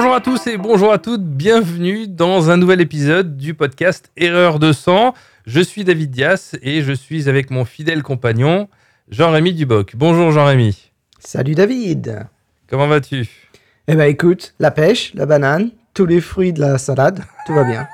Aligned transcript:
Bonjour 0.00 0.14
à 0.14 0.20
tous 0.20 0.46
et 0.46 0.56
bonjour 0.56 0.92
à 0.92 0.98
toutes, 0.98 1.24
bienvenue 1.24 2.06
dans 2.06 2.50
un 2.50 2.56
nouvel 2.56 2.80
épisode 2.80 3.36
du 3.36 3.54
podcast 3.54 4.12
Erreur 4.16 4.60
de 4.60 4.72
sang. 4.72 5.12
Je 5.44 5.60
suis 5.60 5.82
David 5.82 6.12
Dias 6.12 6.54
et 6.62 6.82
je 6.82 6.92
suis 6.92 7.28
avec 7.28 7.50
mon 7.50 7.64
fidèle 7.64 8.04
compagnon 8.04 8.68
Jean-Rémy 9.08 9.54
Duboc. 9.54 9.94
Bonjour 9.96 10.30
Jean-Rémy. 10.30 10.92
Salut 11.18 11.56
David. 11.56 12.28
Comment 12.68 12.86
vas-tu? 12.86 13.28
Eh 13.88 13.96
ben 13.96 14.04
écoute, 14.04 14.54
la 14.60 14.70
pêche, 14.70 15.14
la 15.14 15.26
banane, 15.26 15.72
tous 15.94 16.06
les 16.06 16.20
fruits 16.20 16.52
de 16.52 16.60
la 16.60 16.78
salade, 16.78 17.24
tout 17.44 17.52
va 17.52 17.64
bien. 17.64 17.88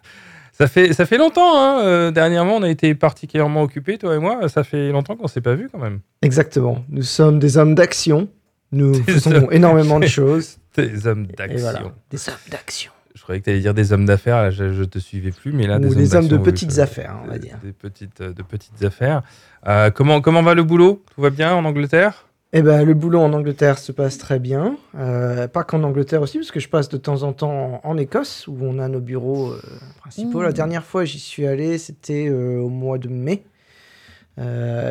Ça 0.52 0.66
fait, 0.66 0.94
ça 0.94 1.04
fait 1.04 1.18
longtemps, 1.18 1.58
hein 1.58 1.80
euh, 1.82 2.10
dernièrement 2.10 2.56
on 2.56 2.62
a 2.62 2.68
été 2.70 2.94
particulièrement 2.94 3.62
occupés, 3.62 3.98
toi 3.98 4.14
et 4.14 4.18
moi, 4.18 4.46
ça 4.48 4.62
fait 4.62 4.90
longtemps 4.92 5.16
qu'on 5.16 5.26
s'est 5.28 5.40
pas 5.40 5.54
vu 5.54 5.68
quand 5.70 5.78
même. 5.78 6.00
Exactement, 6.20 6.84
nous 6.88 7.02
sommes 7.02 7.38
des 7.38 7.56
hommes 7.56 7.74
d'action, 7.74 8.28
nous 8.72 8.94
faisons 9.04 9.50
énormément 9.50 9.98
de 9.98 10.06
choses. 10.06 10.59
Des 10.76 11.06
hommes 11.06 11.26
d'action. 11.26 11.58
voilà, 11.60 11.82
des 12.10 12.28
hommes 12.28 12.34
d'action. 12.50 12.92
Je 13.14 13.22
croyais 13.22 13.40
que 13.40 13.44
tu 13.44 13.50
allais 13.50 13.60
dire 13.60 13.74
des 13.74 13.92
hommes 13.92 14.06
d'affaires, 14.06 14.50
je, 14.52 14.72
je 14.72 14.84
te 14.84 14.98
suivais 14.98 15.32
plus, 15.32 15.52
mais 15.52 15.66
là 15.66 15.78
Ou 15.78 15.80
des 15.80 15.86
hommes 15.88 15.96
des 15.96 16.14
hommes 16.14 16.28
de 16.28 16.36
oui, 16.36 16.42
petites 16.44 16.78
affaires, 16.78 17.18
on 17.24 17.26
va 17.26 17.38
dire. 17.38 17.58
Des 17.62 17.72
petites, 17.72 18.22
de 18.22 18.42
petites 18.42 18.84
affaires. 18.84 19.22
Euh, 19.66 19.90
comment, 19.90 20.20
comment 20.20 20.42
va 20.42 20.54
le 20.54 20.62
boulot? 20.62 21.02
Tout 21.14 21.20
va 21.20 21.30
bien 21.30 21.52
en 21.52 21.64
Angleterre? 21.64 22.26
Eh 22.52 22.62
ben 22.62 22.84
le 22.84 22.94
boulot 22.94 23.20
en 23.20 23.32
Angleterre 23.32 23.78
se 23.78 23.92
passe 23.92 24.18
très 24.18 24.40
bien. 24.40 24.76
Euh, 24.96 25.46
pas 25.46 25.62
qu'en 25.62 25.84
Angleterre 25.84 26.20
aussi, 26.20 26.38
parce 26.38 26.50
que 26.50 26.58
je 26.58 26.68
passe 26.68 26.88
de 26.88 26.96
temps 26.96 27.22
en 27.22 27.32
temps 27.32 27.80
en, 27.84 27.88
en 27.88 27.96
Écosse, 27.96 28.48
où 28.48 28.56
on 28.60 28.78
a 28.80 28.88
nos 28.88 29.00
bureaux 29.00 29.52
euh, 29.52 29.60
principaux. 30.00 30.40
Mmh. 30.40 30.44
La 30.44 30.52
dernière 30.52 30.84
fois 30.84 31.04
j'y 31.04 31.20
suis 31.20 31.46
allé, 31.46 31.78
c'était 31.78 32.28
euh, 32.28 32.58
au 32.58 32.68
mois 32.68 32.98
de 32.98 33.08
mai. 33.08 33.44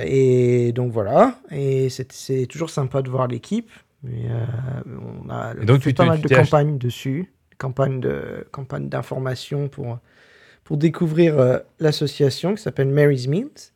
Et 0.06 0.72
donc 0.74 0.92
voilà, 0.92 1.40
et 1.50 1.90
c'est 1.90 2.46
toujours 2.46 2.70
sympa 2.70 3.02
de 3.02 3.10
voir 3.10 3.28
l'équipe. 3.28 3.72
Mais 4.04 4.28
euh, 4.30 4.46
on 5.26 5.30
a 5.30 5.54
donc, 5.54 5.82
fait 5.82 5.90
tu 5.90 5.96
pas 5.96 6.06
mal 6.06 6.22
tu 6.22 6.28
de 6.28 6.36
campagnes 6.36 6.78
dessus, 6.78 7.34
campagnes 7.58 8.00
de 8.00 8.48
campagnes 8.52 8.88
d'information 8.88 9.68
pour 9.68 10.00
pour 10.64 10.78
découvrir 10.78 11.38
euh, 11.38 11.60
l'association 11.80 12.56
qui 12.56 12.62
s'appelle 12.62 12.88
Mary's 12.90 13.28
Meals. 13.28 13.74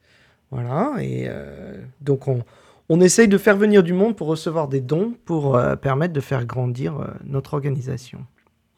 Voilà, 0.50 0.94
et 1.00 1.26
euh, 1.28 1.82
donc 2.00 2.28
on 2.28 2.44
on 2.90 3.02
essaye 3.02 3.28
de 3.28 3.38
faire 3.38 3.58
venir 3.58 3.84
du 3.84 3.94
monde 3.94 4.16
pour 4.16 4.28
recevoir 4.28 4.68
des 4.68 4.82
dons 4.82 5.14
pour 5.26 5.56
euh, 5.56 5.76
permettre 5.76 6.14
de 6.14 6.22
faire 6.22 6.46
grandir 6.46 7.00
euh, 7.00 7.08
notre 7.26 7.54
organisation 7.54 8.26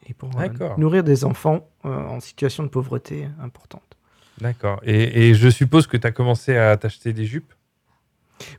et 0.08 0.14
pour 0.14 0.30
euh, 0.40 0.48
nourrir 0.78 1.04
des 1.04 1.24
enfants 1.24 1.68
en 1.84 2.20
situation 2.20 2.62
de 2.62 2.68
pauvreté 2.68 3.28
importante. 3.40 3.82
D'accord. 4.40 4.80
Et, 4.84 5.28
et 5.28 5.34
je 5.34 5.48
suppose 5.48 5.86
que 5.86 5.96
tu 5.96 6.06
as 6.06 6.12
commencé 6.12 6.56
à 6.56 6.76
t'acheter 6.76 7.12
des 7.12 7.24
jupes? 7.24 7.52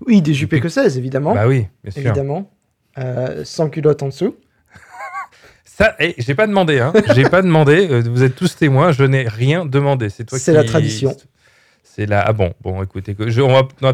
Oui, 0.05 0.21
des 0.21 0.33
jupes 0.33 0.53
écossaises, 0.53 0.97
évidemment. 0.97 1.33
Bah 1.33 1.47
oui, 1.47 1.67
bien 1.83 1.91
sûr. 1.91 2.01
évidemment. 2.01 2.51
Euh, 2.97 3.43
sans 3.45 3.69
culotte 3.69 4.01
en 4.03 4.07
dessous. 4.07 4.35
Ça, 5.65 5.95
eh, 5.99 6.15
j'ai 6.17 6.33
pas 6.35 6.47
demandé, 6.47 6.79
hein. 6.79 6.91
j'ai 7.15 7.29
pas 7.29 7.41
demandé. 7.41 7.87
euh, 7.91 8.01
Vous 8.09 8.23
êtes 8.23 8.35
tous 8.35 8.55
témoins, 8.55 8.91
je 8.91 9.03
n'ai 9.03 9.27
rien 9.27 9.65
demandé. 9.65 10.09
C'est 10.09 10.23
toi 10.25 10.39
C'est 10.39 10.51
qui- 10.51 10.57
la 10.57 10.63
tradition. 10.63 11.15
C'est 11.83 12.05
la. 12.05 12.21
Ah 12.21 12.33
bon, 12.33 12.53
bon, 12.61 12.81
écoutez, 12.83 13.15
je- 13.27 13.41
on 13.41 13.53
va 13.81 13.93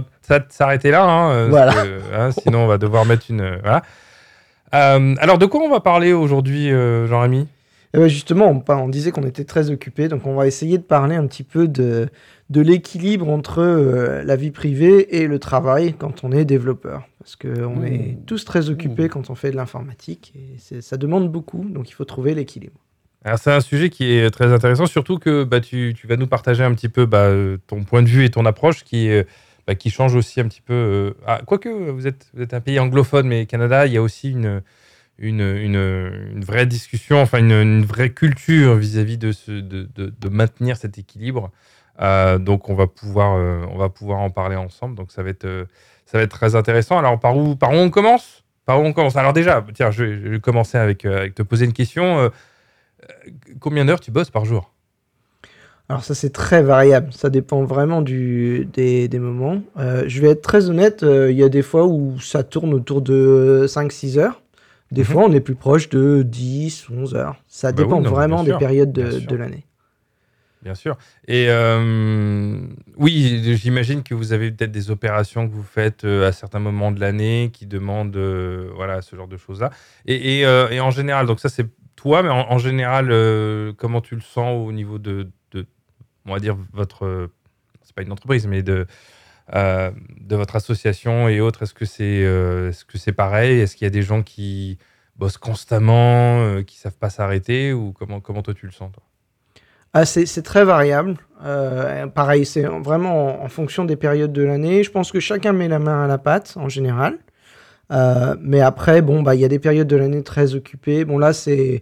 s'arrêter 0.50 0.92
là, 0.92 1.04
hein, 1.04 1.48
Voilà. 1.50 1.74
que, 1.74 2.00
hein, 2.16 2.32
sinon 2.32 2.60
on 2.66 2.68
va 2.68 2.78
devoir 2.78 3.06
mettre 3.06 3.26
une. 3.30 3.42
euh, 3.42 3.58
voilà. 3.62 3.82
Euh, 4.74 5.16
alors, 5.20 5.38
de 5.38 5.46
quoi 5.46 5.62
on 5.62 5.70
va 5.70 5.80
parler 5.82 6.14
aujourd'hui, 6.14 6.70
Jean-Rémy? 6.70 7.48
Eh 7.94 8.00
ben, 8.00 8.08
justement, 8.08 8.48
on, 8.68 8.74
on 8.74 8.90
disait 8.90 9.12
qu'on 9.12 9.22
était 9.24 9.44
très 9.44 9.70
occupés, 9.70 10.08
donc 10.08 10.26
on 10.26 10.34
va 10.36 10.48
essayer 10.48 10.80
de 10.80 10.84
parler 10.84 11.16
un 11.16 11.28
petit 11.28 11.44
peu 11.44 11.68
de, 11.68 12.10
de 12.54 12.62
l'équilibre 12.62 13.28
entre 13.30 13.60
euh, 13.60 14.24
la 14.24 14.36
vie 14.36 14.52
privée 14.52 15.18
et 15.18 15.28
le 15.28 15.40
travail 15.40 15.94
quand 15.98 16.24
on 16.24 16.32
est 16.32 16.46
développeur. 16.46 17.04
Parce 17.20 17.36
qu'on 17.36 17.78
Mmh. 17.82 17.86
est 17.88 18.18
tous 18.26 18.46
très 18.46 18.70
occupés 18.70 19.06
Mmh. 19.06 19.10
quand 19.10 19.30
on 19.30 19.36
fait 19.36 19.52
de 19.52 19.56
l'informatique 19.58 20.34
et 20.36 20.82
ça 20.82 20.98
demande 20.98 21.32
beaucoup, 21.32 21.64
donc 21.76 21.90
il 21.90 21.94
faut 21.94 22.06
trouver 22.06 22.34
l'équilibre. 22.36 22.80
Alors, 23.26 23.40
c'est 23.40 23.52
un 23.52 23.62
sujet 23.62 23.90
qui 23.90 24.04
est 24.12 24.30
très 24.32 24.52
intéressant, 24.54 24.86
surtout 24.86 25.18
que 25.18 25.46
bah, 25.46 25.62
tu, 25.62 25.94
tu 25.98 26.08
vas 26.08 26.18
nous 26.18 26.28
partager 26.28 26.64
un 26.64 26.74
petit 26.74 26.90
peu 26.90 27.06
bah, 27.06 27.26
euh, 27.30 27.58
ton 27.68 27.84
point 27.84 28.04
de 28.04 28.10
vue 28.10 28.26
et 28.26 28.30
ton 28.30 28.46
approche 28.46 28.84
qui, 28.84 29.10
euh, 29.10 29.24
bah, 29.66 29.76
qui 29.76 29.90
change 29.90 30.14
aussi 30.16 30.42
un 30.42 30.48
petit 30.50 30.62
peu. 30.62 31.14
ah, 31.26 31.42
quoique, 31.46 31.70
vous 31.70 32.06
êtes, 32.06 32.28
vous 32.34 32.42
êtes 32.44 32.54
un 32.54 32.60
pays 32.62 32.80
anglophone, 32.80 33.28
mais 33.28 33.46
Canada, 33.46 33.88
il 33.88 33.94
y 33.94 33.98
a 33.98 34.02
aussi 34.02 34.32
une, 34.32 34.62
une, 35.18 35.40
une, 35.40 35.82
une 36.36 36.44
vraie 36.44 36.66
discussion, 36.66 37.22
enfin 37.22 37.40
une, 37.40 37.52
une 37.54 37.86
vraie 37.86 38.10
culture 38.10 38.76
vis-à-vis 38.76 39.18
de, 39.18 39.32
de, 39.48 39.88
de 39.96 40.30
maintenir 40.30 40.76
cet 40.76 40.98
équilibre. 40.98 41.50
Euh, 42.02 42.38
donc, 42.40 42.70
on 42.70 42.76
va, 42.76 42.88
pouvoir, 42.88 43.36
euh, 43.38 43.64
on 43.72 43.78
va 43.78 43.90
pouvoir 43.90 44.20
en 44.20 44.30
parler 44.30 44.56
ensemble. 44.56 44.96
Donc, 44.96 45.12
ça 45.12 45.24
va 45.24 45.30
être, 45.30 45.46
euh, 45.46 45.66
ça 46.06 46.18
va 46.18 46.24
être 46.24 46.32
très 46.32 46.56
intéressant. 46.56 46.98
Alors, 46.98 47.20
par 47.20 47.38
où, 47.38 47.56
par 47.56 47.72
où 47.72 47.76
on 47.76 47.90
commence? 47.90 48.44
Par 48.66 48.80
où 48.82 48.84
on 48.84 48.94
commence? 48.94 49.16
Alors, 49.16 49.34
déjà, 49.34 49.64
tiens, 49.74 49.92
je 49.92 50.04
vais, 50.04 50.14
je 50.22 50.30
vais 50.30 50.40
commencer 50.40 50.78
avec, 50.78 51.06
avec 51.06 51.36
te 51.36 51.44
poser 51.44 51.66
une 51.66 51.74
question. 51.74 52.32
Combien 53.60 53.86
d'heures 53.86 54.00
tu 54.00 54.12
bosses 54.12 54.30
par 54.30 54.46
jour? 54.46 54.72
Alors 55.90 56.04
ça 56.06 56.16
c'est 56.16 56.32
très 56.32 56.64
variable, 56.64 57.12
ça 57.12 57.30
dépend 57.30 57.66
vraiment 57.66 58.02
du, 58.02 58.66
des, 58.72 59.10
des 59.10 59.20
moments. 59.20 59.62
Je 59.76 60.22
vais 60.22 60.30
être 60.30 60.42
très 60.42 60.70
honnête, 60.70 61.02
il 61.04 61.36
y 61.36 61.44
a 61.44 61.50
des 61.50 61.62
fois 61.62 61.86
où 61.86 62.20
ça 62.22 62.42
tourne 62.44 62.74
autour 62.74 63.02
de 63.02 63.66
5-6 63.68 64.18
heures. 64.18 64.42
Des 64.92 65.02
Mhm. 65.02 65.06
fois 65.08 65.24
on 65.26 65.32
est 65.34 65.42
plus 65.42 65.56
proche 65.56 65.90
de 65.90 66.24
10, 66.26 66.88
11 66.90 67.16
heures. 67.16 67.36
Ça 67.50 67.74
Bah 67.74 67.84
dépend 67.84 67.98
oui, 67.98 68.04
non, 68.04 68.10
mais 68.10 68.16
vraiment 68.16 68.44
des 68.44 68.54
périodes 68.58 68.94
de 68.94 69.36
l'année. 69.36 69.66
Bien 70.64 70.76
sûr. 70.76 70.98
Et 71.28 71.48
euh, 71.50 72.58
oui, 72.96 73.58
j'imagine 73.58 74.02
que 74.02 74.14
vous 74.14 74.32
avez 74.32 74.50
peut-être 74.50 74.72
des 74.72 74.92
opérations 74.92 75.46
que 75.46 75.54
vous 75.54 75.62
faites 75.62 76.06
euh, 76.06 76.30
à 76.30 76.32
certains 76.32 76.60
moments 76.60 76.94
de 76.94 77.02
l'année 77.02 77.50
qui 77.52 77.66
demandent 77.66 78.16
euh, 78.16 78.72
voilà, 78.74 79.02
ce 79.02 79.18
genre 79.18 79.28
de 79.28 79.36
choses-là. 79.36 79.72
Et, 80.06 80.46
en 80.80 80.92
général, 80.92 81.26
donc 81.26 81.42
ça 81.42 81.50
c'est 81.50 81.68
toi, 81.98 82.24
mais 82.24 82.30
en, 82.30 82.58
général, 82.60 83.08
comment 83.76 84.00
tu 84.00 84.16
le 84.16 84.22
sens 84.22 84.66
au 84.66 84.72
niveau 84.72 85.00
de, 85.00 85.30
on 86.26 86.34
va 86.34 86.40
dire, 86.40 86.58
votre... 86.72 87.30
c'est 87.82 87.94
pas 87.94 88.02
une 88.02 88.12
entreprise, 88.12 88.48
mais 88.48 88.64
de, 88.64 88.88
de 89.54 90.36
votre 90.36 90.56
association 90.56 91.28
et 91.28 91.42
autres? 91.42 91.64
Est-ce 91.64 91.74
que 91.74 91.86
c'est 91.86 92.22
est-ce 92.70 92.86
que 92.86 93.12
pareil? 93.12 93.60
Est-ce 93.60 93.76
qu'il 93.76 93.86
y 93.86 93.88
a 93.88 93.92
des 93.92 94.02
gens 94.02 94.24
qui 94.24 94.78
bossent 95.18 95.38
constamment, 95.38 96.64
qui 96.64 96.78
savent 96.78 96.98
pas 96.98 97.10
s'arrêter? 97.10 97.74
Ou 97.74 97.92
comment, 97.92 98.22
comment 98.22 98.44
toi 98.44 98.54
tu 98.54 98.66
le 98.66 98.72
sens 98.72 98.92
toi? 98.94 99.04
Ah, 99.94 100.06
c'est 100.06 100.42
très 100.42 100.66
variable. 100.66 101.18
Euh, 101.46 102.08
pareil, 102.08 102.46
c'est 102.46 102.64
vraiment 102.64 103.42
en, 103.42 103.46
en 103.46 103.50
fonction 103.50 103.86
des 103.86 103.96
périodes 103.96 104.34
de 104.34 104.42
l'année. 104.42 104.84
Je 104.84 104.90
pense 104.92 105.12
que 105.12 105.20
chacun 105.20 105.54
met 105.54 105.68
la 105.68 105.80
main 105.80 106.04
à 106.06 106.08
la 106.08 106.18
pâte 106.18 106.54
en 106.58 106.68
général. 106.70 107.20
Euh, 107.92 108.36
mais 108.42 108.62
après, 108.62 109.02
bon, 109.02 109.24
bah, 109.24 109.36
il 109.36 109.42
y 109.42 109.46
a 109.46 109.50
des 109.50 109.60
périodes 109.60 109.88
de 109.88 109.98
l'année 109.98 110.24
très 110.24 110.56
occupées. 110.56 111.06
Bon, 111.06 111.18
là, 111.20 111.34
c'est. 111.34 111.82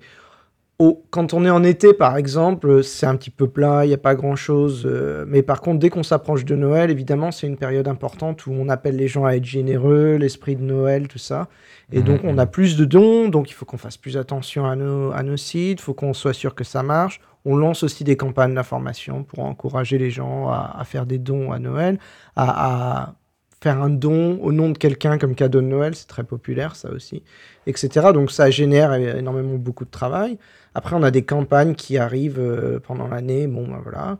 quand 1.11 1.33
on 1.33 1.45
est 1.45 1.49
en 1.49 1.63
été, 1.63 1.93
par 1.93 2.17
exemple, 2.17 2.83
c'est 2.83 3.05
un 3.05 3.15
petit 3.15 3.29
peu 3.29 3.47
plat, 3.47 3.85
il 3.85 3.89
n'y 3.89 3.93
a 3.93 3.97
pas 3.99 4.15
grand-chose. 4.15 4.83
euh, 4.85 5.25
mais 5.27 5.43
par 5.43 5.61
contre, 5.61 5.79
dès 5.79 5.89
qu'on 5.89 6.03
s'approche 6.03 6.43
de 6.45 6.55
Noël, 6.55 6.89
évidemment, 6.89 7.31
c'est 7.31 7.47
une 7.47 7.57
période 7.57 7.87
importante 7.87 8.47
où 8.47 8.51
on 8.53 8.67
appelle 8.69 8.95
les 8.95 9.07
gens 9.07 9.25
à 9.25 9.33
être 9.35 9.45
généreux, 9.45 10.15
l'esprit 10.15 10.55
de 10.55 10.63
Noël, 10.63 11.07
tout 11.07 11.19
ça. 11.19 11.49
Et 11.91 12.01
Mhm, 12.01 12.03
donc, 12.03 12.21
on 12.23 12.37
a 12.37 12.45
plus 12.47 12.77
de 12.77 12.85
dons, 12.85 13.29
donc 13.29 13.49
il 13.51 13.53
faut 13.53 13.65
qu'on 13.65 13.77
fasse 13.77 13.97
plus 13.97 14.17
attention 14.17 14.65
à 14.65 14.75
nos, 14.75 15.11
à 15.11 15.23
nos 15.23 15.37
sites, 15.37 15.79
il 15.79 15.83
faut 15.83 15.93
qu'on 15.93 16.13
soit 16.13 16.33
sûr 16.33 16.55
que 16.55 16.63
ça 16.63 16.83
marche. 16.83 17.19
On 17.45 17.55
lance 17.55 17.83
aussi 17.83 18.03
des 18.03 18.17
campagnes 18.17 18.53
d'information 18.53 19.23
pour 19.23 19.39
encourager 19.39 19.97
les 19.97 20.11
gens 20.11 20.49
à, 20.49 20.83
faire 20.85 21.05
des 21.05 21.17
dons 21.17 21.51
à 21.51 21.59
Noël, 21.59 21.97
à, 22.35 23.15
faire 23.61 23.81
un 23.81 23.89
don 23.89 24.39
au 24.41 24.51
nom 24.51 24.69
de 24.69 24.77
quelqu'un 24.77 25.17
comme 25.17 25.35
cadeau 25.35 25.61
de 25.61 25.67
Noël, 25.67 25.95
c'est 25.95 26.07
très 26.07 26.23
populaire 26.23 26.75
ça 26.75 26.89
aussi, 26.91 27.23
etc. 27.67 28.07
Donc 28.13 28.31
ça 28.31 28.49
génère 28.49 28.93
énormément 28.93 29.55
beaucoup 29.55 29.85
de 29.85 29.91
travail. 29.91 30.37
Après, 30.73 30.95
on 30.95 31.03
a 31.03 31.11
des 31.11 31.23
campagnes 31.23 31.75
qui 31.75 31.97
arrivent 31.97 32.39
euh, 32.39 32.79
pendant 32.79 33.07
l'année, 33.07 33.47
bon 33.47 33.67
ben 33.67 33.79
voilà. 33.83 34.19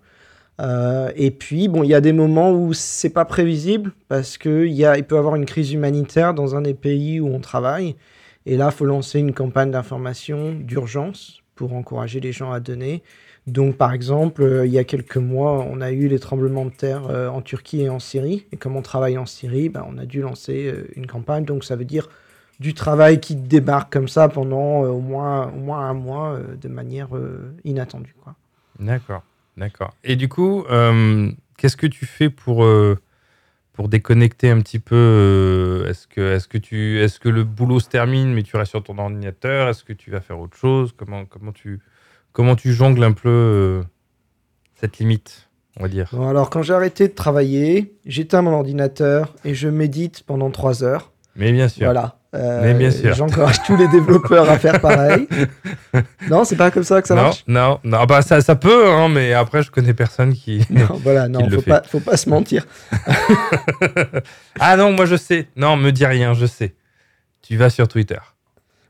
Euh, 0.59 1.11
et 1.15 1.31
puis, 1.31 1.67
bon, 1.67 1.83
il 1.83 1.89
y 1.89 1.95
a 1.95 2.01
des 2.01 2.13
moments 2.13 2.51
où 2.51 2.73
c'est 2.73 3.09
pas 3.09 3.25
prévisible 3.25 3.93
parce 4.09 4.37
que 4.37 4.65
il 4.65 4.73
y 4.73 4.85
a, 4.85 4.97
il 4.97 5.03
peut 5.03 5.15
y 5.15 5.17
avoir 5.17 5.35
une 5.35 5.45
crise 5.45 5.71
humanitaire 5.73 6.33
dans 6.33 6.55
un 6.55 6.61
des 6.61 6.73
pays 6.73 7.19
où 7.19 7.27
on 7.27 7.39
travaille. 7.39 7.95
Et 8.45 8.57
là, 8.57 8.69
il 8.71 8.75
faut 8.75 8.85
lancer 8.85 9.19
une 9.19 9.33
campagne 9.33 9.71
d'information 9.71 10.53
d'urgence 10.53 11.41
pour 11.61 11.73
encourager 11.73 12.19
les 12.19 12.31
gens 12.31 12.51
à 12.51 12.59
donner. 12.59 13.03
Donc, 13.45 13.77
par 13.77 13.93
exemple, 13.93 14.41
euh, 14.41 14.65
il 14.65 14.71
y 14.71 14.79
a 14.79 14.83
quelques 14.83 15.17
mois, 15.17 15.63
on 15.69 15.79
a 15.79 15.91
eu 15.91 16.07
les 16.07 16.17
tremblements 16.17 16.65
de 16.65 16.71
terre 16.71 17.03
euh, 17.07 17.27
en 17.27 17.43
Turquie 17.43 17.81
et 17.81 17.89
en 17.89 17.99
Syrie. 17.99 18.47
Et 18.51 18.57
comme 18.57 18.75
on 18.75 18.81
travaille 18.81 19.19
en 19.19 19.27
Syrie, 19.27 19.69
ben, 19.69 19.85
on 19.87 19.99
a 19.99 20.05
dû 20.07 20.21
lancer 20.21 20.65
euh, 20.65 20.87
une 20.95 21.05
campagne. 21.05 21.45
Donc, 21.45 21.63
ça 21.63 21.75
veut 21.75 21.85
dire 21.85 22.09
du 22.59 22.73
travail 22.73 23.19
qui 23.19 23.35
débarque 23.35 23.93
comme 23.93 24.07
ça 24.07 24.27
pendant 24.27 24.81
au, 24.81 25.01
moins, 25.01 25.49
au 25.49 25.59
moins 25.59 25.87
un 25.87 25.93
mois 25.93 26.39
de 26.59 26.67
manière 26.67 27.09
inattendue. 27.63 28.15
D'accord, 28.79 29.23
d'accord. 29.57 29.95
Et 30.03 30.15
du 30.15 30.29
coup, 30.29 30.63
qu'est-ce 31.57 31.75
que 31.75 31.87
tu 31.87 32.05
fais 32.05 32.29
pour, 32.29 32.63
pour 33.81 33.89
déconnecter 33.89 34.51
un 34.51 34.61
petit 34.61 34.77
peu 34.77 34.95
euh, 34.95 35.89
Est-ce 35.89 36.05
que, 36.05 36.35
est 36.35 36.47
que 36.47 36.59
tu, 36.59 37.01
est 37.01 37.17
que 37.17 37.29
le 37.29 37.43
boulot 37.43 37.79
se 37.79 37.89
termine, 37.89 38.31
mais 38.31 38.43
tu 38.43 38.55
restes 38.55 38.69
sur 38.69 38.83
ton 38.83 38.99
ordinateur? 38.99 39.69
Est-ce 39.69 39.83
que 39.83 39.91
tu 39.91 40.11
vas 40.11 40.21
faire 40.21 40.39
autre 40.39 40.55
chose? 40.55 40.93
Comment, 40.95 41.25
comment, 41.25 41.51
tu, 41.51 41.79
comment 42.31 42.55
tu 42.55 42.73
jongles 42.73 43.03
un 43.03 43.13
peu 43.13 43.27
euh, 43.27 43.81
cette 44.75 44.99
limite, 44.99 45.49
on 45.77 45.81
va 45.81 45.89
dire? 45.89 46.09
Bon, 46.13 46.29
alors, 46.29 46.51
quand 46.51 46.61
j'ai 46.61 46.75
arrêté 46.75 47.07
de 47.07 47.13
travailler, 47.13 47.95
j'éteins 48.05 48.43
mon 48.43 48.51
ordinateur 48.51 49.33
et 49.45 49.55
je 49.55 49.67
médite 49.67 50.21
pendant 50.27 50.51
trois 50.51 50.83
heures. 50.83 51.11
Mais 51.35 51.51
bien 51.51 51.67
sûr. 51.67 51.85
Voilà. 51.85 52.19
Euh, 52.33 52.61
Mais 52.63 52.73
bien 52.73 52.91
sûr. 52.91 53.13
J'encourage 53.13 53.61
tous 53.63 53.75
les 53.75 53.89
développeurs 53.89 54.49
à 54.49 54.57
faire 54.57 54.79
pareil. 54.79 55.27
non, 56.29 56.45
c'est 56.45 56.55
pas 56.55 56.71
comme 56.71 56.83
ça 56.83 57.01
que 57.01 57.07
ça 57.07 57.15
non, 57.15 57.23
marche? 57.23 57.43
non, 57.47 57.79
non, 57.83 58.05
bah 58.05 58.21
ça, 58.21 58.39
ça 58.39 58.55
peut, 58.55 58.89
hein, 58.89 59.09
mais 59.09 59.33
après, 59.33 59.63
je 59.63 59.71
connais 59.71 59.93
personne 59.93 60.33
qui. 60.33 60.65
Non, 60.69 60.99
voilà, 61.03 61.27
non, 61.27 61.49
faut 61.49 61.61
pas, 61.61 61.81
faut 61.85 61.99
pas 61.99 62.15
se 62.15 62.29
mentir. 62.29 62.65
ah 64.59 64.77
non, 64.77 64.93
moi 64.93 65.05
je 65.05 65.17
sais. 65.17 65.47
Non, 65.57 65.75
me 65.75 65.91
dis 65.91 66.05
rien, 66.05 66.33
je 66.33 66.45
sais. 66.45 66.73
Tu 67.41 67.57
vas 67.57 67.69
sur 67.69 67.87
Twitter. 67.87 68.19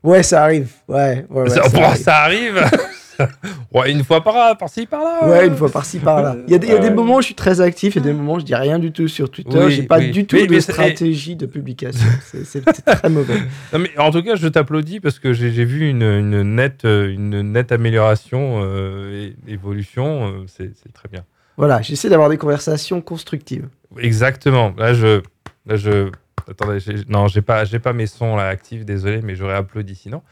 Ouais, 0.04 0.22
ça 0.22 0.44
arrive. 0.44 0.70
Ouais, 0.86 1.26
ouais, 1.28 1.42
ouais, 1.42 1.50
ça, 1.50 1.64
ça 1.64 1.68
bon, 1.70 1.82
arrive. 1.82 2.02
ça 2.02 2.16
arrive. 2.18 2.70
ouais, 3.74 3.90
une 3.92 4.04
fois 4.04 4.22
par 4.22 4.56
par-ci, 4.56 4.86
par-là. 4.86 5.28
Ouais, 5.28 5.46
une 5.46 5.56
fois 5.56 5.70
par-ci, 5.70 5.98
par-là. 5.98 6.36
Il 6.46 6.52
y 6.52 6.54
a, 6.54 6.58
des, 6.58 6.66
il 6.66 6.72
y 6.72 6.76
a 6.76 6.78
des 6.78 6.88
Ouais. 6.88 6.94
moments 6.94 7.16
où 7.16 7.20
je 7.20 7.26
suis 7.26 7.34
très 7.34 7.60
actif 7.60 7.96
et 7.96 8.00
des 8.00 8.12
moments 8.12 8.34
où 8.34 8.40
je 8.40 8.44
dis 8.44 8.54
rien 8.54 8.78
du 8.78 8.92
tout 8.92 9.08
sur 9.08 9.30
Twitter. 9.30 9.58
Oui, 9.58 9.72
J'ai 9.72 9.82
pas 9.84 9.98
oui. 9.98 10.10
du 10.10 10.26
tout 10.26 10.36
Mais- 10.36 10.46
de 10.46 10.52
mais 10.54 10.60
stratégie 10.60 11.36
de 11.36 11.46
publication. 11.46 12.06
C'est 12.44 12.64
très 12.84 13.08
mauvais. 13.08 13.38
Non, 13.72 13.78
mais 13.78 13.90
en 13.98 14.10
tout 14.10 14.22
cas, 14.22 14.34
je 14.36 14.48
t'applaudis 14.48 15.00
parce 15.00 15.18
que 15.18 15.32
j'ai 15.32 15.64
vu 15.64 15.88
une, 15.88 16.02
une 16.02 16.42
nette, 16.54 16.84
euh, 16.84 17.12
une 17.12 17.40
nette 17.52 17.72
amélioration, 17.72 18.60
euh, 18.62 19.30
et 19.48 19.52
évolution. 19.52 20.26
euh, 20.28 20.44
C'est 20.46 20.70
c'est 20.82 20.92
très 20.92 21.08
bien. 21.08 21.24
Voilà, 21.56 21.82
j'essaie 21.82 22.08
d'avoir 22.08 22.28
des 22.30 22.38
conversations 22.38 23.00
constructives. 23.02 23.68
Exactement. 23.98 24.72
Là, 24.78 24.94
je, 24.94 25.20
là, 25.66 25.76
je. 25.76 26.10
Attendez, 26.50 26.78
non, 27.08 27.28
j'ai 27.28 27.42
pas, 27.42 27.64
j'ai 27.64 27.78
pas 27.78 27.92
mes 27.92 28.06
sons 28.06 28.34
là 28.36 28.44
actifs. 28.48 28.84
Désolé, 28.84 29.20
mais 29.22 29.34
j'aurais 29.36 29.54
applaudi 29.54 29.94
sinon. 29.94 30.22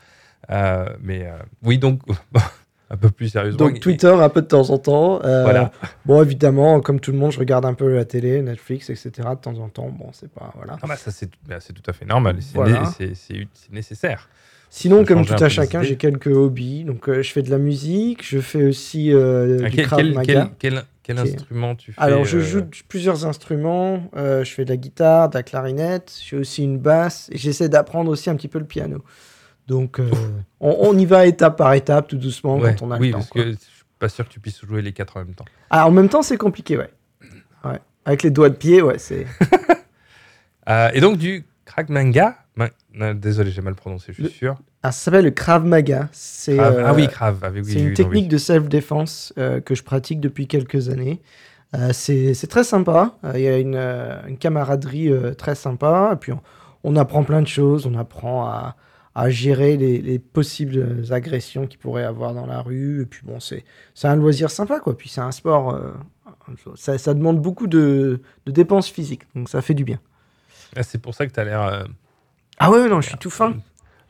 Euh, 0.50 0.86
mais 1.02 1.26
euh, 1.26 1.36
oui, 1.62 1.78
donc 1.78 2.00
un 2.92 2.96
peu 2.96 3.08
plus 3.10 3.28
sérieusement. 3.28 3.58
Donc 3.58 3.78
Twitter 3.80 4.08
un 4.12 4.28
peu 4.28 4.42
de 4.42 4.46
temps 4.48 4.68
en 4.70 4.78
temps. 4.78 5.22
Euh, 5.24 5.44
Voilà. 5.44 5.70
Bon, 6.04 6.22
évidemment, 6.22 6.80
comme 6.80 6.98
tout 6.98 7.12
le 7.12 7.18
monde, 7.18 7.30
je 7.30 7.38
regarde 7.38 7.64
un 7.64 7.74
peu 7.74 7.94
la 7.94 8.04
télé, 8.04 8.42
Netflix, 8.42 8.90
etc. 8.90 9.10
De 9.30 9.34
temps 9.36 9.58
en 9.58 9.68
temps. 9.68 9.88
Bon, 9.88 10.08
c'est 10.12 10.30
pas 10.30 10.52
voilà. 10.56 10.76
Ah 10.82 10.86
bah, 10.88 10.96
ça 10.96 11.10
c'est 11.12 11.30
bah, 11.48 11.58
tout 11.60 11.88
à 11.88 11.92
fait 11.92 12.04
normal. 12.04 12.36
C'est 12.40 12.54
Voilà. 12.54 12.92
né- 12.98 13.48
nécessaire. 13.70 14.28
Sinon, 14.72 15.04
comme 15.04 15.24
tout 15.24 15.34
à 15.42 15.48
chacun, 15.48 15.82
j'ai 15.82 15.96
quelques 15.96 16.28
hobbies. 16.28 16.84
Donc, 16.84 17.08
euh, 17.08 17.22
je 17.22 17.32
fais 17.32 17.42
de 17.42 17.50
la 17.50 17.58
musique, 17.58 18.24
je 18.24 18.38
fais 18.38 18.62
aussi 18.64 19.12
euh, 19.12 19.62
Ah, 19.64 19.68
du 19.68 19.76
quel, 19.76 19.86
Krav 19.86 19.98
quel, 19.98 20.14
Maga. 20.14 20.50
quel, 21.02 21.18
instrument 21.18 21.74
tu 21.74 21.92
fais 21.92 22.00
Alors, 22.00 22.24
je 22.24 22.38
euh, 22.38 22.40
joue 22.40 22.62
plusieurs 22.88 23.26
instruments. 23.26 24.00
Je 24.14 24.44
fais 24.48 24.64
de 24.64 24.70
la 24.70 24.76
guitare, 24.76 25.28
de 25.30 25.34
la 25.34 25.42
clarinette. 25.42 26.16
J'ai 26.24 26.36
aussi 26.36 26.62
une 26.62 26.78
basse. 26.78 27.28
Et 27.32 27.38
j'essaie 27.38 27.68
d'apprendre 27.68 28.10
aussi 28.12 28.30
un 28.30 28.36
petit 28.36 28.46
peu 28.48 28.60
le 28.60 28.64
piano. 28.64 29.02
Donc, 29.70 30.00
euh, 30.00 30.10
on, 30.58 30.76
on 30.80 30.98
y 30.98 31.06
va 31.06 31.26
étape 31.26 31.56
par 31.56 31.72
étape, 31.74 32.08
tout 32.08 32.16
doucement, 32.18 32.58
ouais, 32.58 32.74
quand 32.76 32.84
on 32.86 32.90
a 32.90 32.98
oui, 32.98 33.06
le 33.06 33.12
temps. 33.12 33.18
parce 33.20 33.30
quoi. 33.30 33.44
que 33.44 33.50
je 33.52 33.56
suis 33.56 33.84
pas 34.00 34.08
sûr 34.08 34.26
que 34.26 34.32
tu 34.32 34.40
puisses 34.40 34.60
jouer 34.66 34.82
les 34.82 34.92
quatre 34.92 35.16
en 35.16 35.20
même 35.20 35.34
temps. 35.34 35.44
Ah, 35.70 35.86
en 35.86 35.92
même 35.92 36.08
temps, 36.08 36.22
c'est 36.22 36.36
compliqué, 36.36 36.76
ouais. 36.76 36.90
ouais. 37.64 37.78
Avec 38.04 38.24
les 38.24 38.30
doigts 38.30 38.48
de 38.50 38.56
pied, 38.56 38.82
ouais, 38.82 38.98
c'est. 38.98 39.26
Euh, 40.68 40.90
et 40.92 41.00
donc 41.00 41.16
du 41.18 41.44
Krav 41.64 41.90
Maga. 41.90 42.36
Ma- 42.54 42.68
non, 42.94 43.14
désolé, 43.14 43.50
j'ai 43.50 43.62
mal 43.62 43.74
prononcé, 43.74 44.06
je 44.08 44.14
suis 44.14 44.22
Le- 44.24 44.28
sûr. 44.28 44.56
Ah, 44.82 44.92
ça 44.92 45.04
s'appelle 45.04 45.24
le 45.24 45.30
Krav 45.30 45.64
Maga. 45.64 46.08
C'est 46.12 46.56
Krav- 46.56 46.74
euh, 46.74 46.84
ah 46.86 46.94
oui, 46.94 47.08
Krav. 47.08 47.38
ah 47.42 47.48
oui, 47.52 47.60
oui, 47.64 47.72
c'est 47.72 47.78
oui, 47.80 47.86
une 47.86 47.94
technique 47.94 48.24
oui. 48.24 48.28
de 48.28 48.38
self-défense 48.38 49.32
euh, 49.38 49.60
que 49.60 49.74
je 49.74 49.82
pratique 49.82 50.20
depuis 50.20 50.46
quelques 50.46 50.88
années. 50.90 51.22
Euh, 51.74 51.90
c'est 51.92 52.34
c'est 52.34 52.46
très 52.46 52.62
sympa. 52.64 53.14
Euh, 53.24 53.32
Il 53.36 53.40
y 53.42 53.48
a 53.48 53.58
une, 53.58 53.74
euh, 53.74 54.20
une 54.28 54.36
camaraderie 54.36 55.10
euh, 55.10 55.34
très 55.34 55.54
sympa. 55.54 56.10
Et 56.12 56.16
puis, 56.16 56.32
on, 56.32 56.40
on 56.84 56.94
apprend 56.96 57.24
plein 57.24 57.42
de 57.42 57.48
choses. 57.48 57.86
On 57.86 57.94
apprend 57.98 58.46
à, 58.46 58.76
à 59.14 59.28
gérer 59.30 59.76
les, 59.76 60.00
les 60.00 60.18
possibles 60.18 61.04
agressions 61.12 61.66
qu'il 61.66 61.78
pourrait 61.78 62.04
avoir 62.04 62.32
dans 62.34 62.46
la 62.46 62.60
rue. 62.62 63.02
Et 63.02 63.06
puis, 63.06 63.22
bon, 63.24 63.38
c'est 63.40 63.64
un 64.04 64.16
loisir 64.16 64.50
sympa, 64.50 64.80
quoi. 64.80 64.96
Puis, 64.96 65.08
c'est 65.08 65.20
un 65.20 65.32
sport. 65.32 65.74
euh, 65.74 65.92
ça, 66.76 66.96
ça 66.98 67.14
demande 67.14 67.40
beaucoup 67.40 67.66
de, 67.66 68.20
de 68.46 68.52
dépenses 68.52 68.88
physiques. 68.88 69.22
Donc, 69.34 69.48
ça 69.48 69.62
fait 69.62 69.74
du 69.74 69.84
bien. 69.84 69.98
Ah, 70.76 70.82
c'est 70.84 70.98
pour 71.02 71.14
ça 71.14 71.26
que 71.26 71.32
tu 71.32 71.40
as 71.40 71.44
l'air. 71.44 71.62
euh, 71.62 71.84
Ah 72.58 72.70
ouais, 72.70 72.88
non, 72.88 73.00
je 73.00 73.08
suis 73.08 73.18
tout 73.18 73.30
fin. 73.30 73.54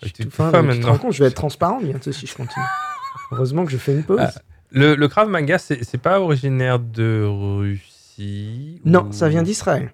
Je 0.02 0.08
suis 0.08 0.24
tout 0.24 0.30
fin. 0.30 0.50
tu 0.50 0.58
te 0.58 0.62
maintenant. 0.62 0.92
rends 0.92 0.98
compte, 0.98 1.12
je 1.12 1.22
vais 1.22 1.28
être 1.28 1.34
transparent 1.36 1.80
bientôt 1.80 2.12
si 2.12 2.26
je 2.26 2.34
continue. 2.34 2.64
Heureusement 3.32 3.64
que 3.64 3.70
je 3.70 3.76
fais 3.78 3.92
une 3.94 4.02
pause. 4.04 4.18
Ah, 4.20 4.32
Le, 4.70 4.94
le 4.94 5.08
Krav 5.08 5.28
Maga, 5.28 5.58
c'est 5.58 5.82
c'est 5.84 5.98
pas 5.98 6.20
originaire 6.20 6.78
de 6.78 7.24
Russie 7.26 8.80
non, 8.84 9.06
ou- 9.08 9.12
ça 9.12 9.28
vient 9.28 9.42
d'Israël. 9.42 9.92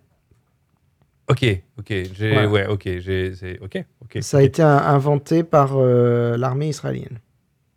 Ok, 1.28 1.44
ok, 1.78 1.92
j'ai, 2.14 2.46
ouais, 2.46 2.66
ok, 2.66 2.82
j'ai, 2.98 3.34
c'est, 3.34 3.58
ok, 3.60 3.84
ok. 4.04 4.18
Ça 4.22 4.38
a 4.38 4.42
été 4.42 4.62
inventé 4.62 5.42
par 5.42 5.72
euh, 5.76 6.36
l'armée 6.36 6.68
israélienne. 6.68 7.18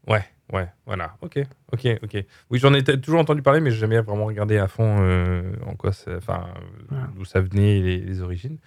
Ouais, 0.08 0.24
ouais, 0.54 0.68
voilà, 0.86 1.16
ok, 1.22 1.40
ok, 1.74 1.88
ok. 2.04 2.26
Oui, 2.52 2.60
j'en 2.60 2.74
ai 2.74 2.84
toujours 2.84 3.20
entendu 3.20 3.42
parler, 3.42 3.60
mais 3.60 3.72
j'ai 3.72 3.78
jamais 3.80 4.00
vraiment 4.02 4.26
regardé 4.26 4.58
à 4.58 4.68
fond 4.68 4.98
euh, 5.02 5.52
en 5.66 5.76
quoi, 5.76 5.92
enfin, 6.16 6.48
Voilà. 6.90 7.08
d'où 7.16 7.26
ça 7.26 7.42
venait, 7.42 7.80
les, 7.82 7.98
les 7.98 8.22
origines. 8.22 8.58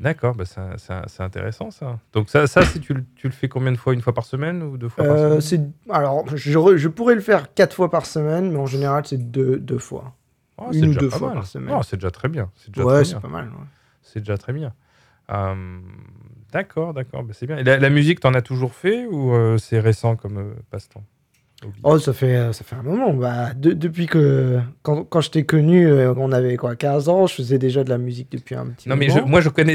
D'accord, 0.00 0.34
bah 0.34 0.44
c'est 0.46 1.22
intéressant 1.22 1.70
ça. 1.70 1.98
Donc 2.12 2.28
ça, 2.28 2.46
ça 2.46 2.64
si 2.64 2.80
tu, 2.80 2.92
le- 2.94 3.04
tu 3.16 3.28
le 3.28 3.32
fais 3.32 3.48
combien 3.48 3.72
de 3.72 3.78
fois, 3.78 3.94
une 3.94 4.02
fois 4.02 4.12
par 4.12 4.26
semaine 4.26 4.62
ou 4.62 4.76
deux 4.76 4.90
fois 4.90 5.04
par 5.04 5.18
Euh, 5.18 5.40
semaine? 5.40 5.40
c'est 5.40 5.60
alors 5.90 6.26
je, 6.36 6.76
je 6.76 6.88
pourrais 6.88 7.14
le 7.14 7.20
faire 7.22 7.54
quatre 7.54 7.74
fois 7.74 7.90
par 7.90 8.04
semaine, 8.06 8.50
mais 8.50 8.58
en 8.58 8.66
général 8.66 9.04
c'est 9.06 9.16
deux, 9.30 9.58
deux 9.58 9.78
fois. 9.78 10.14
Oh, 10.58 10.64
une 10.70 10.72
c'est 10.72 10.82
ou 10.82 10.88
déjà 10.88 11.00
deux 11.00 11.08
pas 11.10 11.18
fois 11.18 11.28
mal. 11.28 11.36
par 11.38 11.46
semaine. 11.46 11.76
Oh, 11.78 11.82
c'est 11.82 11.96
déjà 11.96 12.10
très 12.10 12.28
bien. 12.28 12.50
C'est 12.56 12.70
déjà 12.74 12.84
Ouais, 12.86 13.04
c'est 13.04 13.20
pas 13.20 13.28
mal. 13.28 13.46
ouais. 13.46 13.66
C'est 14.12 14.20
déjà 14.20 14.38
très 14.38 14.52
bien. 14.52 14.72
Euh, 15.32 15.54
d'accord, 16.52 16.94
d'accord, 16.94 17.24
bah, 17.24 17.32
c'est 17.36 17.46
bien. 17.46 17.58
Et 17.58 17.64
la, 17.64 17.78
la 17.78 17.90
musique, 17.90 18.20
t'en 18.20 18.34
as 18.34 18.42
toujours 18.42 18.74
fait 18.74 19.06
ou 19.06 19.34
euh, 19.34 19.58
c'est 19.58 19.80
récent 19.80 20.14
comme 20.16 20.38
euh, 20.38 20.54
passe-temps? 20.70 21.02
Oh, 21.82 21.98
ça 21.98 22.12
fait, 22.12 22.52
ça 22.52 22.64
fait 22.64 22.76
un 22.76 22.82
moment. 22.82 23.12
Bah, 23.14 23.52
de- 23.54 23.72
depuis 23.72 24.06
que 24.06 24.60
quand, 24.82 25.04
quand 25.04 25.20
je 25.22 25.30
t'ai 25.30 25.44
connu, 25.44 25.86
euh, 25.88 26.12
on 26.16 26.30
avait 26.30 26.56
quoi 26.56 26.76
15 26.76 27.08
ans, 27.08 27.26
je 27.26 27.34
faisais 27.34 27.58
déjà 27.58 27.82
de 27.82 27.88
la 27.90 27.98
musique 27.98 28.30
depuis 28.30 28.54
un 28.54 28.66
petit 28.66 28.88
Non, 28.88 28.94
mais 28.96 29.08
moment. 29.08 29.22
je- 29.24 29.30
moi, 29.30 29.40
je 29.40 29.48
connais. 29.48 29.74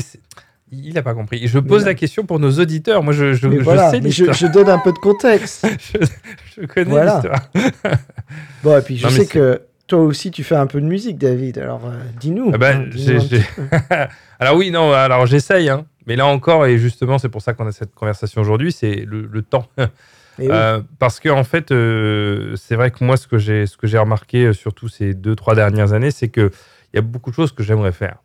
Il 0.72 0.94
n'a 0.94 1.02
pas 1.02 1.14
compris. 1.14 1.46
Je 1.48 1.60
pose 1.60 1.84
la 1.86 1.96
question 1.96 2.24
pour 2.26 2.40
nos 2.40 2.52
auditeurs. 2.60 3.04
Moi, 3.04 3.12
je, 3.14 3.34
je, 3.34 3.48
Mais 3.48 3.58
je 3.58 3.62
voilà, 3.64 3.90
sais 3.92 4.00
mais 4.00 4.10
je, 4.12 4.32
je 4.32 4.48
donne 4.48 4.70
un 4.70 4.78
peu 4.80 4.94
de 4.94 5.00
contexte. 5.00 5.68
je, 6.58 6.66
connais 6.66 6.90
Voilà. 6.90 7.16
l'histoire. 7.16 7.50
Bon, 8.64 8.78
et 8.78 8.82
puis 8.82 8.96
je 8.96 9.04
Non, 9.06 9.10
sais 9.12 9.26
que 9.26 9.62
toi 9.92 10.00
aussi 10.02 10.32
tu 10.32 10.44
fais 10.44 10.56
un 10.56 10.68
peu 10.68 10.82
de 10.82 10.86
musique, 10.86 11.18
David. 11.18 11.58
Alors 11.60 11.86
euh, 11.86 11.92
dis-nous. 12.20 12.52
Ah 12.54 12.58
bah, 12.58 12.76
hein, 12.76 12.86
peu. 13.30 13.40
alors 14.40 14.56
oui, 14.58 14.72
non, 14.72 14.92
alors 14.94 15.26
j'essaye. 15.26 15.70
Hein. 15.70 15.86
Mais 16.08 16.16
là 16.16 16.26
encore, 16.26 16.66
et 16.66 16.78
justement, 16.78 17.18
c'est 17.20 17.30
pour 17.30 17.42
ça 17.42 17.54
qu'on 17.54 17.68
a 17.68 17.72
cette 17.72 17.94
conversation 17.94 18.42
aujourd'hui, 18.42 18.72
c'est 18.72 19.06
le, 19.06 19.28
le 19.32 19.42
temps. 19.42 19.68
Oui. 20.40 20.48
Euh, 20.50 20.82
parce 20.98 21.20
que 21.20 21.28
en 21.28 21.44
fait, 21.44 21.72
euh, 21.72 22.56
c'est 22.56 22.76
vrai 22.78 22.90
que 22.90 23.04
moi, 23.04 23.18
ce 23.18 23.28
que 23.28 23.38
j'ai, 23.38 23.68
ce 23.68 23.76
que 23.76 23.86
j'ai 23.86 23.98
remarqué, 23.98 24.54
surtout 24.54 24.88
ces 24.88 25.14
deux, 25.14 25.36
trois 25.36 25.56
dernières 25.56 25.92
années, 25.92 26.10
c'est 26.10 26.30
que 26.30 26.50
il 26.94 26.96
y 26.96 27.00
a 27.00 27.02
beaucoup 27.02 27.32
de 27.32 27.36
choses 27.36 27.52
que 27.52 27.64
j'aimerais 27.64 27.92
faire, 27.92 28.16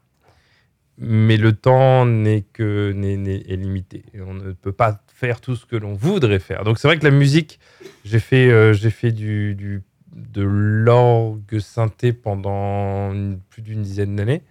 mais 0.98 1.36
le 1.36 1.52
temps 1.52 2.06
n'est 2.06 2.42
que 2.52 2.92
n'est, 2.92 3.16
n'est- 3.16 3.42
est 3.48 3.56
limité. 3.56 4.04
Et 4.14 4.20
on 4.20 4.34
ne 4.34 4.52
peut 4.52 4.72
pas 4.72 5.00
faire 5.14 5.40
tout 5.40 5.56
ce 5.56 5.66
que 5.66 5.74
l'on 5.76 5.94
voudrait 5.94 6.38
faire. 6.38 6.62
Donc 6.62 6.78
c'est 6.78 6.86
vrai 6.86 6.96
que 6.96 7.04
la 7.04 7.10
musique, 7.10 7.58
j'ai 8.04 8.20
fait, 8.20 8.50
euh, 8.50 8.72
j'ai 8.72 8.90
fait 8.90 9.10
du, 9.10 9.54
du- 9.56 9.82
de 10.16 10.42
l'orgue 10.42 11.58
synthé 11.58 12.12
pendant 12.12 13.12
plus 13.50 13.62
d'une 13.62 13.82
dizaine 13.82 14.16
d'années. 14.16 14.42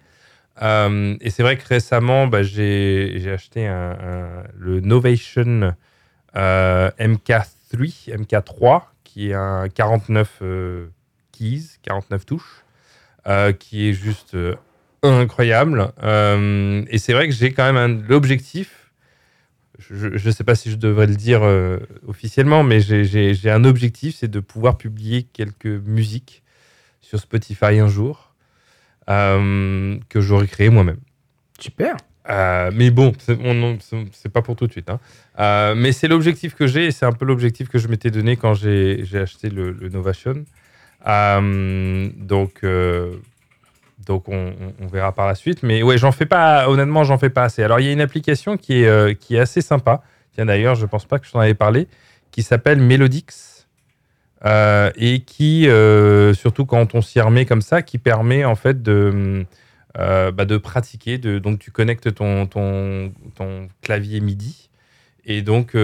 Euh, 0.62 1.18
et 1.20 1.32
c'est 1.32 1.44
vrai 1.44 1.58
que 1.58 1.68
récemment, 1.68 2.28
bah, 2.28 2.44
j'ai, 2.44 3.30
acheté 3.34 3.68
le 4.58 4.80
Novation 4.80 5.74
euh, 6.36 6.92
MK3, 7.00 8.10
MK3, 8.10 8.82
qui 9.04 9.30
est 9.30 9.34
un 9.34 9.68
49 9.68 10.40
euh, 10.42 10.88
keys, 11.32 11.64
49 11.84 12.26
touches, 12.26 12.64
qui 13.60 13.90
est 13.90 13.94
juste 13.94 14.38
incroyable. 15.02 15.92
Et 16.90 16.98
c'est 17.00 17.14
vrai 17.14 17.28
que 17.28 17.34
j'ai 17.34 17.52
quand 17.52 17.74
même 17.74 18.06
l'objectif, 18.08 18.85
je 19.80 20.08
ne 20.08 20.32
sais 20.32 20.44
pas 20.44 20.56
si 20.56 20.72
je 20.72 20.76
devrais 20.76 21.08
le 21.08 21.16
dire 21.16 21.42
euh, 21.44 21.80
officiellement, 22.08 22.64
mais 22.64 22.80
j'ai- 22.82 23.50
un 23.50 23.64
objectif, 23.64 24.16
c'est 24.16 24.28
de 24.30 24.40
pouvoir 24.40 24.78
publier 24.78 25.24
quelques 25.24 25.66
musiques 25.66 26.44
sur 27.02 27.20
Spotify 27.20 27.80
un 27.80 27.88
jour 27.88 28.34
euh, 29.10 29.98
que 30.10 30.22
j'aurais 30.22 30.48
créé 30.48 30.70
moi-même. 30.70 31.00
Super. 31.60 31.96
Euh, 32.28 32.72
mais 32.74 32.90
bon, 32.90 33.14
c'est 33.20 34.30
pas 34.30 34.42
pour 34.42 34.56
tout 34.56 34.66
de 34.66 34.72
suite. 34.72 34.90
hein. 34.90 35.76
Mais 35.76 35.92
c'est 35.92 36.08
l'objectif 36.08 36.56
que 36.56 36.66
j'ai 36.66 36.86
et 36.88 36.92
c'est 36.92 37.06
un 37.06 37.12
peu 37.12 37.26
l'objectif 37.26 37.70
que 37.70 37.78
je 37.78 37.88
m'étais 37.88 38.10
donné 38.10 38.36
quand 38.36 38.56
j'ai 38.56 39.06
acheté 39.14 39.50
le, 39.50 39.72
le 39.72 39.90
Novation. 39.90 40.44
Donc, 41.06 42.62
donc 44.06 44.30
on, 44.30 44.54
verra 44.92 45.12
par 45.12 45.28
la 45.28 45.36
suite. 45.36 45.64
Mais 45.64 45.84
ouais, 45.84 45.98
j'en 45.98 46.12
fais 46.12 46.26
pas, 46.26 46.70
honnêtement, 46.70 47.04
j'en 47.04 47.18
fais 47.18 47.30
pas 47.30 47.44
assez. 47.44 47.64
Alors, 47.64 47.80
il 47.80 47.86
y 47.86 47.90
a 47.90 47.92
une 47.92 48.02
application 48.02 48.58
qui 48.58 48.84
est, 48.84 48.88
euh, 48.88 49.14
qui 49.14 49.36
est 49.36 49.40
assez 49.40 49.62
sympa. 49.62 50.04
Tiens, 50.34 50.46
d'ailleurs, 50.46 50.76
je 50.76 50.86
pense 50.86 51.06
pas 51.06 51.20
que 51.20 51.26
je 51.28 51.32
t'en 51.32 51.40
avais 51.40 51.54
parlé, 51.54 51.88
qui 52.32 52.44
s'appelle 52.44 52.80
Melodix. 52.80 53.68
euh, 54.46 54.92
et 54.96 55.22
qui, 55.22 55.68
euh, 55.68 56.34
surtout 56.34 56.66
quand 56.66 56.94
on 56.94 57.02
s'y 57.02 57.20
remet 57.20 57.46
comme 57.46 57.62
ça, 57.62 57.82
qui 57.82 57.98
permet 57.98 58.46
en 58.46 58.56
fait 58.56 58.84
de, 58.84 59.46
bah, 59.96 60.46
de 60.46 60.58
pratiquer. 60.58 61.18
Donc, 61.18 61.60
tu 61.60 61.72
connectes 61.72 62.14
ton, 62.14 62.46
ton, 62.46 63.12
ton 63.36 63.68
clavier 63.82 64.20
MIDI. 64.20 64.70
Et 65.26 65.42
donc, 65.42 65.76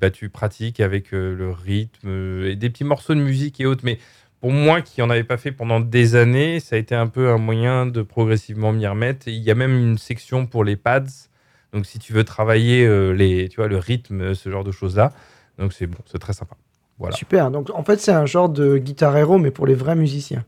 bah, 0.00 0.10
tu 0.10 0.30
pratiques 0.30 0.80
avec 0.80 1.12
le 1.12 1.50
rythme 1.52 2.44
et 2.44 2.56
des 2.56 2.70
petits 2.70 2.84
morceaux 2.84 3.14
de 3.14 3.20
musique 3.20 3.60
et 3.60 3.66
autres. 3.66 3.82
Mais 3.84 3.98
pour 4.40 4.52
moi, 4.52 4.82
qui 4.82 5.02
en 5.02 5.10
avais 5.10 5.24
pas 5.24 5.36
fait 5.36 5.52
pendant 5.52 5.80
des 5.80 6.14
années, 6.14 6.60
ça 6.60 6.76
a 6.76 6.78
été 6.78 6.94
un 6.94 7.08
peu 7.08 7.28
un 7.30 7.38
moyen 7.38 7.86
de 7.86 8.02
progressivement 8.02 8.72
m'y 8.72 8.86
remettre. 8.86 9.26
Et 9.28 9.32
il 9.32 9.42
y 9.42 9.50
a 9.50 9.54
même 9.54 9.76
une 9.76 9.98
section 9.98 10.46
pour 10.46 10.64
les 10.64 10.76
pads. 10.76 11.28
Donc, 11.72 11.86
si 11.86 11.98
tu 11.98 12.12
veux 12.12 12.24
travailler 12.24 12.86
euh, 12.86 13.10
les, 13.10 13.48
tu 13.48 13.56
vois, 13.56 13.68
le 13.68 13.78
rythme, 13.78 14.34
ce 14.34 14.50
genre 14.50 14.64
de 14.64 14.72
choses-là, 14.72 15.12
donc 15.58 15.72
c'est 15.72 15.86
bon, 15.86 15.98
c'est 16.06 16.18
très 16.18 16.32
sympa. 16.32 16.56
Voilà. 16.98 17.16
Super. 17.16 17.50
Donc, 17.50 17.70
en 17.70 17.82
fait, 17.84 18.00
c'est 18.00 18.12
un 18.12 18.26
genre 18.26 18.48
de 18.48 18.78
guitare 18.78 19.16
héros, 19.16 19.38
mais 19.38 19.50
pour 19.50 19.66
les 19.66 19.74
vrais 19.74 19.96
musiciens. 19.96 20.44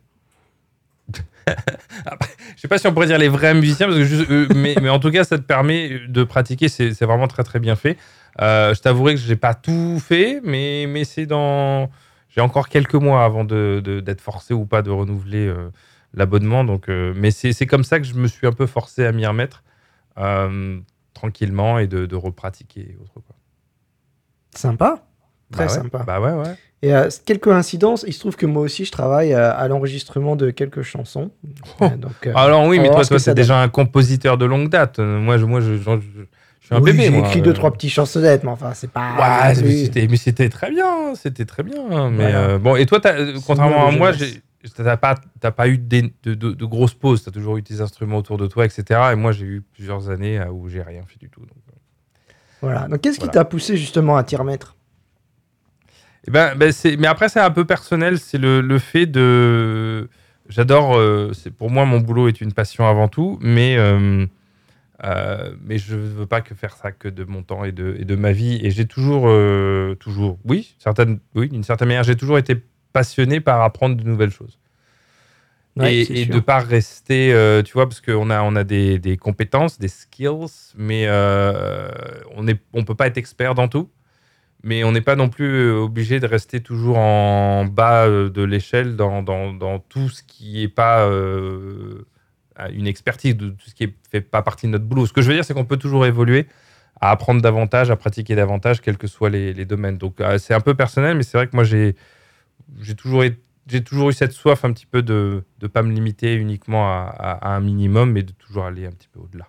je 1.49 2.61
sais 2.61 2.68
pas 2.68 2.78
si 2.78 2.87
on 2.87 2.92
pourrait 2.92 3.06
dire 3.06 3.18
les 3.18 3.28
vrais 3.28 3.54
musiciens, 3.54 3.88
parce 3.88 3.99
que 3.99 4.32
euh, 4.32 4.47
mais, 4.54 4.75
mais, 4.80 4.88
en 4.88 4.99
tout 4.99 5.11
cas, 5.11 5.25
ça 5.25 5.37
te 5.38 5.42
permet 5.42 6.00
de 6.09 6.25
pratiquer. 6.25 6.68
C'est 6.68 7.02
vraiment 7.02 7.28
très 7.28 7.42
très 7.42 7.59
bien 7.59 7.76
fait. 7.76 7.97
Euh, 8.40 8.75
je 8.75 8.80
t'avouerai 8.80 9.14
que 9.14 9.20
j'ai 9.20 9.37
pas 9.37 9.54
tout 9.54 9.99
fait, 10.00 10.40
mais, 10.44 10.87
mais 10.88 11.04
c'est 11.04 11.26
dans. 11.26 11.90
J'ai 12.31 12.41
encore 12.41 12.69
quelques 12.69 12.95
mois 12.95 13.25
avant 13.25 13.45
d'être 13.45 13.83
de, 13.83 14.21
forcé 14.21 14.55
ou 14.55 14.65
pas 14.65 14.83
de 14.83 14.91
renouveler 14.91 15.47
euh, 15.47 15.71
l'abonnement. 16.15 16.65
Donc, 16.65 16.89
mais 16.89 17.31
c'est 17.31 17.67
comme 17.67 17.85
ça 17.85 18.01
que 18.01 18.07
je 18.07 18.15
me 18.15 18.27
suis 18.27 18.47
un 18.47 18.53
peu 18.53 18.67
forcé 18.67 19.05
à 19.05 19.13
m'y 19.13 19.27
remettre 19.27 19.63
tranquillement 21.15 21.79
et 21.79 21.87
de, 21.87 22.07
de 22.07 22.17
repratiquer 22.17 22.97
autre 23.01 23.15
quoi. 23.15 23.37
Sympa. 24.55 25.03
Très 25.53 25.65
bah 25.65 25.69
sympa. 25.69 25.99
Bah 26.05 26.21
ouais, 26.21 26.33
ouais. 26.33 26.55
Et 26.83 26.95
euh, 26.95 27.09
quelques 27.27 27.49
incidences, 27.49 28.05
il 28.07 28.15
se 28.15 28.21
trouve 28.21 28.37
que 28.37 28.47
moi 28.47 28.63
aussi 28.63 28.85
je 28.85 28.93
travaille 28.93 29.35
euh, 29.35 29.53
à, 29.55 29.69
l'enregistrement 29.69 30.35
de 30.35 30.51
quelques 30.51 30.83
chansons. 30.83 31.31
Oh. 31.81 31.89
donc, 31.89 32.27
euh, 32.27 32.33
Alors 32.35 32.67
oui, 32.67 32.79
mais 32.79 32.89
toi, 32.89 33.05
toi 33.05 33.19
c'est 33.19 33.35
déjà 33.35 33.61
un 33.61 33.69
compositeur 33.69 34.39
de 34.39 34.47
longue 34.47 34.71
date. 34.71 34.99
Moi, 34.99 35.37
je, 35.37 35.45
moi, 35.45 35.61
je, 35.61 35.77
je, 35.77 35.91
suis 36.71 36.83
un 36.83 36.85
bébé. 36.85 37.11
J'ai 37.11 37.19
écrit 37.19 37.43
deux 37.43 37.53
trois 37.53 37.73
petits 37.73 37.91
chansonnettes, 37.91 38.45
mais 38.45 38.50
enfin, 38.50 38.73
c'est 38.75 38.91
pas. 38.91 39.53
Ouais, 39.53 40.07
mais 40.09 40.17
c'était 40.17 40.49
très 40.49 40.71
bien, 40.71 41.15
c'était 41.15 41.45
très 41.45 41.62
bien. 41.62 42.11
Mais 42.11 42.59
bon, 42.59 42.77
et 42.77 42.87
toi, 42.87 43.00
contrairement 43.47 43.89
à 43.89 43.91
moi, 43.91 44.12
t'as 44.77 44.97
pas, 44.97 45.17
pas 45.57 45.69
eu 45.69 45.79
de, 45.79 46.11
de, 46.23 46.35
de, 46.35 46.65
grosses 46.65 46.95
pauses. 46.95 47.25
T'as 47.25 47.31
toujours 47.31 47.57
eu 47.57 47.62
tes 47.62 47.81
instruments 47.81 48.19
autour 48.19 48.37
de 48.37 48.47
toi, 48.47 48.65
etc. 48.65 49.00
Et 49.12 49.15
moi, 49.17 49.33
j'ai 49.33 49.47
eu 49.47 49.62
plusieurs 49.73 50.11
années 50.11 50.43
où 50.53 50.69
j'ai 50.69 50.83
rien 50.83 51.03
fait 51.07 51.19
du 51.19 51.31
tout. 51.31 51.41
Donc, 51.41 51.57
voilà. 52.61 52.89
Donc, 52.89 53.00
qu'est-ce 53.00 53.19
qui 53.19 53.29
t'a 53.29 53.45
poussé 53.45 53.77
justement 53.77 54.17
à 54.17 54.25
t'y 54.25 54.37
remettre? 54.37 54.77
Eh 56.27 56.31
ben, 56.31 56.55
ben 56.55 56.73
mais 56.99 57.07
après, 57.07 57.29
c'est 57.29 57.41
un 57.41 57.50
peu 57.50 57.65
personnel. 57.65 58.19
C'est 58.19 58.39
le, 58.39 58.61
le, 58.61 58.79
fait 58.79 59.07
de. 59.07 60.09
J'adore. 60.49 60.97
Euh, 60.97 61.33
pour 61.59 61.71
moi, 61.71 61.87
mon 61.87 62.00
boulot 62.00 62.29
est 62.29 62.41
une 62.41 62.53
passion 62.53 62.87
avant 62.87 63.09
tout, 63.09 63.39
mais. 63.41 63.77
Euh, 63.79 64.27
euh, 65.04 65.52
mais 65.62 65.78
je 65.78 65.95
ne 65.95 66.00
veux 66.00 66.26
pas 66.26 66.40
que 66.40 66.54
faire 66.54 66.76
ça 66.76 66.92
que 66.92 67.09
de 67.09 67.25
mon 67.25 67.42
temps 67.42 67.64
et 67.64 67.73
de, 67.73 67.97
et 67.99 68.04
de 68.04 68.16
ma 68.16 68.33
vie. 68.33 68.61
Et 68.62 68.71
j'ai 68.71 68.87
toujours, 68.87 69.28
toujours, 69.99 70.38
oui, 70.45 70.75
certaines, 70.78 71.21
oui, 71.35 71.49
d'une 71.49 71.64
certaine 71.64 71.88
manière, 71.88 72.04
j'ai 72.04 72.16
toujours 72.16 72.38
été 72.38 72.62
passionné 72.92 73.40
par 73.40 73.62
apprendre 73.62 73.97
de 73.97 74.04
nouvelles 74.04 74.30
choses. 74.30 74.59
et, 75.80 76.26
de 76.26 76.35
ne 76.35 76.40
pas 76.40 76.59
rester, 76.59 77.33
tu 77.64 77.73
vois, 77.73 77.88
parce 77.88 78.00
qu'on 78.00 78.30
a, 78.30 78.42
on 78.42 78.57
a 78.57 78.64
des, 78.64 78.99
des, 78.99 79.16
compétences, 79.16 79.78
des 79.78 79.88
skills, 79.88 80.75
mais 80.76 81.09
on 81.09 82.42
ne 82.42 82.52
on 82.73 82.85
peut 82.85 82.95
pas 82.95 83.07
être 83.07 83.19
expert 83.19 83.54
dans 83.54 83.69
tout 83.69 83.88
mais 84.62 84.85
on 84.85 84.92
n'est 84.92 85.00
pas 85.00 85.16
non 85.16 85.28
plus 85.28 85.71
euh, 85.71 85.78
obligé 85.78 86.21
de 86.21 86.26
rester 86.26 86.61
toujours 86.61 86.99
en 86.99 87.64
bas 87.64 88.07
euh, 88.07 88.28
de 88.28 88.42
l'échelle 88.42 88.97
dans, 88.97 89.23
dans, 89.23 89.52
dans, 89.52 89.78
tout 89.78 90.09
ce 90.09 90.23
qui 90.23 90.61
n'est 90.61 90.69
pas 90.69 91.07
euh, 91.07 92.07
une 92.69 92.87
expertise, 92.87 93.37
de 93.37 93.50
tout 93.50 93.69
ce 93.69 93.75
qui 93.75 93.87
ne 93.87 93.93
fait 94.11 94.21
pas 94.21 94.43
partie 94.43 94.67
de 94.67 94.73
notre 94.73 94.85
boulot. 94.85 95.07
Ce 95.07 95.12
que 95.12 95.23
je 95.23 95.29
veux 95.29 95.35
dire, 95.35 95.45
c'est 95.45 95.55
qu'on 95.55 95.64
peut 95.64 95.76
toujours 95.76 96.05
évoluer, 96.07 96.47
à 97.00 97.11
apprendre 97.11 97.40
davantage, 97.40 97.90
à 97.90 97.97
pratiquer 97.97 98.35
davantage, 98.35 98.81
quels 98.81 98.99
que 98.99 99.07
soient 99.07 99.31
les, 99.31 99.55
les 99.55 99.64
domaines. 99.64 99.97
Donc 99.97 100.23
c'est 100.38 100.55
un 100.55 100.61
peu 100.61 100.75
personnel, 100.75 101.17
mais 101.17 101.23
c'est 101.23 101.38
vrai 101.38 101.47
que 101.47 101.57
moi, 101.57 101.64
j'ai 101.64 101.95
toujours, 102.97 103.25
j'ai 103.67 103.83
toujours 103.83 104.11
eu 104.11 104.12
cette 104.12 104.33
soif 104.33 104.64
un 104.64 104.73
petit 104.73 104.87
peu 104.87 105.02
de 105.02 105.43
ne 105.62 105.67
pas 105.67 105.83
me 105.83 105.93
limiter 105.93 106.35
uniquement 106.35 106.88
à, 106.88 107.14
à, 107.19 107.55
un 107.55 107.61
minimum, 107.61 108.12
mais 108.12 108.23
de 108.23 108.33
toujours 108.33 108.64
aller 108.64 108.87
un 108.87 108.90
petit 108.90 109.09
peu 109.09 109.21
au-delà. 109.21 109.47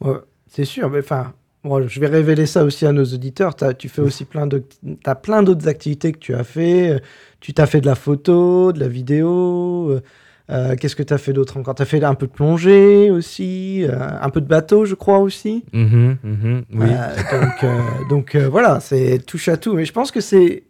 Ouais, 0.00 0.18
c'est 0.48 0.64
sûr, 0.64 0.90
mais 0.90 0.98
enfin, 0.98 1.32
je 1.64 2.00
vais 2.00 2.06
révéler 2.06 2.46
ça 2.46 2.64
aussi 2.64 2.86
à 2.86 2.92
nos 2.92 3.04
auditeurs. 3.04 3.54
As, 3.62 3.74
tu 3.74 3.88
fais 3.88 4.02
aussi 4.02 4.24
plein 4.24 4.46
de, 4.46 4.62
as 5.04 5.14
plein 5.14 5.42
d'autres 5.42 5.68
activités 5.68 6.12
que 6.12 6.18
tu 6.18 6.34
as 6.34 6.44
fait. 6.44 7.02
Tu 7.40 7.54
t'as 7.54 7.66
fait 7.66 7.80
de 7.80 7.86
la 7.86 7.94
photo, 7.94 8.72
de 8.72 8.80
la 8.80 8.88
vidéo. 8.88 9.90
Euh, 9.90 10.02
euh, 10.50 10.76
qu'est-ce 10.76 10.96
que 10.96 11.02
tu 11.02 11.14
as 11.14 11.18
fait 11.18 11.32
d'autre 11.32 11.56
encore? 11.56 11.74
Tu 11.74 11.82
as 11.82 11.86
fait 11.86 12.02
un 12.04 12.14
peu 12.14 12.26
de 12.26 12.32
plongée 12.32 13.10
aussi, 13.10 13.84
euh, 13.84 13.96
un 14.20 14.30
peu 14.30 14.40
de 14.40 14.46
bateau, 14.46 14.84
je 14.84 14.94
crois 14.94 15.18
aussi. 15.18 15.64
Mm-hmm, 15.72 16.16
mm-hmm, 16.24 16.62
oui. 16.74 16.88
donc, 17.32 18.08
donc 18.08 18.36
voilà, 18.36 18.80
c'est 18.80 19.18
touche 19.24 19.48
à 19.48 19.56
tout. 19.56 19.74
Mais 19.74 19.84
je 19.84 19.92
pense 19.92 20.10
que 20.10 20.20
c'est, 20.20 20.64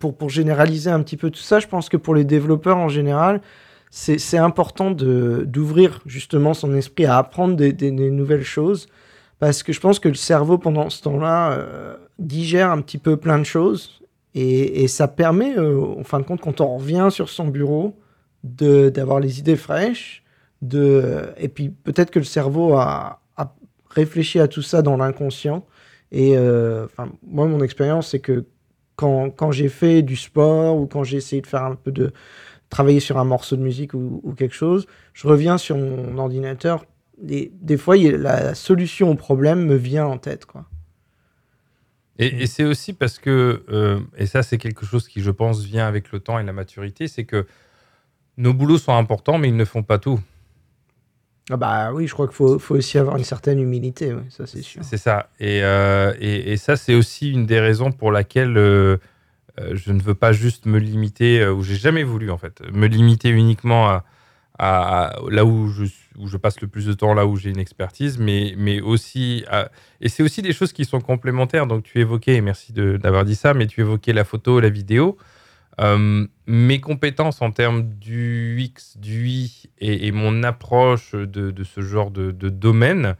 pour, 0.00 0.16
pour 0.16 0.30
généraliser 0.30 0.90
un 0.90 1.02
petit 1.02 1.16
peu 1.16 1.30
tout 1.30 1.40
ça, 1.40 1.60
je 1.60 1.66
pense 1.66 1.88
que 1.88 1.96
pour 1.96 2.14
les 2.14 2.24
développeurs 2.24 2.78
en 2.78 2.88
général, 2.88 3.40
c'est 3.90 4.38
important 4.38 4.90
d'ouvrir 4.90 6.00
justement 6.06 6.54
son 6.54 6.74
esprit 6.74 7.04
à 7.04 7.18
apprendre 7.18 7.56
des, 7.56 7.72
des 7.72 7.90
nouvelles 7.90 8.44
choses 8.44 8.88
parce 9.42 9.64
que 9.64 9.72
je 9.72 9.80
pense 9.80 9.98
que 9.98 10.08
le 10.08 10.14
cerveau, 10.14 10.56
pendant 10.56 10.88
ce 10.88 11.02
temps-là, 11.02 11.54
euh, 11.54 11.96
digère 12.20 12.70
un 12.70 12.80
petit 12.80 12.96
peu 12.96 13.16
plein 13.16 13.40
de 13.40 13.44
choses. 13.44 14.00
Et, 14.36 14.86
ça 14.86 15.08
permet, 15.08 15.58
euh, 15.58 15.98
en 15.98 16.04
fin 16.04 16.20
de 16.20 16.24
compte, 16.24 16.40
quand 16.40 16.60
on 16.60 16.76
revient 16.76 17.08
sur 17.10 17.28
son 17.28 17.48
bureau, 17.48 17.92
d'avoir 18.44 19.20
les 19.20 19.38
idées 19.38 19.56
fraîches. 19.56 20.22
De, 20.60 21.32
et 21.38 21.48
puis 21.48 21.70
peut-être 21.70 22.10
que 22.10 22.20
le 22.20 22.24
cerveau 22.24 22.74
a, 22.74 23.18
réfléchi 23.90 24.40
à 24.40 24.48
tout 24.48 24.62
ça 24.62 24.80
dans 24.80 24.96
l'inconscient. 24.96 25.66
Et 26.12 26.36
euh, 26.36 26.86
moi, 27.26 27.46
mon 27.46 27.62
expérience, 27.62 28.08
c'est 28.08 28.20
que 28.20 28.46
quand, 28.96 29.28
quand 29.30 29.52
j'ai 29.52 29.68
fait 29.68 30.00
du 30.00 30.16
sport 30.16 30.78
ou 30.78 30.86
quand 30.86 31.04
j'ai 31.04 31.18
essayé 31.18 31.42
de 31.42 31.46
faire 31.46 31.64
un 31.64 31.74
peu 31.74 31.92
de 31.92 32.10
travailler 32.70 33.00
sur 33.00 33.18
un 33.18 33.24
morceau 33.24 33.54
de 33.54 33.60
musique 33.62 33.92
ou, 33.92 34.34
quelque 34.34 34.54
chose, 34.54 34.86
je 35.12 35.28
reviens 35.28 35.58
sur 35.58 35.76
mon 35.76 36.16
ordinateur 36.16 36.86
des, 37.18 37.76
fois, 37.76 37.96
la 37.96 38.54
solution 38.54 39.10
au 39.10 39.14
problème 39.14 39.64
me 39.64 39.76
vient 39.76 40.06
en 40.06 40.18
tête. 40.18 40.46
Quoi. 40.46 40.64
Et, 42.18 42.46
c'est 42.46 42.64
aussi 42.64 42.92
parce 42.92 43.18
que, 43.18 43.64
euh, 43.70 44.00
et 44.16 44.26
ça 44.26 44.42
c'est 44.42 44.58
quelque 44.58 44.84
chose 44.84 45.08
qui 45.08 45.20
je 45.20 45.30
pense 45.30 45.62
vient 45.64 45.86
avec 45.86 46.12
le 46.12 46.20
temps 46.20 46.38
et 46.38 46.44
la 46.44 46.52
maturité, 46.52 47.08
c'est 47.08 47.24
que 47.24 47.46
nos 48.36 48.54
boulots 48.54 48.78
sont 48.78 48.94
importants, 48.94 49.38
mais 49.38 49.48
ils 49.48 49.56
ne 49.56 49.64
font 49.64 49.82
pas 49.82 49.98
tout. 49.98 50.20
Ah 51.50 51.56
bah 51.56 51.92
oui, 51.92 52.06
je 52.06 52.12
crois 52.12 52.28
qu'il 52.28 52.36
faut, 52.36 52.58
faut, 52.58 52.76
aussi 52.76 52.98
avoir 52.98 53.16
une 53.16 53.24
certaine 53.24 53.58
humilité, 53.58 54.14
ça 54.30 54.46
c'est 54.46 54.62
sûr. 54.62 54.82
C'est 54.84 54.96
ça. 54.96 55.28
Euh, 55.40 56.14
et, 56.20 56.52
et, 56.52 56.56
ça 56.56 56.76
c'est 56.76 56.94
aussi 56.94 57.32
une 57.32 57.46
des 57.46 57.58
raisons 57.58 57.90
pour 57.90 58.12
laquelle 58.12 58.56
euh, 58.56 58.96
je 59.72 59.92
ne 59.92 60.00
veux 60.00 60.14
pas 60.14 60.32
juste 60.32 60.66
me 60.66 60.78
limiter, 60.78 61.46
ou 61.48 61.62
j'ai 61.62 61.74
jamais 61.74 62.04
voulu 62.04 62.30
en 62.30 62.38
fait, 62.38 62.62
me 62.72 62.86
limiter 62.86 63.30
uniquement 63.30 63.88
à, 63.88 64.04
à, 64.58 65.16
là 65.30 65.44
où 65.44 65.68
je, 65.68 65.84
où 66.18 66.28
je 66.28 66.36
passe 66.36 66.60
le 66.60 66.68
plus 66.68 66.86
de 66.86 66.92
temps, 66.92 67.14
là 67.14 67.26
où 67.26 67.36
j'ai 67.36 67.50
une 67.50 67.58
expertise, 67.58 68.18
mais, 68.18 68.54
mais 68.56 68.80
aussi. 68.80 69.44
et 70.00 70.08
c'est 70.08 70.22
aussi 70.22 70.42
des 70.42 70.52
choses 70.52 70.72
qui 70.72 70.84
sont 70.84 71.00
complémentaires. 71.00 71.66
Donc, 71.66 71.84
tu 71.84 71.98
évoquais, 71.98 72.36
et 72.36 72.40
merci 72.40 72.72
d'avoir 72.72 73.24
dit 73.24 73.34
ça, 73.34 73.54
mais 73.54 73.66
tu 73.66 73.80
évoquais 73.80 74.12
la 74.12 74.24
photo, 74.24 74.60
la 74.60 74.68
vidéo. 74.68 75.16
Euh, 75.80 76.26
mes 76.46 76.80
compétences 76.80 77.40
en 77.40 77.50
termes 77.50 77.84
du 77.94 78.60
X, 78.60 78.98
du 78.98 79.26
Y 79.26 79.70
et, 79.78 80.12
mon 80.12 80.42
approche 80.42 81.12
de, 81.12 81.64
ce 81.64 81.80
genre 81.80 82.10
de, 82.10 82.30
domaine 82.30 83.16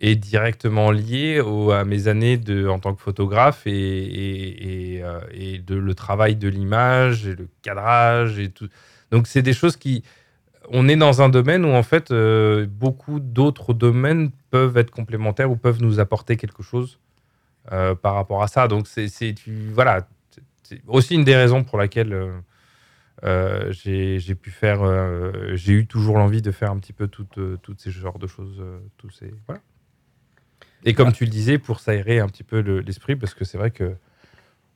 est 0.00 0.16
directement 0.16 0.90
liée 0.90 1.40
à 1.72 1.84
mes 1.84 2.08
années 2.08 2.40
en 2.68 2.78
tant 2.78 2.94
que 2.94 3.02
photographe 3.02 3.64
euh, 3.66 5.20
et 5.32 5.58
de 5.58 5.74
le 5.74 5.94
travail 5.94 6.36
de 6.36 6.48
l'image 6.48 7.26
et 7.26 7.36
le 7.36 7.48
cadrage 7.62 8.38
et 8.38 8.48
tout. 8.48 8.68
Donc, 9.10 9.26
c'est 9.26 9.42
des 9.42 9.52
choses 9.52 9.76
qui, 9.76 10.02
on 10.70 10.88
est 10.88 10.96
dans 10.96 11.20
un 11.20 11.28
domaine 11.28 11.64
où 11.64 11.70
en 11.70 11.82
fait 11.82 12.10
euh, 12.10 12.66
beaucoup 12.66 13.20
d'autres 13.20 13.74
domaines 13.74 14.30
peuvent 14.50 14.76
être 14.78 14.90
complémentaires 14.90 15.50
ou 15.50 15.56
peuvent 15.56 15.82
nous 15.82 16.00
apporter 16.00 16.36
quelque 16.36 16.62
chose 16.62 16.98
par 18.02 18.14
rapport 18.14 18.42
à 18.42 18.48
ça. 18.48 18.66
Donc 18.66 18.88
c'est 18.88 19.34
voilà, 19.72 20.04
c'est 20.72 20.82
aussi 20.86 21.14
une 21.14 21.24
des 21.24 21.36
raisons 21.36 21.64
pour 21.64 21.78
laquelle 21.78 22.12
euh, 23.24 23.72
j'ai 23.72 24.34
pu 24.34 24.50
faire, 24.50 24.80
j'ai 25.54 25.72
eu 25.72 25.86
toujours 25.86 26.18
l'envie 26.18 26.42
de 26.42 26.50
faire 26.50 26.70
un 26.70 26.78
petit 26.78 26.92
peu 26.92 27.08
toutes 27.08 27.38
toutes 27.62 27.80
ces 27.80 27.90
genres 27.90 28.18
de 28.18 28.26
choses, 28.26 28.62
tous 28.96 29.10
ces 29.10 29.32
voilà. 29.46 29.60
Et 30.84 30.94
comme 30.94 31.12
tu 31.12 31.24
le 31.24 31.30
disais, 31.30 31.58
pour 31.58 31.80
s'aérer 31.80 32.18
un 32.18 32.26
petit 32.26 32.42
peu 32.42 32.58
l'esprit, 32.58 33.16
parce 33.16 33.34
que 33.34 33.44
c'est 33.44 33.58
vrai 33.58 33.70
que 33.70 33.94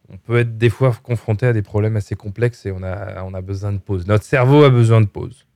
on 0.08 0.18
peut 0.18 0.38
être 0.38 0.56
des 0.56 0.70
fois 0.70 0.94
confronté 1.02 1.46
à 1.46 1.52
des 1.52 1.62
problèmes 1.62 1.96
assez 1.96 2.14
complexes 2.14 2.64
et 2.66 2.70
on 2.70 2.82
a, 2.82 3.24
on 3.24 3.34
a 3.34 3.40
besoin 3.40 3.72
de 3.72 3.78
pause. 3.78 4.06
Notre 4.06 4.24
cerveau 4.24 4.62
a 4.62 4.70
besoin 4.70 5.00
de 5.00 5.06
pause. 5.06 5.46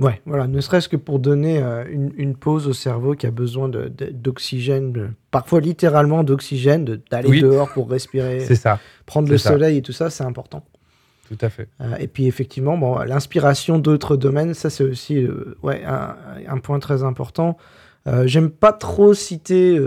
Ouais, 0.00 0.20
voilà, 0.24 0.46
ne 0.46 0.60
serait-ce 0.60 0.88
que 0.88 0.96
pour 0.96 1.18
donner 1.18 1.62
euh, 1.62 1.84
une, 1.88 2.34
pause 2.34 2.66
au 2.66 2.72
cerveau 2.72 3.14
qui 3.14 3.26
a 3.26 3.30
besoin 3.30 3.68
d'oxygène, 3.68 5.14
parfois 5.30 5.60
littéralement 5.60 6.24
d'oxygène, 6.24 7.00
d'aller 7.10 7.40
dehors 7.40 7.70
pour 7.72 7.90
respirer, 7.90 8.40
ça. 8.54 8.78
prendre 9.06 9.28
le 9.28 9.38
soleil 9.38 9.76
et 9.78 9.82
tout 9.82 9.92
ça, 9.92 10.10
c'est 10.10 10.24
important. 10.24 10.64
Tout 11.28 11.38
à 11.42 11.50
fait. 11.50 11.68
Euh, 11.80 11.96
et 11.98 12.08
puis 12.08 12.26
effectivement, 12.26 12.76
bon, 12.76 12.98
l'inspiration 13.00 13.78
d'autres 13.78 14.16
domaines, 14.16 14.54
ça 14.54 14.70
c'est 14.70 14.84
aussi 14.84 15.18
euh, 15.18 15.56
ouais, 15.62 15.82
un, 15.84 16.58
point 16.58 16.78
très 16.78 17.02
important. 17.02 17.56
J'aime 18.24 18.50
pas 18.50 18.72
trop 18.72 19.14
citer 19.14 19.78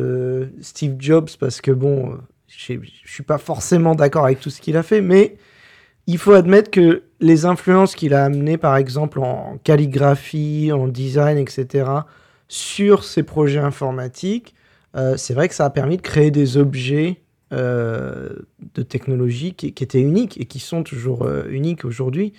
Steve 0.62 0.96
Jobs 1.00 1.30
parce 1.40 1.60
que 1.60 1.72
bon, 1.72 2.18
je 2.48 2.80
suis 3.06 3.24
pas 3.24 3.38
forcément 3.38 3.96
d'accord 3.96 4.24
avec 4.26 4.40
tout 4.40 4.50
ce 4.50 4.62
qu'il 4.62 4.78
a 4.78 4.84
fait, 4.84 5.02
mais 5.02 5.36
il 6.08 6.18
faut 6.18 6.34
admettre 6.34 6.72
que 6.72 7.04
les 7.20 7.46
influences 7.46 7.96
qu'il 7.96 8.14
a 8.14 8.26
amenées, 8.26 8.58
par 8.58 8.76
exemple 8.76 9.20
en 9.20 9.58
calligraphie, 9.64 10.72
en 10.72 10.88
design, 10.88 11.38
etc., 11.38 11.86
sur 12.50 13.04
ses 13.04 13.24
projets 13.24 13.60
informatiques, 13.60 14.54
euh, 14.96 15.18
c'est 15.18 15.34
vrai 15.34 15.50
que 15.50 15.56
ça 15.56 15.66
a 15.66 15.70
permis 15.70 15.98
de 15.98 16.02
créer 16.02 16.30
des 16.30 16.58
objets 16.58 17.22
euh, 17.52 18.30
de 18.76 18.84
technologie 18.84 19.54
qui, 19.54 19.74
qui 19.74 19.84
étaient 19.84 20.02
uniques 20.02 20.40
et 20.40 20.46
qui 20.46 20.60
sont 20.60 20.84
toujours 20.84 21.24
euh, 21.24 21.46
uniques 21.50 21.86
aujourd'hui. 21.86 22.34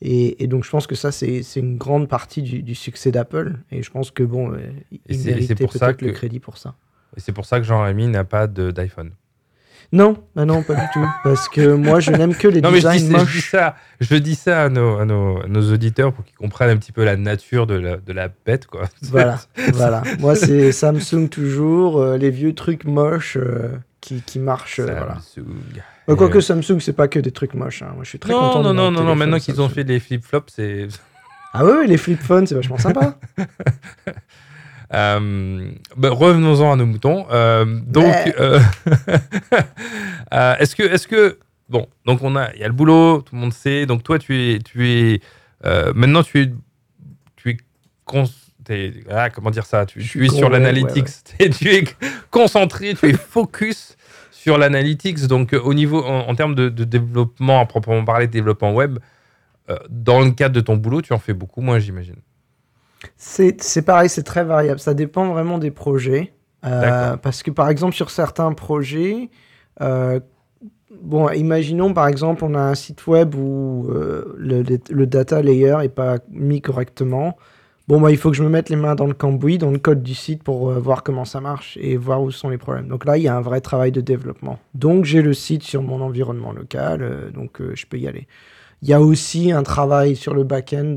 Et, 0.00 0.42
et 0.42 0.46
donc, 0.46 0.64
je 0.64 0.70
pense 0.70 0.86
que 0.86 0.94
ça, 0.94 1.12
c'est 1.12 1.42
une 1.56 1.76
grande 1.76 2.08
partie 2.08 2.40
du, 2.40 2.62
du 2.62 2.74
succès 2.74 3.10
d'Apple. 3.10 3.58
Et 3.70 3.82
je 3.82 3.90
pense 3.90 4.10
que, 4.10 4.22
bon, 4.22 4.56
il 5.08 5.24
méritait 5.24 5.54
peut-être 5.54 6.00
le 6.00 6.12
crédit 6.12 6.40
pour 6.40 6.56
ça. 6.56 6.74
Et 7.16 7.20
c'est 7.20 7.32
pour 7.32 7.44
ça 7.44 7.58
que 7.58 7.66
Jean-Rémy 7.66 8.06
n'a 8.06 8.24
pas 8.24 8.46
d'iPhone. 8.46 9.10
Non, 9.92 10.16
bah 10.36 10.44
non, 10.44 10.62
pas 10.62 10.74
du 10.76 10.86
tout. 10.92 11.04
Parce 11.24 11.48
que 11.48 11.74
moi, 11.74 11.98
je 11.98 12.12
n'aime 12.12 12.34
que 12.36 12.46
les 12.46 12.60
Non, 12.60 12.70
mais 12.70 12.80
je 12.80 12.86
dis, 12.88 12.94
designs 12.98 13.08
je 13.08 13.14
dis 13.16 13.20
moches. 13.24 13.50
ça, 13.50 13.74
je 14.00 14.14
dis 14.14 14.34
ça 14.36 14.62
à 14.62 14.68
nos, 14.68 14.98
à 14.98 15.04
nos, 15.04 15.42
à 15.42 15.48
nos 15.48 15.72
auditeurs 15.72 16.12
pour 16.12 16.24
qu'ils 16.24 16.36
comprennent 16.36 16.70
un 16.70 16.76
petit 16.76 16.92
peu 16.92 17.04
la 17.04 17.16
nature 17.16 17.66
de 17.66 17.74
la, 17.74 17.96
de 17.96 18.12
la 18.12 18.28
bête, 18.46 18.66
quoi. 18.68 18.82
Voilà, 19.02 19.40
voilà. 19.72 20.02
Moi, 20.20 20.36
c'est 20.36 20.70
Samsung 20.70 21.28
toujours, 21.28 22.00
euh, 22.00 22.16
les 22.18 22.30
vieux 22.30 22.54
trucs 22.54 22.84
moches 22.84 23.36
euh, 23.36 23.68
qui, 24.00 24.22
qui 24.22 24.38
marchent. 24.38 24.78
euh, 24.78 24.84
voilà. 24.86 25.16
Samsung. 25.34 25.46
Bah, 26.06 26.14
Quoique 26.16 26.40
Samsung, 26.40 26.78
c'est 26.80 26.92
pas 26.92 27.08
que 27.08 27.18
des 27.18 27.32
trucs 27.32 27.54
moches. 27.54 27.82
hein. 27.82 27.90
Moi, 27.96 28.04
je 28.04 28.10
suis 28.10 28.18
très 28.20 28.32
non, 28.32 28.38
content. 28.40 28.62
non, 28.62 28.72
non, 28.74 28.90
non, 28.92 29.02
non, 29.02 29.16
maintenant 29.16 29.38
qu'ils 29.40 29.60
ont 29.60 29.68
fait 29.68 29.82
les 29.82 29.98
flip-flops, 29.98 30.52
c'est. 30.54 30.86
Ah 31.52 31.64
oui, 31.64 31.88
les 31.88 31.96
flip 31.96 32.20
phones, 32.22 32.46
c'est 32.46 32.54
vachement 32.54 32.78
sympa. 32.78 33.18
Euh, 34.92 35.70
bah, 35.96 36.10
Revenons-en 36.10 36.72
à 36.72 36.76
nos 36.76 36.86
moutons. 36.86 37.26
Euh, 37.30 37.64
donc, 37.86 38.04
Ouais. 38.06 38.34
euh, 40.34 40.54
est-ce 40.58 40.74
que, 40.76 40.82
est-ce 40.82 41.06
que, 41.06 41.38
bon, 41.68 41.86
donc 42.06 42.22
on 42.22 42.36
a, 42.36 42.52
il 42.54 42.60
y 42.60 42.64
a 42.64 42.68
le 42.68 42.72
boulot, 42.74 43.22
tout 43.22 43.34
le 43.34 43.40
monde 43.40 43.52
sait. 43.52 43.86
Donc 43.86 44.02
toi, 44.02 44.18
tu 44.18 44.36
es, 44.54 44.58
tu 44.58 44.88
es, 44.88 45.20
maintenant 45.94 46.22
tu 46.22 46.40
es, 46.42 46.50
tu 47.36 47.50
es, 47.50 47.56
cons- 48.04 48.24
ah, 49.10 49.30
comment 49.30 49.50
dire 49.50 49.66
ça 49.66 49.86
Tu, 49.86 50.00
es 50.00 50.28
sur 50.28 50.42
ouais, 50.44 50.48
l'analytics. 50.50 51.08
tu 51.58 51.68
es 51.74 51.84
concentré, 52.30 52.94
tu 52.94 53.08
es 53.08 53.12
focus 53.14 53.96
sur 54.30 54.58
l'analytics. 54.58 55.26
Donc 55.26 55.52
au 55.52 55.74
niveau, 55.74 56.04
en, 56.04 56.28
en 56.28 56.34
termes 56.34 56.54
de, 56.54 56.68
de 56.68 56.84
développement, 56.84 57.60
à 57.60 57.66
proprement 57.66 58.04
parler, 58.04 58.26
de 58.26 58.32
développement 58.32 58.72
web, 58.72 58.98
dans 59.88 60.20
le 60.20 60.32
cadre 60.32 60.54
de 60.56 60.60
ton 60.60 60.76
boulot, 60.76 61.00
tu 61.00 61.12
en 61.12 61.18
fais 61.20 61.32
beaucoup 61.32 61.60
moins, 61.60 61.78
j'imagine. 61.78 62.16
C'est 63.16 63.82
pareil, 63.84 64.08
c'est 64.08 64.22
très 64.22 64.44
variable. 64.44 64.80
Ça 64.80 64.94
dépend 64.94 65.28
vraiment 65.32 65.58
des 65.58 65.70
projets. 65.70 66.32
Euh, 66.64 67.16
parce 67.16 67.42
que 67.42 67.50
par 67.50 67.68
exemple, 67.68 67.94
sur 67.94 68.10
certains 68.10 68.52
projets, 68.52 69.30
euh, 69.80 70.20
bon, 71.02 71.30
imaginons 71.30 71.94
par 71.94 72.06
exemple, 72.06 72.44
on 72.44 72.54
a 72.54 72.60
un 72.60 72.74
site 72.74 73.06
web 73.06 73.34
où 73.34 73.86
euh, 73.88 74.34
le, 74.36 75.06
data 75.06 75.40
layer 75.40 75.78
est 75.82 75.88
pas 75.88 76.18
mis 76.30 76.60
correctement. 76.60 77.36
Bon, 77.88 78.00
bah, 78.00 78.12
il 78.12 78.18
faut 78.18 78.30
que 78.30 78.36
je 78.36 78.44
me 78.44 78.48
mette 78.48 78.68
les 78.68 78.76
mains 78.76 78.94
dans 78.94 79.06
le 79.06 79.14
cambouis, 79.14 79.58
dans 79.58 79.70
le 79.70 79.78
code 79.78 80.02
du 80.02 80.14
site 80.14 80.44
pour 80.44 80.70
voir 80.70 81.02
comment 81.02 81.24
ça 81.24 81.40
marche 81.40 81.76
et 81.80 81.96
voir 81.96 82.22
où 82.22 82.30
sont 82.30 82.48
les 82.48 82.58
problèmes. 82.58 82.86
Donc 82.86 83.04
là, 83.04 83.16
il 83.16 83.24
y 83.24 83.28
a 83.28 83.34
un 83.34 83.40
vrai 83.40 83.60
travail 83.60 83.90
de 83.90 84.00
développement. 84.00 84.60
Donc 84.74 85.06
j'ai 85.06 85.22
le 85.22 85.32
site 85.34 85.64
sur 85.64 85.82
mon 85.82 86.00
environnement 86.00 86.52
local, 86.52 87.32
donc 87.34 87.60
je 87.74 87.86
peux 87.86 87.98
y 87.98 88.06
aller. 88.06 88.28
Il 88.82 88.88
y 88.88 88.92
a 88.92 89.00
aussi 89.00 89.50
un 89.50 89.64
travail 89.64 90.14
sur 90.14 90.34
le 90.34 90.44
back-end 90.44 90.94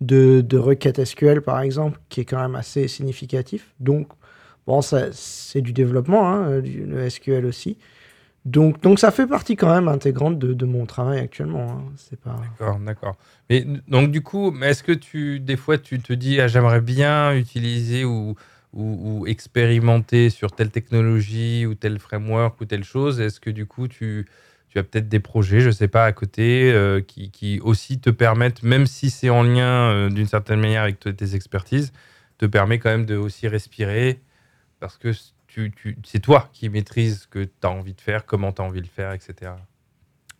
de, 0.00 0.40
de 0.40 0.58
requêtes 0.58 0.98
SQL, 0.98 1.42
par 1.42 1.60
exemple, 1.60 2.00
qui 2.08 2.20
est 2.20 2.24
quand 2.24 2.40
même 2.40 2.54
assez 2.54 2.88
significatif. 2.88 3.74
Donc, 3.80 4.08
bon, 4.66 4.82
ça, 4.82 5.12
c'est 5.12 5.60
du 5.62 5.72
développement, 5.72 6.28
hein, 6.28 6.60
du- 6.60 6.84
le 6.84 7.08
SQL 7.08 7.46
aussi. 7.46 7.78
Donc, 8.44 8.82
donc, 8.82 8.98
ça 8.98 9.10
fait 9.10 9.26
partie 9.26 9.56
quand 9.56 9.72
même 9.74 9.88
intégrante 9.88 10.38
de, 10.38 10.66
mon 10.66 10.84
travail 10.84 11.20
actuellement. 11.20 11.70
hein. 11.70 11.92
C'est 11.96 12.20
pas... 12.20 12.36
D'accord, 12.58 12.78
d'accord. 12.78 13.16
Mais 13.48 13.66
donc 13.88 14.10
du 14.10 14.22
coup, 14.22 14.54
est-ce 14.62 14.82
que 14.82 14.92
tu 14.92 15.40
des 15.40 15.56
fois 15.56 15.78
tu 15.78 15.98
te 16.00 16.12
dis 16.12 16.40
ah, 16.40 16.48
j'aimerais 16.48 16.80
bien 16.82 17.34
utiliser 17.34 18.04
ou, 18.04 18.34
ou, 18.74 19.20
ou 19.22 19.26
expérimenter 19.26 20.28
sur 20.30 20.52
telle 20.52 20.70
technologie 20.70 21.64
ou 21.66 21.74
tel 21.74 21.98
framework 21.98 22.60
ou 22.60 22.64
telle 22.66 22.84
chose 22.84 23.20
Est-ce 23.20 23.40
que 23.40 23.50
du 23.50 23.66
coup 23.66 23.88
tu, 23.88 24.26
tu 24.74 24.80
as 24.80 24.82
peut-être 24.82 25.08
des 25.08 25.20
projets, 25.20 25.60
je 25.60 25.70
sais 25.70 25.88
pas, 25.88 26.04
à 26.04 26.12
côté 26.12 26.70
euh, 26.72 27.00
qui, 27.00 27.30
qui 27.30 27.60
aussi 27.60 27.98
te 28.00 28.10
permettent, 28.10 28.62
même 28.62 28.86
si 28.86 29.08
c'est 29.08 29.30
en 29.30 29.42
lien 29.42 29.90
euh, 29.90 30.10
d'une 30.10 30.26
certaine 30.26 30.60
manière 30.60 30.82
avec 30.82 31.00
te- 31.00 31.08
tes 31.08 31.34
expertises, 31.34 31.92
te 32.38 32.44
permet 32.46 32.78
quand 32.78 32.90
même 32.90 33.06
de 33.06 33.16
aussi 33.16 33.48
respirer 33.48 34.20
parce 34.80 34.98
que 34.98 35.12
tu, 35.46 35.70
tu, 35.70 35.96
c'est 36.04 36.18
toi 36.18 36.48
qui 36.52 36.68
maîtrises 36.68 37.22
ce 37.22 37.26
que 37.28 37.44
tu 37.44 37.50
as 37.62 37.70
envie 37.70 37.94
de 37.94 38.00
faire, 38.00 38.26
comment 38.26 38.50
tu 38.52 38.60
as 38.60 38.64
envie 38.64 38.80
de 38.80 38.86
le 38.86 38.90
faire, 38.92 39.12
etc. 39.12 39.52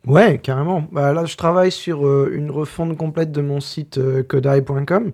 Ouais, 0.05 0.37
carrément. 0.37 0.81
Bah, 0.91 1.13
là, 1.13 1.25
je 1.25 1.35
travaille 1.37 1.71
sur 1.71 2.05
euh, 2.05 2.29
une 2.33 2.51
refonte 2.51 2.95
complète 2.97 3.31
de 3.31 3.41
mon 3.41 3.61
site 3.61 3.97
euh, 3.97 4.21
kodai.com. 4.21 5.13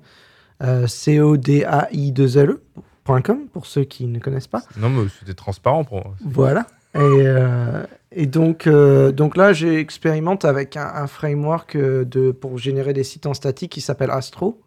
Euh, 0.64 0.88
C-O-D-A-I-2-L-E.com, 0.88 3.48
pour 3.52 3.66
ceux 3.66 3.84
qui 3.84 4.06
ne 4.08 4.20
connaissent 4.20 4.48
pas. 4.48 4.62
Non, 4.78 4.90
mais 4.90 5.04
c'était 5.20 5.34
transparent 5.34 5.84
pour 5.84 6.06
moi. 6.06 6.16
Voilà. 6.24 6.66
Et, 6.94 7.00
euh, 7.00 7.84
et 8.12 8.26
donc, 8.26 8.68
euh, 8.68 9.12
donc 9.12 9.38
là, 9.38 9.54
j'expérimente 9.54 10.44
avec 10.44 10.76
un, 10.76 10.92
un 10.94 11.08
framework 11.08 11.76
euh, 11.76 12.04
de, 12.04 12.32
pour 12.32 12.58
générer 12.58 12.94
des 12.94 13.06
sites 13.06 13.26
en 13.26 13.34
statique 13.34 13.72
qui 13.72 13.82
s'appelle 13.82 14.12
Astro. 14.12 14.62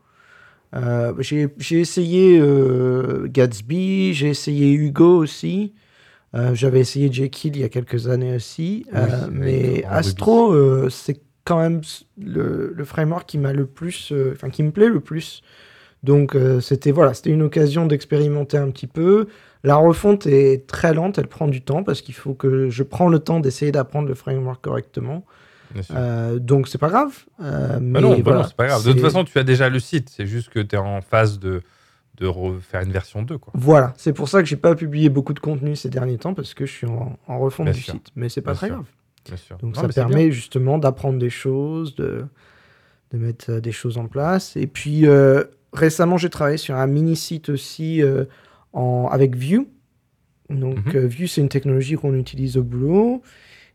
Euh, 0.75 1.13
j'ai 1.19 1.81
essayé 1.81 2.43
Gatsby, 3.27 4.15
j'ai 4.15 4.31
essayé 4.31 4.73
Hugo 4.73 5.19
aussi. 5.19 5.75
J'avais 6.53 6.81
essayé 6.81 7.13
Jekyll 7.13 7.55
il 7.55 7.61
y 7.61 7.65
a 7.65 7.69
quelques 7.69 8.09
années 8.09 8.35
aussi. 8.35 8.85
Oui, 8.93 9.01
mais 9.31 9.85
Astro, 9.85 10.91
c'est 10.91 11.21
quand 11.45 11.61
même 11.61 11.83
le, 12.21 12.73
le 12.75 12.85
framework 12.85 13.29
qui 13.29 13.39
m'a 13.39 13.53
le 13.53 13.67
plus, 13.67 14.13
enfin 14.33 14.51
qui 14.51 14.65
me 14.65 14.73
plaît 14.73 14.89
le 14.89 14.99
plus. 14.99 15.43
Donc 16.03 16.37
c'était 16.61 16.91
voilà, 16.91 17.15
c'était 17.15 17.31
une 17.31 17.43
occasion 17.43 17.87
d'expérimenter 17.87 18.57
un 18.57 18.71
petit 18.71 18.89
peu. 18.89 19.29
La 19.65 19.77
refonte 19.77 20.27
est 20.27 20.67
très 20.67 20.93
lente, 20.95 21.19
elle 21.19 21.27
prend 21.27 21.49
du 21.49 21.63
temps 21.63 21.83
parce 21.83 22.03
qu'il 22.03 22.15
faut 22.15 22.35
que 22.35 22.69
je 22.71 22.83
prends 22.83 23.09
le 23.09 23.19
temps 23.19 23.41
d'essayer 23.41 23.73
d'apprendre 23.73 24.07
le 24.09 24.15
framework 24.15 24.63
correctement. 24.63 25.25
Euh, 25.91 26.39
donc 26.39 26.69
c'est 26.69 26.79
pas 26.79 26.89
grave. 26.91 27.25
Euh, 27.41 27.69
Bah 27.69 27.79
mais 27.81 28.01
non, 28.01 28.11
bah 28.11 28.21
voilà, 28.25 28.39
non, 28.43 28.45
c'est 28.47 28.57
pas 28.57 28.67
grave. 28.67 28.85
De 28.87 28.93
toute 28.93 29.01
façon, 29.01 29.25
tu 29.25 29.37
as 29.39 29.43
déjà 29.43 29.69
le 29.69 29.81
site. 29.81 30.09
C'est 30.11 30.27
juste 30.27 30.51
que 30.51 30.61
tu 30.61 30.77
es 30.77 30.79
en 30.79 31.01
phase 31.01 31.39
de, 31.41 31.63
de 32.19 32.27
refaire 32.27 32.83
une 32.83 32.93
version 32.93 33.23
2. 33.23 33.39
Quoi. 33.39 33.53
Voilà, 33.57 33.93
c'est 33.97 34.13
pour 34.13 34.29
ça 34.29 34.41
que 34.43 34.49
j'ai 34.49 34.57
pas 34.57 34.75
publié 34.77 35.09
beaucoup 35.09 35.33
de 35.33 35.41
contenu 35.41 35.75
ces 35.75 35.89
derniers 35.89 36.19
temps 36.19 36.35
parce 36.35 36.55
que 36.55 36.67
je 36.67 36.71
suis 36.73 36.87
en, 36.87 37.19
en 37.27 37.39
refonte 37.39 37.65
Bien 37.67 37.75
du 37.75 37.81
sûr. 37.81 37.95
site. 37.95 38.09
Mais 38.15 38.29
c'est 38.29 38.43
pas 38.43 38.53
Bien 38.53 38.57
très 38.59 38.67
sûr. 38.69 38.77
grave. 38.77 38.87
Bien 39.27 39.37
sûr. 39.37 39.57
Donc 39.59 39.75
Non, 39.75 39.81
ça 39.83 39.89
permet 39.89 40.31
justement 40.31 40.79
d'apprendre 40.79 41.19
des 41.19 41.31
choses, 41.31 41.95
de, 41.97 42.27
de 43.13 43.19
mettre 43.19 43.51
euh, 43.51 43.61
des 43.61 43.73
choses 43.73 43.97
en 43.99 44.07
place. 44.07 44.55
Et 44.57 44.67
puis 44.67 45.07
euh, 45.07 45.43
récemment, 45.73 46.19
j'ai 46.19 46.31
travaillé 46.31 46.59
sur 46.59 46.77
un 46.77 46.87
mini 46.87 47.17
site 47.17 47.49
aussi 47.49 48.03
en, 48.75 49.09
avec 49.11 49.35
Vue. 49.37 49.67
Donc 50.51 50.95
euh, 50.95 51.07
Vue, 51.07 51.27
c'est 51.27 51.41
une 51.41 51.49
technologie 51.49 51.95
qu'on 51.97 52.15
utilise 52.15 52.57
au 52.59 52.63
boulot. 52.63 53.23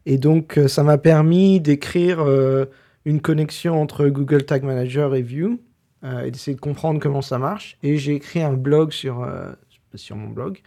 Et 0.05 0.17
donc 0.17 0.57
euh, 0.57 0.67
ça 0.67 0.83
m'a 0.83 0.97
permis 0.97 1.59
d'écrire 1.59 2.19
euh, 2.21 2.65
une 3.05 3.19
connexion 3.21 3.81
entre 3.81 4.07
Google 4.07 4.43
Tag 4.45 4.63
Manager 4.63 5.15
et 5.15 5.21
Vue 5.23 5.57
euh, 6.03 6.21
et 6.25 6.31
d'essayer 6.31 6.55
de 6.55 6.61
comprendre 6.61 6.99
comment 6.99 7.21
ça 7.23 7.37
marche. 7.39 7.77
Et 7.83 7.97
j'ai 7.97 8.13
écrit 8.13 8.41
un 8.43 8.53
blog 8.53 8.91
sur, 8.91 9.23
euh, 9.23 9.51
sur 9.95 10.15
mon 10.15 10.27
blog. 10.29 10.59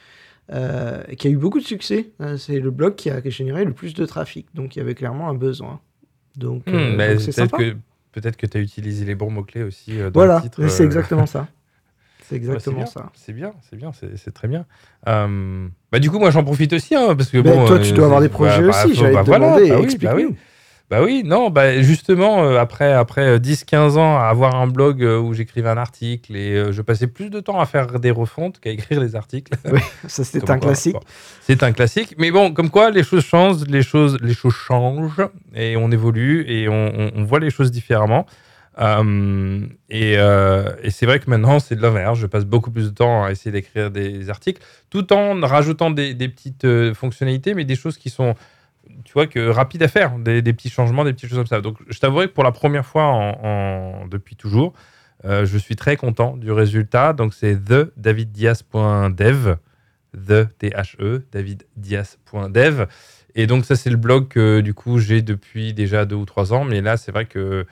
qui 1.17 1.27
a 1.29 1.31
eu 1.31 1.37
beaucoup 1.37 1.61
de 1.61 1.65
succès. 1.65 2.11
C'est 2.37 2.59
le 2.59 2.71
blog 2.71 2.95
qui 2.97 3.09
a 3.11 3.23
généré 3.31 3.65
le 3.65 3.73
plus 3.73 3.95
de 3.95 4.05
trafic. 4.05 4.49
Donc 4.55 4.75
il 4.77 4.81
y 4.81 4.83
avait 4.83 4.95
clairement 4.95 5.29
un 5.31 5.35
besoin. 5.35 5.81
Donc, 6.37 6.63
Hmm, 6.67 6.97
c'est 6.99 7.17
peut-être 7.17 7.33
sympa. 7.33 7.59
que, 7.59 7.77
peut-être 8.13 8.37
que 8.37 8.47
tu 8.47 8.59
as 8.59 8.61
utilisé 8.61 9.05
les 9.05 9.15
bons 9.15 9.31
mots-clés 9.31 9.63
aussi 9.63 9.99
euh, 10.01 10.11
dans 10.11 10.21
Voilà, 10.21 10.37
le 10.37 10.43
titre. 10.43 10.67
c'est 10.69 10.85
exactement 10.85 11.27
ça. 11.27 11.47
C'est 12.29 12.37
exactement 12.37 12.77
bien, 12.79 12.87
ça. 12.87 13.11
C'est 13.15 13.33
bien, 13.33 13.53
c'est 13.69 13.77
bien, 13.77 13.91
c'est 13.93 14.33
très 14.33 14.49
bien. 14.49 14.65
Euh, 15.09 15.67
bah, 15.91 15.99
du 15.99 16.11
coup, 16.11 16.19
moi, 16.19 16.31
j'en 16.31 16.45
profite 16.45 16.73
aussi. 16.73 16.95
hein, 16.95 17.15
parce 17.17 17.31
que, 17.31 17.39
Mais 17.39 17.43
bon, 17.53 17.67
toi, 17.67 17.79
tu 17.79 17.93
euh, 17.93 17.97
dois 17.97 18.05
avoir 18.07 18.21
des 18.21 18.29
bah, 18.29 18.35
projets 18.35 18.63
bah, 18.63 18.69
aussi. 18.85 18.95
J'allais 18.95 19.15
bah, 19.15 19.23
te 19.23 19.27
voilà, 19.27 19.47
demander, 19.57 19.69
bah 19.69 19.75
oui, 19.77 19.81
bah 19.81 19.85
explique-nous. 19.85 20.29
oui. 20.31 20.37
Bah 20.91 21.03
oui, 21.03 21.23
non, 21.25 21.49
bah 21.49 21.81
justement, 21.81 22.45
euh, 22.45 22.59
après, 22.59 22.93
après 22.93 23.39
10-15 23.39 23.97
ans 23.97 24.19
à 24.19 24.25
avoir 24.25 24.57
un 24.57 24.67
blog 24.67 25.03
euh, 25.03 25.19
où 25.19 25.33
j'écrivais 25.33 25.71
un 25.71 25.79
article 25.79 26.37
et 26.37 26.53
euh, 26.55 26.71
je 26.73 26.83
passais 26.83 27.07
plus 27.07 27.31
de 27.31 27.41
temps 27.41 27.59
à 27.59 27.65
faire 27.65 27.99
des 27.99 28.11
refontes 28.11 28.61
qu'à 28.61 28.69
écrire 28.69 29.01
les 29.01 29.17
articles. 29.17 29.55
Ça, 30.07 30.23
c'était 30.23 30.51
un 30.51 30.59
quoi, 30.59 30.69
classique. 30.69 30.97
c'est 31.41 31.63
un 31.63 31.73
classique. 31.73 32.15
Mais 32.19 32.31
bon, 32.31 32.53
comme 32.53 32.69
quoi, 32.69 32.91
les 32.91 33.05
choses 33.05 33.25
changent, 33.25 33.65
les 33.69 33.83
choses, 33.83 34.19
les 34.21 34.35
choses 34.35 34.53
changent 34.53 35.23
et 35.55 35.79
on 35.79 35.91
évolue 35.91 36.45
et 36.47 36.69
on, 36.69 36.93
on- 36.95 37.11
on 37.17 37.25
voit 37.25 37.41
les 37.41 37.49
choses 37.51 37.71
différemment. 37.71 38.27
Euh, 38.79 39.67
et 39.91 40.13
et 40.15 40.91
c'est 40.91 41.07
vrai 41.07 41.21
que 41.21 41.29
maintenant, 41.29 41.59
c'est 41.59 41.77
de 41.77 41.83
l'inverse. 41.83 42.19
Je 42.19 42.27
passe 42.27 42.45
beaucoup 42.45 42.71
plus 42.71 42.91
de 42.91 42.95
temps 42.95 43.25
à 43.25 43.31
essayer 43.31 43.53
d'écrire 43.53 43.91
des 43.91 44.31
articles 44.31 44.63
tout 44.91 45.13
en 45.13 45.41
rajoutant 45.41 45.91
des, 45.91 46.15
petites 46.29 46.65
euh, 46.65 46.95
fonctionnalités, 46.95 47.55
mais 47.55 47.65
des 47.65 47.77
choses 47.77 47.97
qui 47.97 48.11
sont, 48.11 48.35
tu 49.05 49.13
vois, 49.15 49.27
que 49.27 49.49
rapides 49.49 49.83
à 49.83 49.89
faire, 49.89 50.19
des, 50.19 50.43
petits 50.53 50.71
changements, 50.71 51.05
des 51.05 51.13
petites 51.15 51.31
choses 51.31 51.39
comme 51.39 51.47
ça. 51.47 51.61
Donc, 51.61 51.79
je 51.89 51.99
t'avouerai 51.99 52.29
que 52.29 52.33
pour 52.33 52.45
la 52.45 52.53
première 52.53 52.85
fois 52.87 53.37
depuis 54.11 54.37
toujours, 54.37 54.75
euh, 55.25 55.47
je 55.47 55.57
suis 55.57 55.77
très 55.77 55.97
content 55.97 56.37
du 56.37 56.53
résultat. 56.53 57.13
Donc, 57.13 57.33
c'est 57.35 57.57
thedaviddias.dev, 57.65 59.55
the 60.15 60.49
T-H-E, 60.59 61.23
daviddias.dev. 61.33 62.87
Et 63.35 63.47
donc, 63.47 63.65
ça, 63.65 63.77
c'est 63.77 63.89
le 63.91 63.97
blog 63.97 64.29
que, 64.29 64.61
du 64.61 64.75
coup, 64.75 64.99
j'ai 64.99 65.23
depuis 65.23 65.73
déjà 65.73 66.05
deux 66.05 66.17
ou 66.17 66.27
trois 66.27 66.53
ans. 66.53 66.65
Mais 66.65 66.81
là, 66.81 66.97
c'est 66.97 67.13
vrai 67.13 67.27
que. 67.27 67.67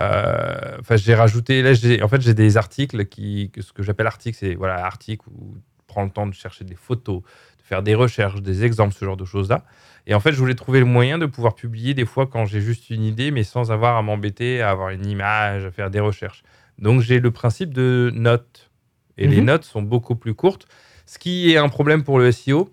Euh, 0.00 0.76
Enfin, 0.80 0.96
j'ai 0.96 1.14
rajouté. 1.14 1.62
Là, 1.62 1.74
j'ai, 1.74 2.02
en 2.02 2.08
fait, 2.08 2.20
j'ai 2.20 2.34
des 2.34 2.56
articles 2.56 3.06
qui. 3.06 3.50
ce 3.60 3.72
que 3.72 3.82
j'appelle 3.82 4.06
articles, 4.06 4.36
c'est 4.38 4.54
voilà, 4.54 4.84
article 4.84 5.26
ou 5.30 5.56
prends 5.86 6.04
le 6.04 6.10
temps 6.10 6.26
de 6.26 6.34
chercher 6.34 6.64
des 6.64 6.74
photos, 6.74 7.22
de 7.22 7.62
faire 7.62 7.82
des 7.82 7.94
recherches, 7.94 8.40
des 8.42 8.64
exemples, 8.64 8.94
ce 8.94 9.04
genre 9.04 9.16
de 9.16 9.24
choses-là. 9.24 9.64
Et 10.06 10.14
en 10.14 10.20
fait, 10.20 10.32
je 10.32 10.38
voulais 10.38 10.54
trouver 10.54 10.80
le 10.80 10.86
moyen 10.86 11.18
de 11.18 11.26
pouvoir 11.26 11.54
publier 11.54 11.94
des 11.94 12.04
fois 12.04 12.26
quand 12.26 12.44
j'ai 12.46 12.60
juste 12.60 12.90
une 12.90 13.04
idée, 13.04 13.30
mais 13.30 13.44
sans 13.44 13.70
avoir 13.72 13.96
à 13.96 14.02
m'embêter, 14.02 14.60
à 14.62 14.70
avoir 14.70 14.90
une 14.90 15.06
image, 15.06 15.64
à 15.64 15.70
faire 15.70 15.90
des 15.90 16.00
recherches. 16.00 16.42
Donc 16.78 17.00
j'ai 17.00 17.20
le 17.20 17.30
principe 17.30 17.72
de 17.72 18.10
notes. 18.14 18.70
Et 19.16 19.28
les 19.28 19.40
Mhm. 19.40 19.44
notes 19.46 19.64
sont 19.64 19.82
beaucoup 19.82 20.16
plus 20.16 20.34
courtes, 20.34 20.66
ce 21.06 21.18
qui 21.18 21.52
est 21.52 21.56
un 21.56 21.68
problème 21.68 22.02
pour 22.02 22.18
le 22.18 22.32
SEO. 22.32 22.70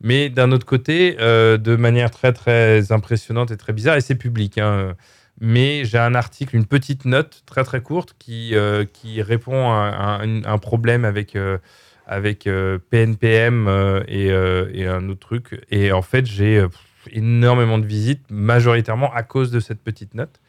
Mais 0.00 0.28
d'un 0.30 0.52
autre 0.52 0.66
côté, 0.66 1.16
euh, 1.18 1.56
de 1.58 1.74
manière 1.74 2.10
très 2.12 2.32
très 2.32 2.92
impressionnante 2.92 3.50
et 3.50 3.56
très 3.56 3.72
bizarre, 3.72 3.96
et 3.96 4.00
c'est 4.00 4.14
public. 4.14 4.58
hein, 4.58 4.94
mais 5.40 5.84
j'ai 5.84 5.98
un 5.98 6.14
article, 6.14 6.56
une 6.56 6.66
petite 6.66 7.04
note 7.04 7.42
très 7.46 7.64
très 7.64 7.80
courte 7.80 8.14
qui, 8.18 8.54
euh, 8.54 8.84
qui 8.92 9.22
répond 9.22 9.70
à, 9.70 10.20
un- 10.22 10.58
problème 10.58 11.04
avec, 11.04 11.36
euh, 11.36 11.58
avec 12.06 12.46
euh, 12.46 12.78
PNPM 12.90 13.68
et, 14.08 14.26
et 14.28 14.86
un 14.86 15.08
autre 15.08 15.20
truc. 15.20 15.60
Et 15.70 15.92
en 15.92 16.02
fait, 16.02 16.26
j'ai 16.26 16.64
énormément 17.12 17.78
de 17.78 17.86
visites, 17.86 18.22
majoritairement 18.30 19.12
à 19.14 19.22
cause 19.22 19.50
de 19.50 19.60
cette 19.60 19.80
petite 19.82 20.14
note. 20.14 20.40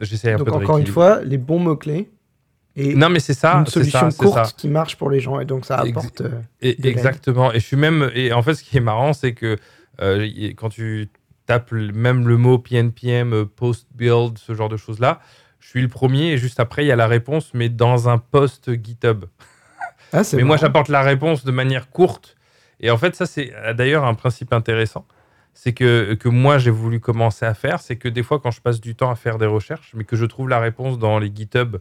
J'essaie 0.00 0.32
un 0.32 0.36
Donc 0.38 0.46
peu 0.46 0.52
de 0.52 0.56
encore 0.64 0.78
une 0.78 0.86
fois, 0.86 1.20
les 1.22 1.38
bons 1.38 1.58
mots-clés 1.58 2.10
et 2.76 2.94
Non, 2.94 3.08
mais 3.10 3.18
c'est 3.18 3.34
ça. 3.34 3.54
une 3.54 3.66
c'est 3.66 3.72
solution 3.72 4.10
ça, 4.10 4.16
courte 4.16 4.46
ça. 4.46 4.52
qui 4.56 4.68
marche 4.68 4.96
pour 4.96 5.10
les 5.10 5.18
gens. 5.20 5.40
Et 5.40 5.44
donc 5.44 5.66
ça 5.66 5.78
apporte. 5.78 6.22
Et- 6.60 6.86
exactement. 6.86 7.52
Et 7.52 7.58
je 7.58 7.64
suis 7.66 7.76
même. 7.76 8.10
Et 8.14 8.32
en 8.32 8.42
fait, 8.42 8.54
ce 8.54 8.62
qui 8.62 8.76
est 8.76 8.80
marrant, 8.80 9.12
c'est 9.12 9.32
que 9.32 9.56
quand 10.56 10.68
tu 10.68 11.08
tapes 11.50 11.70
le- 11.72 11.92
même 11.92 12.26
le 12.28 12.36
mot 12.36 12.58
PNPM, 12.58 13.32
euh, 13.32 13.44
post 13.44 13.86
build, 13.94 14.38
ce 14.38 14.54
genre 14.54 14.68
de 14.68 14.76
choses 14.76 15.00
là, 15.00 15.20
je 15.58 15.68
suis 15.68 15.82
le 15.82 15.88
premier 15.88 16.32
et 16.32 16.38
juste 16.38 16.60
après 16.60 16.84
il 16.84 16.88
y 16.88 16.92
a 16.92 16.96
la 16.96 17.06
réponse, 17.08 17.52
mais 17.54 17.68
dans 17.68 18.08
un 18.08 18.18
post 18.18 18.70
GitHub. 18.82 19.24
Ah, 20.12 20.22
Mais 20.32 20.42
moi, 20.44 20.56
j'apporte 20.56 20.88
la 20.88 21.02
réponse 21.02 21.44
de 21.44 21.52
manière 21.52 21.90
courte. 21.90 22.36
Et 22.80 22.90
en 22.90 22.96
fait, 22.96 23.14
ça, 23.14 23.26
c'est 23.26 23.52
euh, 23.54 23.74
d'ailleurs 23.74 24.04
un 24.04 24.14
principe 24.14 24.52
intéressant. 24.52 25.06
C'est 25.54 25.72
que, 25.72 26.14
que 26.14 26.28
moi, 26.28 26.58
j'ai 26.58 26.70
voulu 26.70 26.98
commencer 27.00 27.44
à 27.46 27.54
faire. 27.54 27.80
C'est 27.80 27.96
que 27.96 28.08
des 28.08 28.22
fois, 28.22 28.40
quand 28.40 28.50
je 28.50 28.60
passe 28.60 28.80
du 28.80 28.94
temps 28.96 29.10
à 29.10 29.16
faire 29.16 29.38
des 29.38 29.46
recherches, 29.46 29.92
mais 29.94 30.04
que 30.04 30.16
je 30.16 30.24
trouve 30.24 30.48
la 30.48 30.58
réponse 30.60 30.98
dans 30.98 31.18
les 31.18 31.30
GitHub 31.34 31.76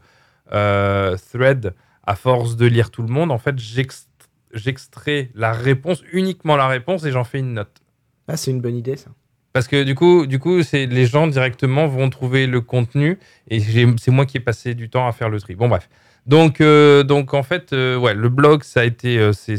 euh, 0.52 1.16
threads, 1.32 1.74
à 2.06 2.16
force 2.16 2.56
de 2.56 2.66
lire 2.66 2.90
tout 2.92 3.02
le 3.04 3.08
monde, 3.10 3.32
en 3.32 3.38
fait, 3.38 3.58
j'ext- 3.58 4.10
j'extrais 4.54 5.30
la 5.36 5.52
réponse, 5.54 6.04
uniquement 6.12 6.56
la 6.58 6.68
réponse, 6.68 7.06
et 7.06 7.12
j'en 7.12 7.24
fais 7.24 7.40
une 7.40 7.54
note. 7.54 7.82
Ah, 8.28 8.36
c'est 8.38 8.52
une 8.52 8.62
bonne 8.62 8.76
idée 8.76 8.96
ça. 8.98 9.10
Parce 9.54 9.68
que 9.68 9.84
du 9.84 9.96
coup, 9.96 10.26
du 10.28 10.40
coup 10.40 10.64
c'est 10.64 10.86
les 10.86 11.06
gens 11.06 11.28
directement 11.28 11.88
vont 11.88 12.10
trouver 12.10 12.48
le 12.48 12.62
contenu 12.62 13.18
et 13.50 13.60
c'est 13.60 14.12
moi 14.12 14.26
qui 14.26 14.38
ai 14.38 14.40
passé 14.42 14.74
du 14.76 14.90
temps 14.90 15.08
à 15.08 15.12
faire 15.12 15.30
le 15.30 15.40
tri. 15.40 15.56
Bon 15.56 15.68
bref. 15.68 15.90
Donc, 16.30 16.62
euh, 16.62 17.04
donc 17.04 17.34
en 17.34 17.42
fait, 17.42 17.74
euh, 17.74 17.98
ouais, 17.98 18.14
le 18.14 18.30
blog, 18.30 18.64
ça 18.64 18.82
a 18.82 18.84
été, 18.84 19.18
euh, 19.18 19.34
c'est, 19.34 19.58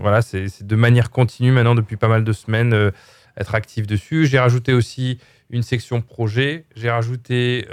voilà, 0.00 0.20
de 0.60 0.76
manière 0.76 1.10
continue 1.10 1.50
maintenant 1.50 1.74
depuis 1.74 1.96
pas 1.96 2.06
mal 2.06 2.22
de 2.22 2.32
semaines 2.32 2.92
être 3.36 3.54
actif 3.56 3.88
dessus. 3.88 4.26
J'ai 4.26 4.38
rajouté 4.38 4.72
aussi 4.72 5.18
une 5.50 5.62
section 5.62 6.00
projet. 6.00 6.64
J'ai 6.76 6.90
rajouté 6.90 7.66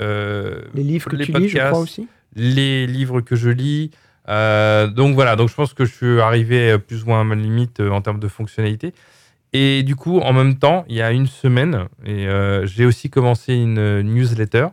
Les 0.73 0.84
livres 0.84 1.10
que 1.10 1.15
les 1.15 1.25
tu 1.25 1.32
lis, 1.34 1.49
je 1.49 1.58
crois 1.58 1.69
podcasts, 1.69 1.82
aussi. 1.82 2.08
les 2.36 2.88
livres 2.88 3.21
que 3.21 3.36
je 3.36 3.49
lis. 3.49 3.91
Donc 4.27 5.13
voilà, 5.13 5.36
donc 5.36 5.49
je 5.49 5.53
pense 5.55 5.75
que 5.75 5.86
je 5.86 5.93
suis 5.93 6.19
arrivé 6.19 6.77
plus 6.79 7.03
ou 7.03 7.08
moins 7.08 7.21
à 7.21 7.23
ma 7.23 7.36
limite 7.36 7.79
en 7.82 8.01
termes 8.01 8.19
de 8.19 8.27
fonctionnalité. 8.27 8.93
Et 9.53 9.83
du 9.83 9.95
coup, 9.95 10.19
en 10.19 10.31
même 10.33 10.59
temps, 10.59 10.85
il 10.89 10.95
y 10.95 11.01
a 11.01 11.12
une 11.12 11.25
semaine, 11.27 11.88
et, 12.05 12.27
euh, 12.27 12.65
j'ai 12.67 12.85
aussi 12.85 13.09
commencé 13.09 13.53
une 13.55 14.01
newsletter 14.01 14.67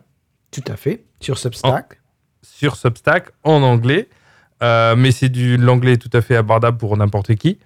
Tout 0.51 0.63
à 0.67 0.75
fait. 0.75 1.03
Sur 1.19 1.37
Substack. 1.39 1.99
sur 2.43 2.75
Substack 2.75 3.31
en 3.43 3.61
anglais, 3.63 4.07
Euh, 4.63 4.95
mais 4.95 5.11
c'est 5.11 5.29
du 5.29 5.55
l'anglais 5.57 5.97
tout 5.97 6.09
à 6.13 6.21
fait 6.21 6.35
abordable 6.35 6.77
pour 6.79 6.97
n'importe 6.97 7.35
qui. 7.35 7.59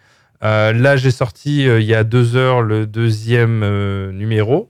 Euh, 0.44 0.74
là, 0.74 0.98
j'ai 0.98 1.12
sorti 1.12 1.64
il 1.64 1.84
y 1.84 1.94
a 1.96 2.04
deux 2.04 2.36
heures 2.36 2.62
le 2.62 2.86
deuxième 2.86 3.60
numéro. 4.12 4.70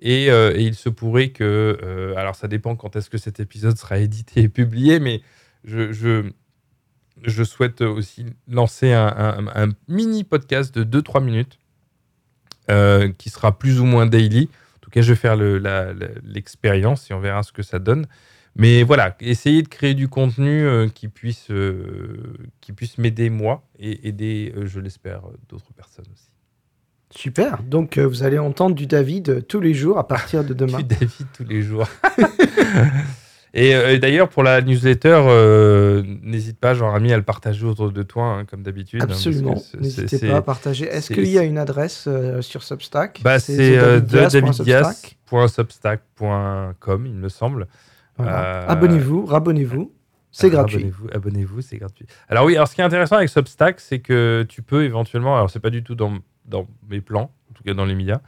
Et, 0.00 0.26
et 0.26 0.60
il 0.60 0.74
se 0.74 0.88
pourrait 0.88 1.28
que. 1.28 2.14
alors, 2.16 2.34
ça 2.34 2.48
dépend 2.48 2.74
quand 2.74 2.96
est-ce 2.96 3.08
que 3.10 3.18
cet 3.18 3.38
épisode 3.38 3.76
sera 3.78 3.98
édité 3.98 4.40
et 4.42 4.48
publié, 4.48 4.98
mais 4.98 5.20
je, 5.62 5.92
je, 5.92 6.24
je 7.22 7.44
souhaite 7.44 7.80
aussi 7.82 8.26
lancer 8.48 8.92
un, 8.92 9.06
un- 9.06 9.66
un 9.66 9.68
mini 9.86 10.24
podcast 10.24 10.76
de 10.76 11.00
2-3 11.00 11.22
minutes 11.22 11.58
qui 12.68 13.30
sera 13.30 13.58
plus 13.58 13.80
ou 13.80 13.84
moins 13.84 14.06
daily. 14.06 14.48
En 14.76 14.78
tout 14.80 14.90
cas, 14.90 15.02
je 15.02 15.12
vais 15.12 15.16
faire 15.18 15.36
le- 15.36 15.62
l'expérience 16.24 17.10
et 17.10 17.14
on 17.14 17.20
verra 17.20 17.42
ce 17.42 17.52
que 17.52 17.62
ça 17.62 17.78
donne. 17.78 18.06
Mais 18.54 18.82
voilà, 18.82 19.16
essayer 19.20 19.62
de 19.62 19.68
créer 19.68 19.94
du 19.94 20.08
contenu 20.08 20.66
euh, 20.66 20.86
qui 20.88 21.08
puisse, 21.08 21.50
euh, 21.50 22.34
qui 22.60 22.72
puisse 22.72 22.98
m'aider 22.98 23.30
moi 23.30 23.62
et 23.78 24.06
aider, 24.08 24.52
euh, 24.56 24.66
je 24.66 24.78
l'espère, 24.78 25.20
euh, 25.26 25.32
d'autres 25.48 25.72
personnes 25.74 26.04
aussi. 26.12 26.28
Super. 27.14 27.62
Donc 27.62 27.96
euh, 27.98 28.04
vous 28.06 28.22
allez 28.24 28.38
entendre 28.38 28.74
du 28.74 28.86
David 28.86 29.28
euh, 29.30 29.40
tous 29.40 29.60
les 29.60 29.72
jours 29.72 29.98
à 29.98 30.06
partir 30.06 30.44
de 30.44 30.52
demain. 30.54 30.78
Tu 30.78 30.84
David 30.84 31.26
tous 31.34 31.44
les 31.44 31.62
jours. 31.62 31.88
et 33.54 33.74
euh, 33.74 33.92
et 33.94 33.98
d'ailleurs, 33.98 34.28
pour 34.28 34.42
la 34.42 34.60
newsletter, 34.62 35.20
euh, 35.26 36.02
n'hésite 36.22 36.58
pas, 36.58 36.74
genre 36.74 36.94
ami, 36.94 37.12
à 37.12 37.16
le 37.16 37.22
partager 37.22 37.64
autour 37.66 37.90
de 37.92 38.02
toi, 38.02 38.24
hein, 38.24 38.44
comme 38.44 38.62
d'habitude. 38.62 39.02
hein, 39.02 39.06
Absolument. 39.10 39.56
c'est- 39.56 39.78
N'hésitez 39.80 40.26
pas 40.28 40.36
à 40.36 40.42
partager. 40.42 40.86
Est-ce 40.86 41.12
qu'il 41.12 41.28
y 41.28 41.38
a 41.38 41.42
une 41.42 41.58
adresse 41.58 42.04
euh, 42.08 42.40
sur 42.42 42.62
Substack? 42.62 43.20
Bah, 43.22 43.38
c'est 43.38 43.76
daviddias.substack.com, 45.72 47.06
il 47.06 47.14
me 47.14 47.28
semble. 47.28 47.66
Voilà. 48.16 48.66
Abonnez-vous, 48.68 49.24
rabonnez-vous. 49.26 49.92
C'est 50.34 50.48
gratuit. 50.48 50.76
Abonnez-vous, 50.76 51.08
abonnez-vous, 51.12 51.60
c'est 51.60 51.76
gratuit. 51.76 52.06
Alors 52.28 52.46
oui, 52.46 52.54
alors 52.56 52.66
ce 52.66 52.74
qui 52.74 52.80
est 52.80 52.84
intéressant 52.84 53.16
avec 53.16 53.28
Substack, 53.28 53.80
c'est 53.80 53.98
que 53.98 54.46
tu 54.48 54.62
peux 54.62 54.84
éventuellement, 54.84 55.34
alors 55.36 55.50
c'est 55.50 55.60
pas 55.60 55.68
du 55.70 55.82
tout 55.82 55.94
dans, 55.94 56.14
dans 56.46 56.66
mes 56.88 57.02
plans, 57.02 57.30
en 57.50 57.54
tout 57.54 57.62
cas 57.62 57.74
dans 57.74 57.84
les 57.84 57.94
médias, 57.94 58.20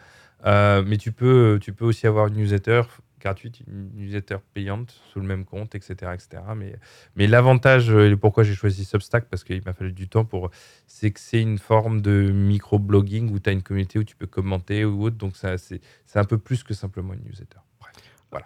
euh, 0.44 0.82
mais 0.86 0.98
tu 0.98 1.12
peux, 1.12 1.58
tu 1.62 1.72
peux 1.72 1.86
aussi 1.86 2.06
avoir 2.06 2.26
une 2.26 2.34
newsletter 2.34 2.82
gratuite, 3.24 3.60
une 3.66 3.90
newsletter 3.94 4.36
payante 4.52 5.00
sous 5.10 5.18
le 5.18 5.26
même 5.26 5.44
compte, 5.44 5.74
etc. 5.74 6.12
etc. 6.12 6.42
Mais, 6.54 6.76
mais 7.16 7.26
l'avantage, 7.26 7.90
euh, 7.90 8.10
et 8.10 8.16
pourquoi 8.16 8.44
j'ai 8.44 8.54
choisi 8.54 8.84
Substack, 8.84 9.24
parce 9.30 9.42
qu'il 9.44 9.62
m'a 9.64 9.72
fallu 9.72 9.92
du 9.92 10.08
temps 10.08 10.26
pour, 10.26 10.50
c'est 10.86 11.10
que 11.10 11.18
c'est 11.18 11.40
une 11.40 11.58
forme 11.58 12.02
de 12.02 12.30
micro-blogging 12.30 13.32
où 13.32 13.38
tu 13.40 13.48
as 13.48 13.52
une 13.52 13.62
communauté 13.62 13.98
où 13.98 14.04
tu 14.04 14.14
peux 14.14 14.26
commenter 14.26 14.84
ou 14.84 15.04
autre, 15.04 15.16
donc 15.16 15.36
c'est 15.36 15.80
un 16.14 16.24
peu 16.24 16.38
plus 16.38 16.62
que 16.62 16.74
simplement 16.74 17.14
une 17.14 17.24
newsletter. 17.24 17.58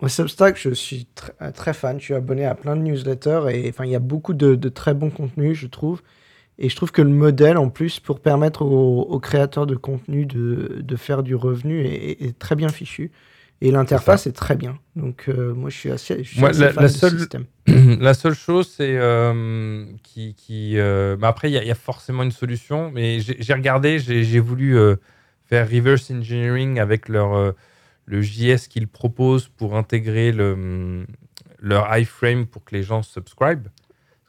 Moi, 0.02 0.10
Substack, 0.10 0.60
je 0.60 0.70
suis 0.74 1.08
euh, 1.40 1.50
très 1.50 1.72
fan. 1.72 1.98
Je 1.98 2.04
suis 2.04 2.14
abonné 2.14 2.44
à 2.44 2.54
plein 2.54 2.76
de 2.76 2.82
newsletters 2.82 3.46
et 3.50 3.72
il 3.78 3.90
y 3.90 3.94
a 3.94 4.00
beaucoup 4.00 4.34
de, 4.34 4.54
de 4.54 4.68
très 4.68 4.92
bons 4.92 5.08
contenus, 5.08 5.56
je 5.56 5.66
trouve. 5.66 6.02
Et 6.58 6.68
je 6.68 6.76
trouve 6.76 6.92
que 6.92 7.00
le 7.00 7.08
modèle, 7.08 7.56
en 7.56 7.70
plus, 7.70 7.98
pour 7.98 8.20
permettre 8.20 8.62
aux, 8.62 9.18
créateurs 9.18 9.66
de 9.66 9.76
contenu 9.76 10.26
de, 10.26 10.80
de 10.82 10.96
faire 10.96 11.22
du 11.22 11.34
revenu 11.34 11.86
est 11.86 12.38
très 12.38 12.54
bien 12.54 12.68
fichu. 12.68 13.12
Et 13.60 13.70
l'interface 13.72 14.26
est, 14.28 14.32
très 14.32 14.54
bien. 14.54 14.78
Donc, 14.94 15.24
euh, 15.28 15.52
moi, 15.52 15.68
je 15.68 15.76
suis 15.76 15.90
assez, 15.90 16.22
je 16.22 16.28
suis 16.36 16.44
assez 16.44 16.60
la- 16.60 16.72
fan 16.72 16.82
la 16.84 16.88
de 16.88 16.92
ce 16.92 16.98
seule- 16.98 17.18
système. 17.18 17.44
la 18.00 18.14
seule 18.14 18.34
chose, 18.34 18.68
c'est 18.76 18.96
euh, 18.96 19.84
qui. 20.04 20.34
qui 20.34 20.78
euh, 20.78 21.16
bah 21.16 21.28
après, 21.28 21.50
il 21.50 21.54
y, 21.54 21.58
a- 21.58 21.62
il 21.62 21.68
y 21.68 21.72
a 21.72 21.74
forcément 21.74 22.22
une 22.22 22.30
solution, 22.30 22.90
mais 22.92 23.18
j'ai 23.20 23.52
regardé, 23.54 23.98
j'ai 23.98 24.38
voulu 24.40 24.76
euh, 24.78 24.94
faire 25.44 25.68
reverse 25.68 26.10
engineering 26.10 26.78
avec 26.78 27.08
leur, 27.08 27.54
le 28.06 28.22
JS 28.22 28.68
qu'ils 28.68 28.86
proposent 28.86 29.48
pour 29.48 29.76
intégrer 29.76 30.30
le, 30.30 31.04
leur 31.58 31.96
iframe 31.98 32.46
pour 32.46 32.64
que 32.64 32.76
les 32.76 32.82
gens 32.84 33.02
subscribe. 33.02 33.66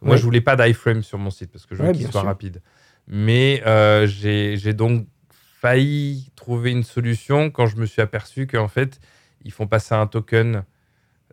Moi, 0.02 0.14
Ouais. 0.14 0.18
je 0.18 0.24
voulais 0.24 0.42
pas 0.42 0.56
d'iframe 0.56 1.04
sur 1.04 1.18
mon 1.20 1.30
site 1.30 1.52
parce 1.52 1.66
que 1.68 1.76
je 1.76 1.82
veux 1.84 1.90
Ouais, 1.90 1.94
qu'il 1.94 2.04
soit 2.08 2.22
sûr. 2.22 2.28
rapide. 2.28 2.62
Mais 3.08 3.62
j'ai 4.08 4.56
j'ai 4.58 4.74
donc 4.74 5.06
failli 5.62 6.32
trouver 6.36 6.72
une 6.72 6.84
solution 6.84 7.52
quand 7.52 7.68
je 7.68 7.76
me 7.78 7.86
suis 7.86 8.02
aperçu 8.02 8.48
qu'en 8.48 8.68
fait, 8.70 9.00
ils 9.44 9.52
font 9.52 9.68
passer 9.68 9.96
un 9.96 10.08
token 10.08 10.64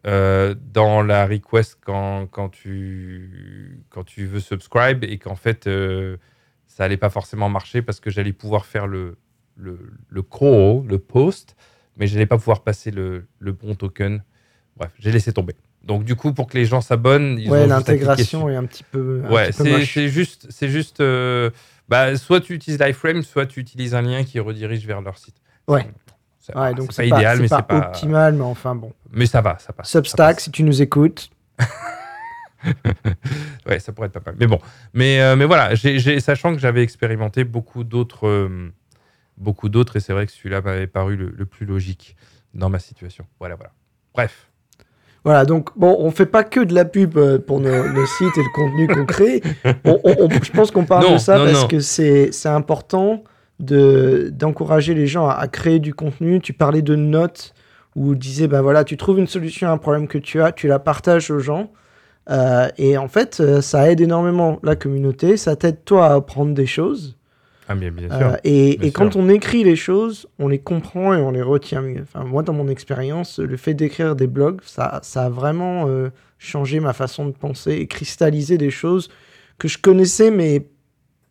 euh, 0.06 0.54
dans 0.72 1.02
la 1.02 1.26
request 1.26 1.78
quand, 1.84 2.26
quand, 2.30 2.48
tu, 2.48 3.80
quand 3.90 4.04
tu 4.04 4.26
veux 4.26 4.40
subscribe 4.40 5.02
et 5.04 5.18
qu'en 5.18 5.34
fait, 5.34 5.66
euh, 5.66 6.16
ça 6.66 6.84
allait 6.84 6.96
pas 6.96 7.10
forcément 7.10 7.48
marcher 7.48 7.82
parce 7.82 8.00
que 8.00 8.10
j'allais 8.10 8.32
pouvoir 8.32 8.66
faire 8.66 8.86
le, 8.86 9.16
le, 9.56 9.78
le 10.08 10.22
crawl, 10.22 10.86
le 10.86 10.98
post, 10.98 11.56
mais 11.96 12.06
j'allais 12.06 12.26
pas 12.26 12.38
pouvoir 12.38 12.62
passer 12.62 12.90
le, 12.90 13.26
le 13.38 13.52
bon 13.52 13.74
token. 13.74 14.22
Bref, 14.76 14.92
j'ai 14.98 15.10
laissé 15.10 15.32
tomber. 15.32 15.56
Donc 15.82 16.04
du 16.04 16.14
coup, 16.16 16.32
pour 16.32 16.48
que 16.48 16.58
les 16.58 16.66
gens 16.66 16.80
s'abonnent, 16.80 17.38
ils 17.38 17.50
Ouais, 17.50 17.66
l'intégration 17.66 18.48
est 18.50 18.56
un 18.56 18.64
petit 18.64 18.84
peu. 18.84 19.22
un 19.24 19.32
Ouais, 19.32 19.50
c'est 19.52 20.08
juste, 20.08 20.46
c'est 20.50 20.68
juste, 20.68 21.00
euh, 21.00 21.50
bah, 21.88 22.16
soit 22.16 22.40
tu 22.40 22.54
utilises 22.54 22.80
l'iframe, 22.80 23.22
soit 23.22 23.46
tu 23.46 23.60
utilises 23.60 23.94
un 23.94 24.02
lien 24.02 24.24
qui 24.24 24.40
redirige 24.40 24.84
vers 24.86 25.00
leur 25.00 25.16
site. 25.18 25.36
Ouais. 25.68 25.86
C'est 26.46 26.56
Ouais, 26.56 26.68
c'est 26.68 26.74
donc 26.74 26.86
pas 26.86 26.92
c'est 26.92 27.08
pas, 27.08 27.16
idéal, 27.18 27.40
mais 27.40 27.48
c'est 27.48 27.62
pas. 27.62 27.76
optimal, 27.88 28.34
mais 28.34 28.42
enfin 28.44 28.74
bon. 28.76 28.92
Mais 29.10 29.26
ça 29.26 29.40
va, 29.40 29.58
ça 29.58 29.72
passe. 29.72 29.88
Substack, 29.90 30.38
si 30.40 30.50
tu 30.52 30.62
nous 30.62 30.80
écoutes, 30.80 31.28
Ouais, 33.66 33.78
ça 33.78 33.92
pourrait 33.92 34.06
être 34.08 34.18
pas 34.18 34.30
mal. 34.30 34.36
Mais 34.40 34.46
bon, 34.46 34.58
mais, 34.94 35.20
euh, 35.20 35.36
mais 35.36 35.44
voilà, 35.44 35.70
sachant 36.20 36.52
que 36.54 36.58
j'avais 36.60 36.82
expérimenté 36.82 37.44
beaucoup 37.44 37.84
d'autres, 37.84 38.26
euh, 38.26 38.72
beaucoup 39.36 39.68
d'autres, 39.68 39.96
et 39.96 40.00
c'est 40.00 40.12
vrai 40.12 40.26
que 40.26 40.32
celui-là 40.32 40.60
m'avait 40.62 40.86
paru 40.86 41.16
le, 41.16 41.32
le 41.36 41.46
plus 41.46 41.66
logique 41.66 42.16
dans 42.54 42.68
ma 42.68 42.78
situation. 42.78 43.24
Voilà, 43.38 43.54
voilà. 43.56 43.72
Bref. 44.14 44.48
Voilà, 45.24 45.44
donc 45.44 45.76
bon, 45.76 45.96
on 45.98 46.10
fait 46.12 46.26
pas 46.26 46.44
que 46.44 46.60
de 46.60 46.74
la 46.74 46.84
pub 46.84 47.16
euh, 47.18 47.38
pour 47.38 47.58
nos, 47.60 47.88
nos 47.92 48.06
sites 48.06 48.36
et 48.38 48.42
le 48.42 48.52
contenu 48.54 48.86
qu'on 48.86 49.04
crée. 49.04 49.42
On- 49.84 50.00
on- 50.04 50.16
on- 50.26 50.30
je 50.42 50.52
pense 50.52 50.70
qu'on 50.70 50.84
parle 50.84 51.04
Non, 51.04 51.12
de 51.14 51.18
ça 51.18 51.38
non, 51.38 51.44
parce 51.46 51.62
non. 51.62 51.68
que 51.68 51.80
c'est 51.80 52.30
c'est 52.30 52.48
de 53.60 54.30
d'encourager 54.32 54.94
les 54.94 55.06
gens 55.06 55.28
à, 55.28 55.34
à 55.34 55.48
créer 55.48 55.78
du 55.78 55.94
contenu. 55.94 56.40
Tu 56.40 56.52
parlais 56.52 56.82
de 56.82 56.94
notes 56.96 57.54
où 57.94 58.12
tu 58.14 58.18
disais, 58.20 58.48
ben 58.48 58.60
voilà, 58.62 58.84
tu 58.84 58.96
trouves 58.96 59.18
une 59.18 59.26
solution 59.26 59.68
à 59.68 59.70
un 59.70 59.78
problème 59.78 60.06
que 60.08 60.18
tu 60.18 60.40
as, 60.42 60.52
tu 60.52 60.68
la 60.68 60.78
partages 60.78 61.30
aux 61.30 61.38
gens. 61.38 61.70
Euh, 62.28 62.68
et 62.76 62.98
en 62.98 63.08
fait, 63.08 63.38
euh, 63.40 63.60
ça 63.60 63.90
aide 63.90 64.00
énormément 64.00 64.58
la 64.62 64.74
communauté, 64.76 65.36
ça 65.36 65.54
t'aide 65.56 65.84
toi 65.84 66.06
à 66.08 66.14
apprendre 66.14 66.52
des 66.54 66.66
choses. 66.66 67.16
Ah, 67.68 67.74
bien, 67.74 67.90
bien 67.90 68.08
Euh, 68.10 68.18
sûr. 68.18 68.36
et 68.44 68.76
bien 68.76 68.88
et 68.88 68.92
quand 68.92 69.16
on 69.16 69.28
écrit 69.28 69.64
les 69.64 69.76
choses, 69.76 70.26
on 70.38 70.48
les 70.48 70.58
comprend 70.58 71.14
et 71.14 71.18
on 71.18 71.30
les 71.30 71.42
retient 71.42 71.80
mieux. 71.82 72.02
Enfin, 72.02 72.24
moi, 72.24 72.42
dans 72.42 72.52
mon 72.52 72.68
expérience, 72.68 73.38
le 73.38 73.56
fait 73.56 73.74
d'écrire 73.74 74.14
des 74.16 74.26
blogs, 74.26 74.60
ça, 74.64 75.00
ça 75.02 75.24
a 75.24 75.28
vraiment 75.30 75.86
euh, 75.88 76.10
changé 76.38 76.78
ma 76.80 76.92
façon 76.92 77.26
de 77.26 77.32
penser 77.32 77.72
et 77.72 77.86
cristallisé 77.86 78.58
des 78.58 78.70
choses 78.70 79.08
que 79.58 79.68
je 79.68 79.78
connaissais, 79.78 80.30
mais 80.30 80.66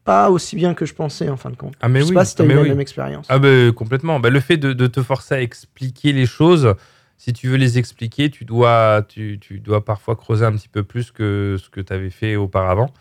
pas 0.05 0.29
aussi 0.29 0.55
bien 0.55 0.73
que 0.73 0.85
je 0.85 0.93
pensais, 0.93 1.27
en 1.29 1.35
fin 1.35 1.49
de 1.49 1.57
compte. 1.57 1.73
Ah, 1.81 1.89
mais 1.89 1.99
je 1.99 2.05
sais 2.05 2.09
oui. 2.11 2.15
pas 2.15 2.25
si 2.25 2.35
tu 2.35 2.41
ah, 2.41 2.45
as 2.45 2.45
eu 2.45 2.49
mais 2.49 2.55
la 2.55 2.61
oui. 2.61 2.69
même 2.69 2.79
expérience. 2.79 3.25
Ah 3.27 3.39
ben 3.39 3.73
complètement. 3.73 4.21
Bah, 4.21 4.29
le 4.29 4.39
fait 4.39 4.55
de, 4.55 4.71
de 4.71 4.87
te 4.87 5.01
forcer 5.03 5.35
à 5.35 5.41
expliquer 5.41 6.13
les 6.13 6.25
choses, 6.25 6.75
si 7.17 7.33
tu 7.33 7.47
veux 7.47 7.57
les 7.57 7.77
expliquer, 7.77 8.29
tu 8.29 8.45
dois, 8.45 9.03
tu, 9.07 9.39
tu 9.41 9.59
dois 9.59 9.83
parfois 9.83 10.15
creuser 10.15 10.45
un 10.45 10.53
petit 10.53 10.69
peu 10.69 10.83
plus 10.83 11.11
que 11.11 11.57
ce 11.61 11.69
que 11.69 11.81
tu 11.81 11.91
avais 11.91 12.11
fait 12.11 12.35
auparavant. 12.35 12.93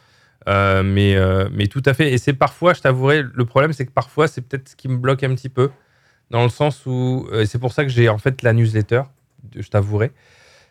Euh, 0.48 0.82
mais, 0.82 1.16
euh, 1.16 1.48
mais 1.52 1.66
tout 1.66 1.82
à 1.86 1.94
fait. 1.94 2.12
Et 2.12 2.18
c'est 2.18 2.34
parfois, 2.34 2.74
je 2.74 2.80
t'avouerai, 2.80 3.22
le 3.22 3.44
problème, 3.44 3.72
c'est 3.72 3.86
que 3.86 3.92
parfois, 3.92 4.28
c'est 4.28 4.42
peut-être 4.42 4.70
ce 4.70 4.76
qui 4.76 4.88
me 4.88 4.96
bloque 4.96 5.22
un 5.22 5.34
petit 5.34 5.48
peu, 5.48 5.70
dans 6.30 6.42
le 6.42 6.48
sens 6.48 6.86
où, 6.86 7.26
euh, 7.32 7.44
c'est 7.46 7.58
pour 7.58 7.72
ça 7.72 7.84
que 7.84 7.90
j'ai 7.90 8.08
en 8.08 8.18
fait 8.18 8.42
la 8.42 8.52
newsletter, 8.52 9.02
je 9.56 9.68
t'avouerai. 9.68 10.12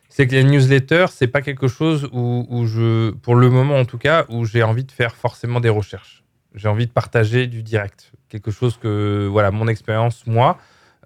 C'est 0.09 0.27
que 0.27 0.33
les 0.33 0.43
newsletters, 0.43 1.07
c'est 1.11 1.27
pas 1.27 1.41
quelque 1.41 1.67
chose 1.67 2.07
où, 2.11 2.45
où 2.49 2.67
je, 2.67 3.11
pour 3.11 3.35
le 3.35 3.49
moment 3.49 3.77
en 3.77 3.85
tout 3.85 3.97
cas, 3.97 4.25
où 4.29 4.45
j'ai 4.45 4.61
envie 4.61 4.83
de 4.83 4.91
faire 4.91 5.15
forcément 5.15 5.59
des 5.59 5.69
recherches. 5.69 6.22
J'ai 6.55 6.67
envie 6.67 6.87
de 6.87 6.91
partager 6.91 7.47
du 7.47 7.63
direct. 7.63 8.11
Quelque 8.29 8.51
chose 8.51 8.77
que, 8.77 9.27
voilà, 9.31 9.51
mon 9.51 9.67
expérience, 9.67 10.25
moi, 10.27 10.57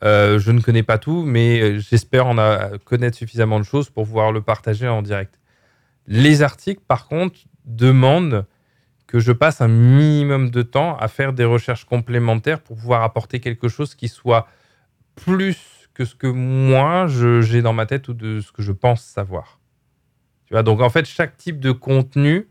euh, 0.04 0.40
je 0.40 0.52
ne 0.52 0.62
connais 0.62 0.84
pas 0.84 0.98
tout, 0.98 1.24
mais 1.24 1.62
euh, 1.62 1.80
j'espère 1.80 2.28
en 2.28 2.36
connaître 2.86 3.18
suffisamment 3.18 3.60
de 3.60 3.66
choses 3.66 3.90
pour 3.90 4.06
pouvoir 4.06 4.32
le 4.32 4.42
partager 4.42 4.88
en 4.88 5.02
direct. 5.02 5.40
Les 6.08 6.42
articles, 6.42 6.82
par 6.88 7.08
contre, 7.08 7.40
demandent 7.66 8.46
que 9.08 9.20
je 9.20 9.32
passe 9.32 9.62
un 9.62 9.70
minimum 9.70 10.50
de 10.52 10.62
temps 10.62 10.98
à 10.98 11.08
faire 11.08 11.34
des 11.34 11.46
recherches 11.46 11.86
complémentaires 11.86 12.60
pour 12.60 12.76
pouvoir 12.76 13.04
apporter 13.04 13.40
quelque 13.40 13.70
chose 13.70 13.96
qui 13.96 14.10
soit 14.10 14.48
plus 15.16 15.90
que 15.94 16.06
ce 16.06 16.14
que 16.14 16.28
moi 16.28 17.08
j'ai 17.08 17.62
dans 17.62 17.74
ma 17.74 17.86
tête 17.86 18.08
ou 18.10 18.14
de 18.14 18.42
ce 18.42 18.52
que 18.52 18.62
je 18.62 18.72
pense 18.72 19.02
savoir. 19.02 19.60
Tu 20.46 20.54
vois, 20.54 20.64
donc 20.64 20.82
en 20.82 20.90
fait, 20.90 21.06
chaque 21.06 21.38
type 21.38 21.60
de 21.60 21.72
contenu 21.72 22.48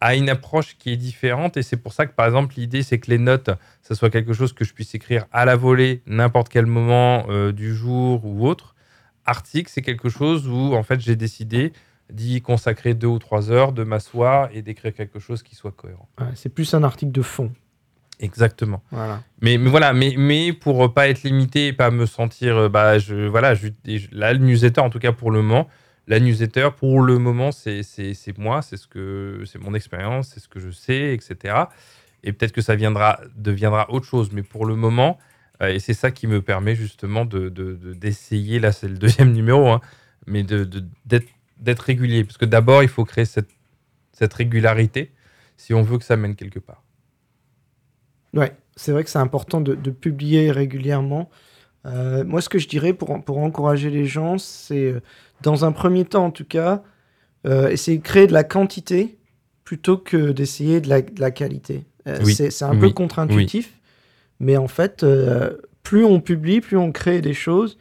a 0.00 0.14
une 0.14 0.28
approche 0.28 0.76
qui 0.78 0.92
est 0.92 0.96
différente 0.96 1.56
et 1.56 1.62
c'est 1.62 1.76
pour 1.78 1.92
ça 1.94 2.06
que 2.06 2.12
par 2.14 2.26
exemple 2.26 2.54
l'idée 2.58 2.82
c'est 2.82 2.98
que 2.98 3.10
les 3.10 3.18
notes 3.18 3.50
ça 3.82 3.94
soit 3.94 4.10
quelque 4.10 4.32
chose 4.34 4.52
que 4.52 4.64
je 4.64 4.74
puisse 4.74 4.94
écrire 4.94 5.26
à 5.32 5.44
la 5.46 5.56
volée 5.56 6.02
n'importe 6.06 6.48
quel 6.50 6.66
moment 6.66 7.24
euh, 7.30 7.50
du 7.52 7.74
jour 7.74 8.24
ou 8.26 8.46
autre 8.46 8.74
article 9.24 9.70
c'est 9.72 9.82
quelque 9.82 10.08
chose 10.10 10.46
où 10.48 10.74
en 10.74 10.82
fait 10.82 11.00
j'ai 11.00 11.16
décidé 11.16 11.72
d'y 12.12 12.42
consacrer 12.42 12.94
deux 12.94 13.06
ou 13.06 13.18
trois 13.18 13.50
heures 13.50 13.72
de 13.72 13.84
m'asseoir 13.84 14.48
et 14.52 14.62
d'écrire 14.62 14.92
quelque 14.94 15.18
chose 15.18 15.42
qui 15.42 15.54
soit 15.56 15.72
cohérent 15.72 16.08
Ouais, 16.20 16.26
c'est 16.34 16.50
plus 16.50 16.72
un 16.74 16.84
article 16.84 17.10
de 17.12 17.22
fond. 17.22 17.50
exactement 18.20 18.82
Voilà. 18.90 19.22
mais, 19.40 19.58
mais 19.58 19.70
voilà, 19.70 19.92
mais, 19.92 20.14
mais 20.16 20.52
pour 20.52 20.92
pas 20.94 21.08
être 21.08 21.22
limité 21.22 21.68
et 21.68 21.72
pas 21.72 21.90
me 21.90 22.06
sentir, 22.06 22.56
euh, 22.56 22.68
bah, 22.68 22.98
je, 22.98 23.26
voilà, 23.26 23.54
je- 23.54 23.68
là, 24.12 24.32
le 24.32 24.38
newsletter, 24.38 24.80
en 24.80 24.90
tout 24.90 24.98
cas 24.98 25.12
pour 25.12 25.30
le 25.30 25.42
moment, 25.42 25.68
la 26.06 26.20
newsletter, 26.20 26.70
pour 26.76 27.00
le 27.00 27.18
moment, 27.18 27.52
c'est 27.52 27.82
moi, 28.38 28.62
c'est 28.62 28.76
ce 28.76 28.86
que, 28.86 29.42
c'est 29.46 29.58
mon 29.58 29.74
expérience, 29.74 30.28
c'est 30.28 30.40
ce 30.40 30.48
que 30.48 30.60
je 30.60 30.70
sais, 30.70 31.14
etc. 31.14 31.56
Et 32.22 32.32
peut-être 32.32 32.52
que 32.52 32.60
ça 32.60 32.76
viendra, 32.76 33.20
deviendra 33.36 33.90
autre 33.90 34.06
chose, 34.06 34.30
mais 34.32 34.42
pour 34.42 34.66
le 34.66 34.76
moment, 34.76 35.18
euh, 35.62 35.68
et 35.68 35.78
c'est 35.80 35.94
ça 35.94 36.10
qui 36.10 36.26
me 36.26 36.42
permet 36.42 36.74
justement 36.76 37.24
de 37.24 37.48
de- 37.48 37.74
de- 37.74 37.94
d'essayer, 37.94 38.60
là, 38.60 38.72
c'est 38.72 38.88
le 38.88 38.98
deuxième 38.98 39.32
numéro, 39.32 39.68
hein, 39.68 39.80
mais 40.26 40.42
d'être 40.44 41.80
régulier, 41.82 42.24
parce 42.24 42.38
que 42.38 42.44
d'abord, 42.44 42.82
il 42.82 42.88
faut 42.88 43.04
créer 43.04 43.24
cette, 43.24 43.50
régularité 44.34 45.12
si 45.56 45.74
on 45.74 45.82
veut 45.82 45.98
que 45.98 46.04
ça 46.04 46.16
mène 46.16 46.36
quelque 46.36 46.58
part. 46.60 46.82
Ouais, 48.34 48.54
c'est 48.76 48.92
vrai 48.92 49.04
que 49.04 49.10
c'est 49.10 49.18
important 49.18 49.60
de 49.60 49.90
publier 49.90 50.50
régulièrement. 50.50 51.30
Euh, 51.86 52.24
moi, 52.24 52.40
ce 52.40 52.48
que 52.48 52.58
je 52.58 52.68
dirais 52.68 52.92
pour, 52.92 53.22
pour 53.22 53.38
encourager 53.38 53.90
les 53.90 54.06
gens, 54.06 54.38
c'est, 54.38 54.84
euh, 54.84 55.00
dans 55.42 55.64
un 55.64 55.72
premier 55.72 56.04
temps 56.04 56.26
en 56.26 56.30
tout 56.30 56.44
cas, 56.44 56.82
euh, 57.46 57.68
essayer 57.68 57.98
de 57.98 58.02
créer 58.02 58.26
de 58.26 58.32
la 58.32 58.44
quantité 58.44 59.18
plutôt 59.64 59.96
que 59.96 60.32
d'essayer 60.32 60.80
de 60.80 60.88
la, 60.88 61.02
de 61.02 61.20
la 61.20 61.30
qualité. 61.30 61.84
Euh, 62.08 62.18
Oui, 62.24 62.34
c'est, 62.34 62.62
un 62.62 62.76
peu 62.76 62.86
oui, 62.86 62.94
contre-intuitif, 62.94 63.74
mais 64.40 64.56
en 64.56 64.68
fait, 64.68 65.04
plus 65.82 66.04
on 66.04 66.20
publie, 66.20 66.60
plus 66.60 66.76
on 66.76 66.92
crée 66.92 67.20
des 67.20 67.34
choses, 67.34 67.78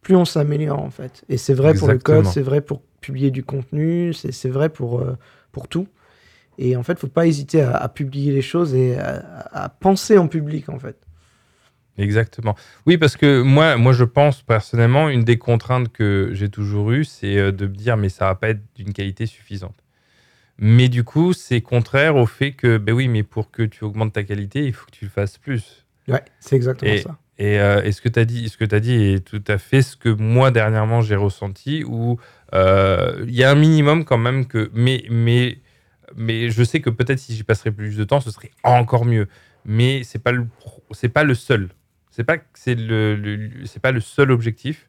plus 0.00 0.16
on 0.16 0.24
s'améliore 0.24 0.80
en 0.80 0.90
fait. 0.90 1.24
Et 1.28 1.36
c'est 1.36 1.54
vrai 1.54 1.74
pour 1.74 1.88
le 1.88 1.98
code, 1.98 2.26
c'est 2.26 2.42
vrai 2.42 2.60
pour 2.60 2.82
publier 3.00 3.30
du 3.30 3.44
contenu, 3.44 4.12
c'est, 4.12 4.48
vrai 4.48 4.68
pour, 4.68 5.02
pour 5.52 5.68
tout. 5.68 5.88
Et 6.58 6.76
en 6.76 6.82
fait, 6.82 6.98
faut 6.98 7.06
pas 7.06 7.26
hésiter 7.26 7.62
à, 7.62 7.76
à 7.76 7.88
publier 7.88 8.32
les 8.32 8.42
choses 8.42 8.74
et 8.74 8.98
à, 8.98 9.48
à 9.52 9.68
penser 9.70 10.18
en 10.18 10.28
public, 10.28 10.68
en 10.68 10.78
fait. 10.78 10.96
Exactement. 11.98 12.54
Oui, 12.86 12.96
parce 12.96 13.16
que 13.16 13.42
moi, 13.42 13.76
moi, 13.76 13.92
je 13.92 14.04
pense 14.04 14.42
personnellement, 14.42 15.08
une 15.08 15.24
des 15.24 15.38
contraintes 15.38 15.92
que 15.92 16.30
j'ai 16.32 16.48
toujours 16.48 16.90
eues, 16.92 17.04
c'est 17.04 17.36
euh, 17.36 17.52
de 17.52 17.66
me 17.66 17.74
dire, 17.74 17.96
mais 17.96 18.08
ça 18.08 18.26
va 18.26 18.34
pas 18.34 18.50
être 18.50 18.62
d'une 18.76 18.92
qualité 18.92 19.26
suffisante. 19.26 19.76
Mais 20.58 20.88
du 20.88 21.04
coup, 21.04 21.32
c'est 21.32 21.60
contraire 21.60 22.16
au 22.16 22.26
fait 22.26 22.52
que, 22.52 22.78
ben 22.78 22.94
oui, 22.94 23.08
mais 23.08 23.22
pour 23.22 23.50
que 23.50 23.62
tu 23.62 23.84
augmentes 23.84 24.12
ta 24.12 24.22
qualité, 24.22 24.64
il 24.64 24.72
faut 24.72 24.86
que 24.86 24.92
tu 24.92 25.04
le 25.04 25.10
fasses 25.10 25.38
plus. 25.38 25.84
Ouais, 26.08 26.22
c'est 26.40 26.56
exactement 26.56 26.92
Et- 26.92 26.98
ça. 26.98 27.18
Et, 27.38 27.58
euh, 27.58 27.82
et 27.82 27.92
ce 27.92 28.00
que 28.02 28.08
tu 28.10 28.20
as 28.20 28.24
dit, 28.24 28.48
ce 28.50 28.56
que 28.56 28.64
tu 28.64 28.80
dit 28.80 28.94
est 28.94 29.24
tout 29.26 29.42
à 29.48 29.56
fait 29.58 29.82
ce 29.82 29.96
que 29.96 30.10
moi 30.10 30.50
dernièrement 30.50 31.00
j'ai 31.00 31.16
ressenti 31.16 31.82
où 31.82 32.20
euh, 32.54 33.24
il 33.26 33.34
y 33.34 33.42
a 33.42 33.50
un 33.50 33.54
minimum 33.54 34.04
quand 34.04 34.18
même 34.18 34.46
que 34.46 34.70
mais 34.74 35.04
mais 35.10 35.58
mais 36.14 36.50
je 36.50 36.62
sais 36.62 36.80
que 36.80 36.90
peut-être 36.90 37.18
si 37.18 37.34
j'y 37.34 37.42
passerais 37.42 37.72
plus 37.72 37.96
de 37.96 38.04
temps, 38.04 38.20
ce 38.20 38.30
serait 38.30 38.50
encore 38.62 39.06
mieux. 39.06 39.28
Mais 39.64 40.02
c'est 40.04 40.18
pas 40.18 40.30
le 40.30 40.46
pro- 40.46 40.84
c'est 40.92 41.08
pas 41.08 41.24
le 41.24 41.34
seul. 41.34 41.70
C'est 42.12 42.24
pas 42.24 42.36
c'est 42.54 42.74
le, 42.74 43.50
c'est 43.64 43.80
pas 43.80 43.90
le 43.90 44.00
seul 44.00 44.30
objectif. 44.30 44.88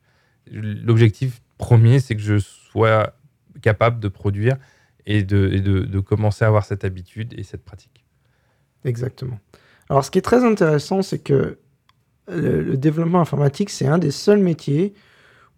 L'objectif 0.52 1.42
premier, 1.58 2.00
c'est 2.00 2.16
que 2.16 2.22
je 2.22 2.38
sois 2.38 3.16
capable 3.62 4.00
de 4.02 4.10
produire 4.10 4.58
et 5.06 5.24
de, 5.24 5.48
de, 5.58 6.00
commencer 6.00 6.44
à 6.44 6.50
avoir 6.50 6.66
cette 6.66 6.84
habitude 6.84 7.34
et 7.38 7.44
cette 7.44 7.64
pratique. 7.64 8.06
Exactement. 8.84 9.40
Alors, 9.90 10.04
ce 10.04 10.12
qui 10.12 10.18
est 10.18 10.24
très 10.24 10.44
intéressant, 10.44 11.02
c'est 11.02 11.20
que 11.20 11.58
le, 12.28 12.76
développement 12.76 13.22
informatique, 13.22 13.70
c'est 13.70 13.88
un 13.88 13.98
des 13.98 14.12
seuls 14.12 14.40
métiers 14.40 14.94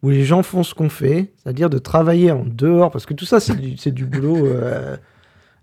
où 0.04 0.10
les 0.10 0.24
gens 0.24 0.44
font 0.44 0.62
ce 0.62 0.76
qu'on 0.76 0.90
fait, 0.90 1.34
c'est-à-dire 1.38 1.70
de 1.72 1.80
travailler 1.80 2.32
en 2.32 2.44
dehors, 2.46 2.92
parce 2.92 3.08
que 3.08 3.16
tout 3.16 3.26
ça, 3.26 3.40
c'est 3.40 3.56
du, 3.56 3.92
du 3.92 4.06
boulot. 4.06 4.46
euh, 4.46 4.98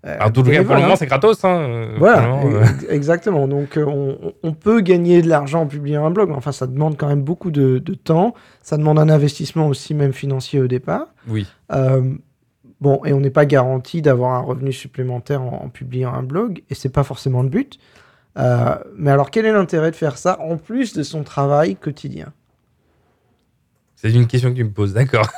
Alors, 0.05 0.33
tout 0.33 0.43
le 0.43 0.51
cas, 0.51 0.63
pour 0.65 0.75
le 0.75 0.81
moment, 0.81 0.95
c'est 0.97 1.05
gratos. 1.05 1.43
Hein, 1.45 1.91
Voilà, 1.97 2.33
euh. 2.43 2.61
ex- 2.63 2.85
exactement. 2.89 3.47
Donc, 3.47 3.77
euh, 3.77 3.85
on, 3.85 4.33
on 4.43 4.51
peut 4.53 4.81
gagner 4.81 5.21
de 5.21 5.29
l'argent 5.29 5.61
en 5.61 5.65
publiant 5.67 6.05
un 6.05 6.11
blog, 6.11 6.29
mais 6.29 6.35
enfin, 6.35 6.51
ça 6.51 6.67
demande 6.67 6.97
quand 6.97 7.07
même 7.07 7.21
beaucoup 7.23 7.51
de, 7.51 7.77
de 7.77 7.93
temps. 7.93 8.33
Ça 8.61 8.75
demande 8.77 8.99
un 8.99 9.07
investissement 9.07 9.67
aussi, 9.67 9.93
même 9.93 10.11
financier 10.11 10.59
au 10.59 10.67
départ. 10.67 11.07
Oui. 11.29 11.47
Euh, 11.71 12.01
bon, 12.81 12.99
et 13.05 13.13
on 13.13 13.21
n'est 13.21 13.29
pas 13.29 13.45
garanti 13.45 14.01
d'avoir 14.01 14.33
un 14.33 14.41
revenu 14.41 14.73
supplémentaire 14.73 15.41
en, 15.41 15.63
en 15.65 15.69
publiant 15.69 16.13
un 16.13 16.23
blog, 16.23 16.63
et 16.69 16.75
c'est 16.75 16.89
pas 16.91 17.03
forcément 17.03 17.41
le 17.41 17.49
but. 17.49 17.79
Euh, 18.37 18.75
mais 18.97 19.11
alors, 19.11 19.31
quel 19.31 19.45
est 19.45 19.53
l'intérêt 19.53 19.91
de 19.91 19.95
faire 19.95 20.17
ça 20.17 20.37
en 20.41 20.57
plus 20.57 20.93
de 20.93 21.03
son 21.03 21.23
travail 21.23 21.75
quotidien? 21.77 22.33
C'est 23.95 24.11
une 24.11 24.27
question 24.27 24.49
que 24.51 24.57
tu 24.57 24.63
me 24.65 24.71
poses, 24.71 24.93
d'accord. 24.93 25.29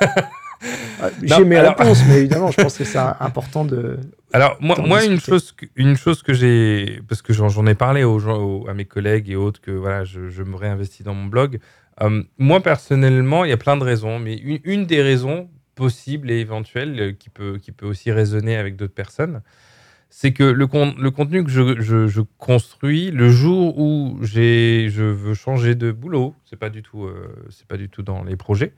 Euh, 1.02 1.10
J'ai 1.22 1.44
mes 1.44 1.56
alors- 1.56 1.76
réponses, 1.76 2.02
mais 2.08 2.18
évidemment, 2.18 2.50
je 2.50 2.60
pense 2.62 2.78
que 2.78 2.84
c'est 2.84 2.98
important 3.20 3.64
de. 3.64 3.98
Alors, 4.32 4.56
moi, 4.60 5.04
une, 5.04 5.20
chose 5.20 5.52
que, 5.52 5.66
une 5.76 5.96
chose 5.96 6.22
que 6.22 6.32
j'ai. 6.32 7.00
Parce 7.08 7.22
que 7.22 7.32
j'en 7.32 7.66
ai 7.66 7.74
parlé 7.74 8.04
aux 8.04 8.18
gens, 8.18 8.38
aux- 8.42 8.68
à 8.68 8.74
mes 8.74 8.84
collègues 8.84 9.28
et 9.30 9.36
autres, 9.36 9.60
que 9.60 9.70
voilà, 9.70 10.04
je, 10.04 10.28
je 10.30 10.42
me 10.42 10.56
réinvestis 10.56 11.02
dans 11.02 11.14
mon 11.14 11.26
blog. 11.26 11.58
Euh, 12.02 12.22
moi, 12.38 12.60
personnellement, 12.60 13.44
il 13.44 13.50
y 13.50 13.52
a 13.52 13.56
plein 13.56 13.76
de 13.76 13.84
raisons, 13.84 14.18
mais 14.18 14.36
une, 14.36 14.58
une 14.64 14.86
des 14.86 15.00
raisons 15.02 15.48
possibles 15.74 16.30
et 16.30 16.38
éventuelles 16.40 17.00
euh, 17.00 17.12
qui 17.12 17.28
peut, 17.30 17.58
qui 17.62 17.72
peut 17.72 17.86
aussi 17.86 18.10
résonner 18.12 18.56
avec 18.56 18.76
d'autres 18.76 18.94
personnes, 18.94 19.42
c'est 20.08 20.32
que 20.32 20.44
le, 20.44 20.66
con- 20.66 20.94
le 20.98 21.10
contenu 21.10 21.44
que 21.44 21.50
je, 21.50 21.80
je- 21.80 22.20
construis, 22.38 23.10
le 23.10 23.28
jour 23.30 23.78
où 23.78 24.18
je 24.22 25.02
veux 25.02 25.34
changer 25.34 25.74
de 25.74 25.92
boulot, 25.92 26.34
c'est 26.44 26.56
pas 26.58 26.70
euh, 26.94 27.28
pas 27.68 27.76
du 27.76 27.88
tout 27.88 28.02
dans 28.02 28.24
les 28.24 28.36
projets, 28.36 28.72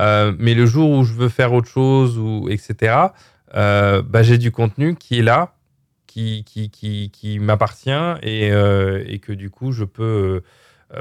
euh, 0.00 0.32
mais 0.38 0.54
le 0.54 0.66
jour 0.66 0.90
où 0.90 1.04
je 1.04 1.12
veux 1.14 1.28
faire 1.28 1.52
autre 1.52 1.68
chose 1.68 2.18
ou 2.18 2.48
etc. 2.48 2.94
euh, 3.54 4.02
bah, 4.02 4.22
j'ai 4.22 4.38
du 4.38 4.50
contenu 4.50 4.94
qui 4.94 5.18
est 5.18 5.22
là, 5.22 5.54
qui, 6.06 6.44
qui, 6.44 6.70
qui, 6.70 7.10
qui 7.10 7.38
m'appartient 7.38 7.90
et, 8.22 8.48
et 8.48 9.18
que 9.18 9.32
du 9.32 9.50
coup 9.50 9.72
je 9.72 9.84
peux, 9.84 10.42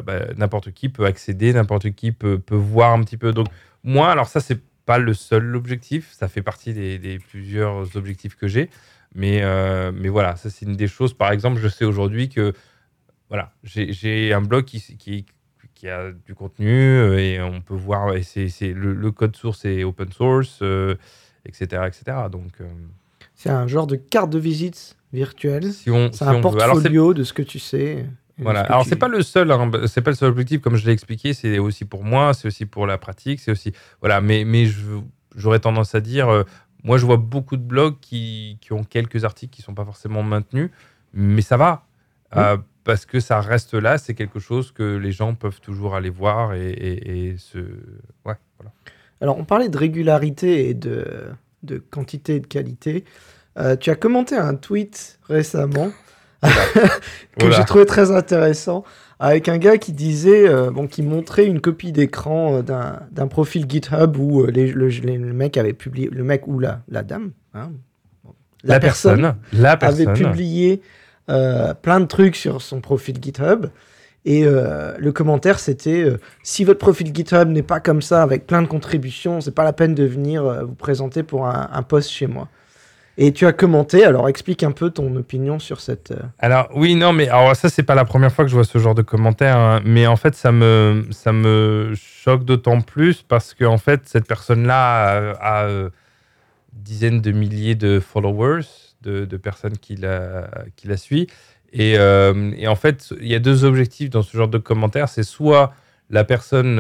bah, 0.04 0.34
n'importe 0.36 0.72
qui 0.72 0.90
peut 0.90 1.06
accéder, 1.06 1.54
n'importe 1.54 1.92
qui 1.92 2.12
peut, 2.12 2.40
peut 2.40 2.56
voir 2.56 2.92
un 2.94 3.02
petit 3.04 3.18
peu. 3.18 3.32
Donc 3.32 3.48
moi, 3.84 4.12
alors 4.12 4.28
ça 4.28 4.40
c'est 4.42 4.60
pas 4.86 4.98
le 4.98 5.14
seul 5.14 5.56
objectif. 5.56 6.12
Ça 6.14 6.28
fait 6.28 6.42
partie 6.42 6.74
des, 6.74 6.98
des 6.98 7.20
plusieurs 7.20 7.96
objectifs 7.96 8.36
que 8.36 8.48
j'ai. 8.48 8.70
Mais, 9.16 9.42
euh, 9.42 9.92
mais 9.94 10.10
voilà, 10.10 10.36
ça 10.36 10.50
c'est 10.50 10.66
une 10.66 10.76
des 10.76 10.88
choses. 10.88 11.14
Par 11.14 11.32
exemple, 11.32 11.60
je 11.60 11.68
sais 11.68 11.86
aujourd'hui 11.86 12.30
que 12.30 12.54
voilà, 13.30 13.52
j'ai 13.64 14.34
un 14.34 14.42
blog 14.42 14.66
qui, 14.66 14.80
qui, 14.98 15.26
qui, 15.74 15.90
a 15.90 16.12
du 16.12 16.34
contenu 16.34 16.70
euh, 16.70 17.18
et 17.18 17.42
on 17.42 17.62
peut 17.62 17.76
voir, 17.76 18.16
et 18.16 18.24
c'est 18.24 18.74
le, 18.74 18.94
le, 18.94 19.12
code 19.12 19.36
source 19.36 19.66
est 19.66 19.84
open 19.84 20.12
source, 20.12 20.62
etc., 21.46 21.68
euh, 21.74 21.88
etc. 21.88 22.04
Donc, 22.32 22.54
c'est 23.36 23.50
un 23.50 23.68
genre 23.68 23.88
de 23.88 23.96
carte 23.96 24.30
de 24.30 24.40
visite 24.40 24.96
virtuelle. 25.12 25.74
Si 25.74 25.90
c'est 26.14 26.26
un 26.26 26.40
portfolio 26.40 27.14
de 27.14 27.24
ce 27.24 27.34
que 27.34 27.42
tu 27.42 27.60
sais. 27.60 28.06
Voilà. 28.40 28.62
Alors 28.62 28.86
c'est 28.86 28.96
pas 28.96 29.08
le 29.08 29.24
seul, 29.24 29.52
hein, 29.52 29.72
c'est 29.88 30.02
pas 30.02 30.12
le 30.12 30.16
seul 30.16 30.30
objectif 30.30 30.62
comme 30.62 30.76
je 30.76 30.86
l'ai 30.86 30.92
expliqué. 30.92 31.34
C'est 31.34 31.58
aussi 31.58 31.86
pour 31.86 32.04
moi, 32.04 32.36
c'est 32.36 32.48
aussi 32.48 32.68
pour 32.68 32.86
la 32.86 33.00
pratique, 33.00 33.40
c'est 33.40 33.52
aussi 33.52 33.74
voilà. 34.00 34.22
Mais 34.22 34.44
mais 34.46 34.68
j'aurais 35.36 35.60
tendance 35.60 35.96
à 35.96 36.02
dire, 36.02 36.46
moi, 36.88 36.98
je 36.98 37.06
vois 37.06 37.18
beaucoup 37.18 37.58
de 37.58 37.62
blogs 37.62 38.00
qui, 38.00 38.58
qui, 38.62 38.72
ont 38.72 38.86
quelques 38.86 39.26
articles 39.26 39.54
qui 39.54 39.62
ne 39.62 39.66
sont 39.66 39.74
pas 39.74 39.84
forcément 39.84 40.24
maintenus, 40.24 40.72
mais 41.14 41.42
ça 41.42 41.58
va. 41.58 41.84
Euh, 42.36 42.58
parce 42.86 43.06
que 43.06 43.20
ça 43.20 43.42
reste 43.42 43.74
là, 43.74 43.98
c'est 43.98 44.14
quelque 44.14 44.40
chose 44.40 44.72
que 44.72 44.96
les 44.96 45.12
gens 45.12 45.36
peuvent 45.36 45.60
toujours 45.60 45.96
aller 45.96 46.10
voir 46.10 46.54
et, 46.54 46.72
et, 46.72 47.38
se. 47.38 47.60
Ouais, 48.26 48.36
voilà. 48.58 48.72
Alors, 49.20 49.38
on 49.38 49.44
parlait 49.44 49.68
de 49.68 49.78
régularité 49.78 50.70
et 50.70 50.74
de, 50.74 51.06
de 51.64 51.78
quantité 51.78 52.36
et 52.36 52.40
de 52.40 52.48
qualité. 52.48 53.04
Euh, 53.58 53.76
tu 53.76 53.90
as 53.90 53.96
commenté 53.96 54.38
un 54.38 54.56
tweet 54.56 55.20
récemment 55.28 55.92
que 57.40 57.52
j'ai 57.52 57.66
trouvé 57.66 57.86
très 57.86 58.12
intéressant 58.12 58.84
avec 59.20 59.50
un 59.50 59.58
gars 59.58 59.78
qui 59.78 59.94
disait, 59.94 60.48
euh, 60.48 60.70
bon, 60.70 60.88
qui 60.88 61.02
montrait 61.02 61.46
une 61.46 61.60
copie 61.60 61.92
d'écran 61.92 62.62
euh, 62.62 62.62
d'un 63.12 63.28
profil 63.28 63.66
GitHub 63.68 64.18
où 64.18 64.42
euh, 64.42 64.52
les, 64.52 64.72
le, 64.72 65.34
mec 65.34 65.58
avait 65.58 65.74
publié, 65.74 66.10
le 66.12 66.24
mec 66.24 66.48
ou 66.48 66.60
la, 66.60 66.82
la 66.88 67.04
dame, 67.04 67.32
hein, 67.54 67.72
la, 68.64 68.80
personne, 68.80 69.36
la 69.54 69.72
avait 69.72 70.12
publié 70.14 70.82
plein 71.28 72.00
de 72.00 72.06
trucs 72.06 72.36
sur 72.36 72.62
son 72.62 72.80
profil 72.80 73.18
GitHub. 73.22 73.68
Et 74.26 74.44
le 74.44 75.12
commentaire, 75.12 75.58
c'était 75.58 76.06
si 76.44 76.66
votre 76.66 76.80
profil 76.80 77.16
GitHub 77.16 77.48
n'est 77.48 77.64
pas 77.64 77.80
comme 77.80 78.02
ça, 78.02 78.24
avec 78.24 78.46
plein 78.46 78.62
de 78.62 78.68
contributions, 78.68 79.40
c'est 79.40 79.52
pas 79.52 79.64
la 79.64 79.72
peine 79.72 79.96
de 79.96 80.04
venir 80.04 80.66
vous 80.66 80.76
présenter 80.76 81.24
pour 81.24 81.48
un, 81.48 81.70
un 81.72 81.84
post 81.84 82.10
chez 82.10 82.28
moi. 82.28 82.50
Et 83.20 83.34
tu 83.34 83.48
as 83.48 83.54
commenté, 83.54 84.06
alors 84.06 84.30
explique 84.30 84.62
un 84.62 84.72
peu 84.72 84.92
ton 84.92 85.16
opinion 85.16 85.58
sur 85.58 85.82
cette. 85.82 86.12
Euh, 86.12 86.22
alors 86.38 86.70
oui, 86.76 86.94
non, 86.94 87.14
mais 87.14 87.28
alors 87.30 87.56
ça 87.56 87.68
c'est 87.68 87.82
pas 87.82 87.96
la 87.96 88.06
première 88.06 88.32
fois 88.32 88.46
que 88.46 88.52
je 88.52 88.56
vois 88.56 88.64
ce 88.64 88.78
genre 88.78 88.94
de 88.94 89.02
commentaires, 89.02 89.58
hein. 89.58 89.82
mais 89.84 90.06
en 90.06 90.16
fait 90.16 90.36
ça 90.36 90.52
me 90.52 91.08
ça 91.10 91.34
me 91.34 91.94
choque 91.96 92.46
d'autant 92.46 92.82
plus 92.82 93.24
parce 93.24 93.56
que 93.56 93.66
en 93.66 93.80
fait 93.80 94.02
cette 94.08 94.28
personne-là 94.28 95.34
a, 95.42 95.64
euh, 95.64 95.90
dizaines 96.74 97.20
de 97.20 97.32
milliers 97.32 97.74
de 97.74 98.00
followers, 98.00 98.66
de, 99.02 99.26
de 99.26 99.38
personnes 99.38 99.80
qui 99.80 99.96
la 99.96 100.48
qui 100.76 100.88
la 100.88 100.98
suivent, 100.98 101.32
et, 101.74 101.98
euh, 101.98 102.52
et, 102.56 102.68
en 102.68 102.76
fait 102.76 103.16
il 103.20 103.28
y 103.28 103.36
a 103.36 103.40
deux 103.40 103.66
objectifs 103.66 104.12
dans 104.12 104.22
ce 104.22 104.38
genre 104.38 104.48
de 104.48 104.60
commentaires, 104.60 105.10
c'est 105.10 105.24
soit 105.24 105.74
la 106.12 106.24
personne 106.24 106.80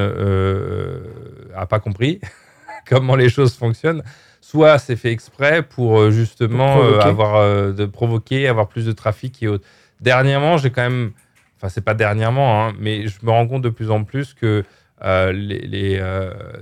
a 1.55 1.65
pas 1.65 1.79
compris 1.79 2.21
comment 2.87 3.15
les 3.15 3.27
choses 3.27 3.55
fonctionnent 3.55 4.03
soit 4.47 4.79
c'est 4.79 4.95
fait 4.95 5.11
exprès 5.11 5.61
pour 5.61 5.99
euh, 5.99 6.09
justement 6.09 6.81
euh, 6.81 6.99
avoir 7.01 7.35
euh, 7.35 7.73
de 7.73 7.85
provoquer, 7.85 8.47
avoir 8.47 8.69
plus 8.69 8.85
de 8.85 8.93
trafic 8.93 9.43
et 9.43 9.49
autres. 9.49 9.67
Dernièrement, 9.99 10.55
j'ai 10.57 10.69
quand 10.69 10.83
même, 10.83 11.11
enfin 11.57 11.67
c'est 11.67 11.81
pas 11.81 11.93
dernièrement, 11.93 12.63
hein, 12.63 12.73
mais 12.79 13.07
je 13.09 13.17
me 13.23 13.29
rends 13.29 13.45
compte 13.45 13.63
de 13.63 13.69
plus 13.69 13.91
en 13.91 14.05
plus 14.05 14.33
que 14.33 14.63
les, 15.01 16.01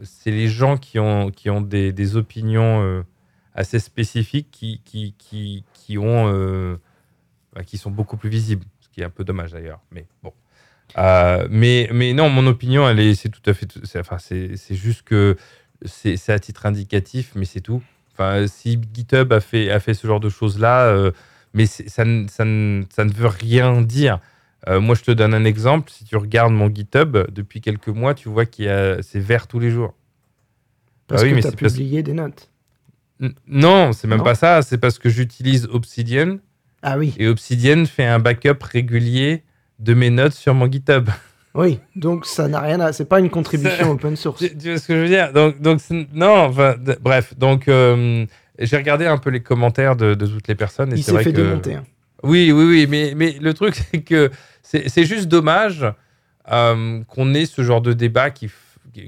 c'est 0.01 0.31
les 0.31 0.47
gens 0.47 0.77
qui 0.77 0.97
ont 0.97 1.29
qui 1.29 1.51
ont 1.51 1.61
des, 1.61 1.93
des 1.93 2.17
opinions 2.17 3.03
assez 3.53 3.77
spécifiques 3.77 4.49
qui 4.51 4.81
qui, 4.83 5.13
qui, 5.19 5.63
qui 5.73 5.99
ont 5.99 6.77
bah, 7.53 7.63
qui 7.63 7.77
sont 7.77 7.91
beaucoup 7.91 8.17
plus 8.17 8.29
visibles, 8.29 8.65
ce 8.81 8.89
qui 8.89 9.01
est 9.01 9.05
un 9.05 9.11
peu 9.11 9.23
dommage 9.23 9.51
d'ailleurs. 9.51 9.81
Mais 9.91 10.07
bon. 10.23 10.33
mais, 11.51 11.87
mais 11.93 12.13
non, 12.13 12.29
mon 12.29 12.47
opinion, 12.47 12.89
elle 12.89 12.99
est, 12.99 13.13
c'est 13.13 13.29
tout 13.29 13.47
à 13.47 13.53
fait, 13.53 13.67
enfin, 13.95 14.17
c'est, 14.17 14.57
c'est 14.57 14.75
juste 14.75 15.03
que 15.03 15.37
c'est 15.85 16.29
à 16.29 16.39
titre 16.39 16.65
indicatif, 16.65 17.31
mais 17.35 17.45
c'est 17.45 17.61
tout. 17.61 17.81
Enfin, 18.13 18.47
si 18.47 18.79
GitHub 18.93 19.33
a 19.33 19.39
fait, 19.41 19.69
a 19.71 19.79
fait 19.79 19.93
ce 19.93 20.07
genre 20.07 20.19
de 20.19 20.29
choses-là, 20.29 20.85
euh, 20.85 21.11
mais 21.53 21.65
ça, 21.65 21.83
ça, 21.87 22.03
ça, 22.29 22.45
ne 22.45 23.13
veut 23.13 23.27
rien 23.27 23.81
dire. 23.81 24.19
Euh, 24.67 24.79
moi, 24.79 24.95
je 24.95 25.03
te 25.03 25.11
donne 25.11 25.33
un 25.33 25.45
exemple. 25.45 25.91
Si 25.91 26.05
tu 26.05 26.15
regardes 26.15 26.53
mon 26.53 26.73
GitHub, 26.73 27.17
depuis 27.31 27.61
quelques 27.61 27.89
mois, 27.89 28.13
tu 28.13 28.29
vois 28.29 28.45
que 28.45 28.99
c'est 29.01 29.19
vert 29.19 29.47
tous 29.47 29.59
les 29.59 29.69
jours. 29.69 29.93
Parce 31.07 31.21
ah 31.21 31.25
oui, 31.25 31.35
que 31.35 31.41
tu 31.41 31.47
as 31.47 31.51
publié 31.51 32.03
des 32.03 32.13
notes. 32.13 32.49
non, 33.47 33.91
c'est 33.93 34.07
même 34.07 34.23
pas 34.23 34.35
ça. 34.35 34.61
C'est 34.61 34.77
parce 34.77 34.97
que 34.97 35.09
j'utilise 35.09 35.67
Obsidian. 35.71 36.37
Ah 36.81 36.97
oui. 36.97 37.13
Et 37.17 37.27
Obsidian 37.27 37.85
fait 37.85 38.05
un 38.05 38.19
backup 38.19 38.61
régulier 38.61 39.43
de 39.79 39.93
mes 39.93 40.09
notes 40.09 40.33
sur 40.33 40.53
mon 40.53 40.71
GitHub. 40.71 41.09
Oui, 41.55 41.79
donc 41.95 42.25
ça 42.25 42.49
n'a 42.49 42.59
rien 42.59 42.81
à. 42.81 42.91
C'est 42.91 43.05
pas 43.05 43.19
une 43.19 43.29
contribution 43.29 43.91
open 43.91 44.15
source. 44.17 44.39
Tu, 44.39 44.69
vois 44.69 44.77
ce 44.77 44.87
que 44.87 44.93
je 44.93 44.99
veux 44.99 45.07
dire? 45.07 45.31
Donc, 45.31 45.61
donc 45.61 45.79
non, 46.13 46.47
enfin, 46.47 46.75
bref. 47.01 47.33
Donc, 47.37 47.69
euh, 47.69 48.25
j'ai 48.59 48.75
regardé 48.75 49.05
un 49.05 49.17
peu 49.17 49.29
les 49.29 49.41
commentaires 49.41 49.95
de, 49.95 50.13
toutes 50.13 50.49
les 50.49 50.55
personnes. 50.55 50.91
Et 50.91 50.97
Il 50.97 51.03
s'est 51.03 51.17
fait 51.23 51.31
démonter. 51.31 51.75
Hein. 51.75 51.85
Oui, 52.23 52.51
oui, 52.51 52.65
oui. 52.65 52.87
Mais, 52.89 53.13
mais 53.15 53.37
le 53.39 53.53
truc, 53.53 53.75
c'est 53.91 54.01
que 54.01 54.31
c'est 54.63 55.05
juste 55.05 55.29
dommage 55.29 55.85
euh, 56.51 57.01
qu'on 57.07 57.33
ait 57.33 57.45
ce 57.45 57.63
genre 57.63 57.81
de 57.81 57.93
débat 57.93 58.31
qui, 58.31 58.51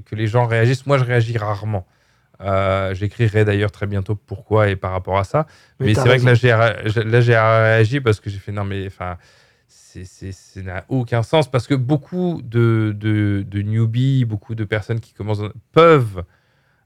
que 0.05 0.15
les 0.15 0.27
gens 0.27 0.47
réagissent. 0.47 0.85
Moi, 0.85 0.97
je 0.97 1.03
réagis 1.03 1.37
rarement. 1.37 1.85
Euh, 2.39 2.93
J'écrirai 2.93 3.43
d'ailleurs 3.43 3.71
très 3.71 3.87
bientôt 3.87 4.15
pourquoi 4.15 4.69
et 4.69 4.77
par 4.77 4.91
rapport 4.91 5.17
à 5.17 5.25
ça. 5.25 5.47
Mais, 5.81 5.93
c'est 5.93 6.01
vrai 6.01 6.19
que 6.19 6.25
là, 6.25 7.21
j'ai 7.21 7.35
réagi 7.35 7.99
parce 7.99 8.21
que 8.21 8.29
j'ai 8.29 8.37
fait 8.37 8.53
non, 8.53 8.63
mais 8.63 8.87
enfin 8.87 9.17
ça 10.05 10.61
n'a 10.61 10.85
aucun 10.89 11.23
sens 11.23 11.49
parce 11.49 11.67
que 11.67 11.75
beaucoup 11.75 12.41
de, 12.43 12.95
de, 12.97 13.61
newbies, 13.61 14.25
beaucoup 14.25 14.55
de 14.55 14.63
personnes 14.63 14.99
qui 14.99 15.13
commencent 15.13 15.41
peuvent 15.71 16.23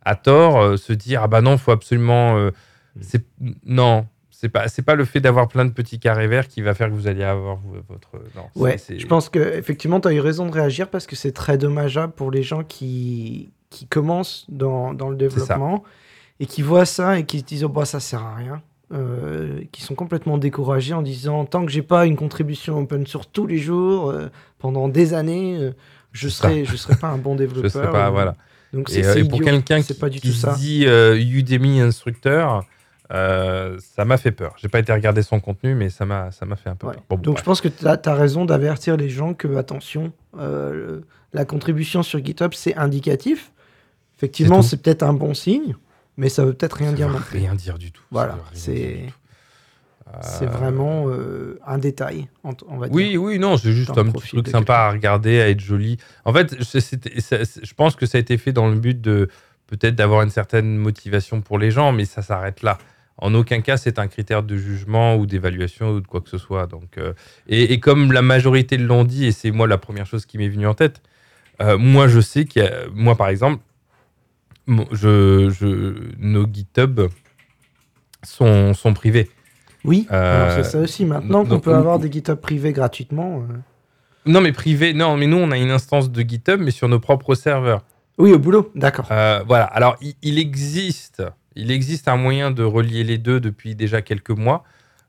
à 0.03 0.15
tort 0.15 0.61
euh, 0.61 0.77
se 0.77 0.93
dire 0.93 1.21
ah 1.23 1.27
bah 1.27 1.41
non, 1.41 1.57
faut 1.57 1.71
absolument 1.71 2.37
euh, 2.37 2.51
mm. 2.95 3.01
c'est 3.01 3.25
non, 3.65 4.07
c'est 4.29 4.49
pas 4.49 4.67
c'est 4.67 4.81
pas 4.81 4.95
le 4.95 5.05
fait 5.05 5.19
d'avoir 5.19 5.47
plein 5.47 5.65
de 5.65 5.71
petits 5.71 5.99
carrés 5.99 6.27
verts 6.27 6.47
qui 6.47 6.61
va 6.61 6.73
faire 6.73 6.89
que 6.89 6.93
vous 6.93 7.07
allez 7.07 7.23
avoir 7.23 7.59
votre 7.87 8.23
non, 8.35 8.45
ouais 8.55 8.77
je 8.89 9.05
pense 9.05 9.29
que 9.29 9.39
effectivement 9.39 9.99
tu 9.99 10.07
as 10.07 10.13
eu 10.13 10.19
raison 10.19 10.47
de 10.47 10.51
réagir 10.51 10.89
parce 10.89 11.05
que 11.05 11.15
c'est 11.15 11.31
très 11.31 11.57
dommageable 11.57 12.13
pour 12.13 12.31
les 12.31 12.43
gens 12.43 12.63
qui 12.63 13.51
qui 13.69 13.85
commencent 13.85 14.45
dans, 14.49 14.93
dans 14.93 15.09
le 15.09 15.15
développement 15.15 15.83
et 16.39 16.45
qui 16.45 16.61
voient 16.61 16.85
ça 16.85 17.19
et 17.19 17.25
qui 17.25 17.39
se 17.39 17.43
disent 17.43 17.63
oh 17.63 17.69
bah 17.69 17.85
ça 17.85 17.99
sert 17.99 18.23
à 18.23 18.35
rien 18.35 18.61
euh, 18.93 19.61
qui 19.71 19.83
sont 19.83 19.95
complètement 19.95 20.37
découragés 20.37 20.93
en 20.93 21.01
disant 21.01 21.45
tant 21.45 21.65
que 21.65 21.71
j'ai 21.71 21.81
pas 21.81 22.05
une 22.05 22.17
contribution 22.17 22.77
open 22.77 23.07
source 23.07 23.29
tous 23.31 23.47
les 23.47 23.57
jours 23.57 24.09
euh, 24.09 24.27
pendant 24.59 24.89
des 24.89 25.13
années, 25.13 25.55
euh, 25.57 25.71
je 26.11 26.27
serai 26.27 26.65
je 26.65 26.75
serai 26.75 26.97
pas 26.97 27.07
un 27.07 27.17
bon 27.17 27.35
développeur. 27.35 27.63
je 27.69 27.69
serai 27.69 27.89
pas 27.89 28.09
voilà. 28.09 28.35
Donc 28.73 28.89
c'est 28.89 29.23
pour 29.23 29.41
quelqu'un 29.41 29.81
qui, 29.81 29.93
pas 29.93 30.09
du 30.09 30.19
tout 30.19 30.33
ça. 30.33 30.55
dit 30.55 30.83
Udemy 30.83 31.79
instructeur, 31.79 32.65
ça 33.09 34.03
m'a 34.03 34.17
fait 34.17 34.31
peur. 34.31 34.55
J'ai 34.57 34.67
pas 34.67 34.79
été 34.79 34.91
regarder 34.91 35.21
son 35.21 35.39
contenu, 35.39 35.73
mais 35.73 35.89
ça 35.89 36.05
m'a 36.05 36.31
ça 36.31 36.45
m'a 36.45 36.57
fait 36.57 36.69
un 36.69 36.75
peu 36.75 36.87
peur. 36.87 37.17
Donc 37.19 37.37
je 37.37 37.43
pense 37.43 37.61
que 37.61 37.69
tu 37.69 37.87
as, 37.87 38.13
raison 38.13 38.43
d'avertir 38.43 38.97
les 38.97 39.09
gens 39.09 39.33
que 39.33 39.55
attention, 39.55 40.11
la 40.37 41.45
contribution 41.45 42.03
sur 42.03 42.23
GitHub 42.23 42.51
c'est 42.53 42.75
indicatif. 42.75 43.53
Effectivement, 44.17 44.61
c'est 44.61 44.81
peut-être 44.81 45.03
un 45.03 45.13
bon 45.13 45.33
signe 45.33 45.75
mais 46.21 46.29
ça 46.29 46.45
veut 46.45 46.53
peut-être 46.53 46.77
rien 46.77 46.93
dire 46.93 47.09
non 47.09 47.19
Rien 47.31 47.55
dire 47.55 47.79
du 47.79 47.91
tout. 47.91 48.03
Voilà, 48.11 48.37
c'est 48.53 49.07
c'est 50.21 50.45
vraiment 50.45 51.05
euh, 51.07 51.57
un 51.65 51.77
détail, 51.77 52.27
on 52.43 52.77
va 52.77 52.87
dire. 52.87 52.95
Oui, 52.95 53.17
oui, 53.17 53.39
non, 53.39 53.57
c'est 53.57 53.71
juste 53.71 53.97
un 53.97 54.11
petit 54.11 54.27
truc 54.27 54.47
sympa 54.47 54.75
à 54.75 54.91
regarder, 54.91 55.41
à 55.41 55.49
être 55.49 55.61
joli. 55.61 55.97
En 56.25 56.33
fait, 56.33 56.55
je 56.59 57.73
pense 57.73 57.95
que 57.95 58.05
ça 58.05 58.17
a 58.17 58.21
été 58.21 58.37
fait 58.37 58.51
dans 58.51 58.67
le 58.67 58.75
but 58.75 58.99
de 58.99 59.29
peut-être 59.65 59.95
d'avoir 59.95 60.21
une 60.21 60.29
certaine 60.29 60.77
motivation 60.77 61.41
pour 61.41 61.57
les 61.57 61.71
gens, 61.71 61.91
mais 61.91 62.05
ça 62.05 62.21
s'arrête 62.21 62.61
là. 62.61 62.77
En 63.17 63.33
aucun 63.33 63.61
cas, 63.61 63.77
c'est 63.77 63.97
un 63.97 64.07
critère 64.07 64.43
de 64.43 64.57
jugement 64.57 65.15
ou 65.15 65.25
d'évaluation 65.25 65.91
ou 65.91 66.01
de 66.01 66.07
quoi 66.07 66.21
que 66.21 66.29
ce 66.29 66.37
soit. 66.37 66.67
Donc, 66.67 66.97
euh, 66.97 67.13
et, 67.47 67.79
comme 67.79 68.11
la 68.11 68.21
majorité 68.21 68.77
l'ont 68.77 69.05
dit, 69.05 69.25
et 69.25 69.31
c'est 69.31 69.51
moi 69.51 69.65
la 69.65 69.77
première 69.77 70.05
chose 70.05 70.25
qui 70.25 70.37
m'est 70.37 70.49
venue 70.49 70.67
en 70.67 70.75
tête, 70.75 71.01
euh, 71.61 71.77
moi 71.77 72.07
je 72.07 72.19
sais 72.19 72.45
qu'il 72.45 72.69
moi 72.93 73.15
par 73.15 73.29
exemple, 73.29 73.63
je, 74.67 75.93
nos 76.19 76.45
GitHub 76.51 77.01
sont, 78.23 78.73
sont 78.73 78.93
privés. 78.93 79.29
Oui, 79.83 80.07
euh, 80.11 80.55
c'est 80.55 80.69
ça 80.69 80.79
aussi. 80.79 81.05
Maintenant 81.05 81.45
qu'on 81.45 81.59
peut 81.59 81.73
avoir 81.73 81.99
des 81.99 82.11
GitHub 82.11 82.37
privés 82.39 82.71
gratuitement. 82.71 83.43
Euh. 83.49 83.55
Non, 84.25 84.41
mais 84.41 84.51
privé, 84.51 84.93
non, 84.93 85.17
mais 85.17 85.25
nous, 85.25 85.37
on 85.37 85.51
a 85.51 85.57
une 85.57 85.71
instance 85.71 86.11
de 86.11 86.21
GitHub, 86.21 86.59
mais 86.59 86.71
sur 86.71 86.87
nos 86.87 86.99
propres 86.99 87.33
serveurs. 87.33 87.83
Oui, 88.17 88.31
au 88.31 88.39
boulot, 88.39 88.71
d'accord. 88.75 89.07
Euh, 89.09 89.41
voilà, 89.47 89.65
alors 89.65 89.97
il, 90.21 90.37
existe, 90.37 91.23
il 91.55 91.71
existe 91.71 92.07
un 92.07 92.17
moyen 92.17 92.51
de 92.51 92.61
relier 92.61 93.03
les 93.03 93.17
deux 93.17 93.39
depuis 93.39 93.73
déjà 93.73 94.03
quelques 94.03 94.29
mois, 94.29 94.63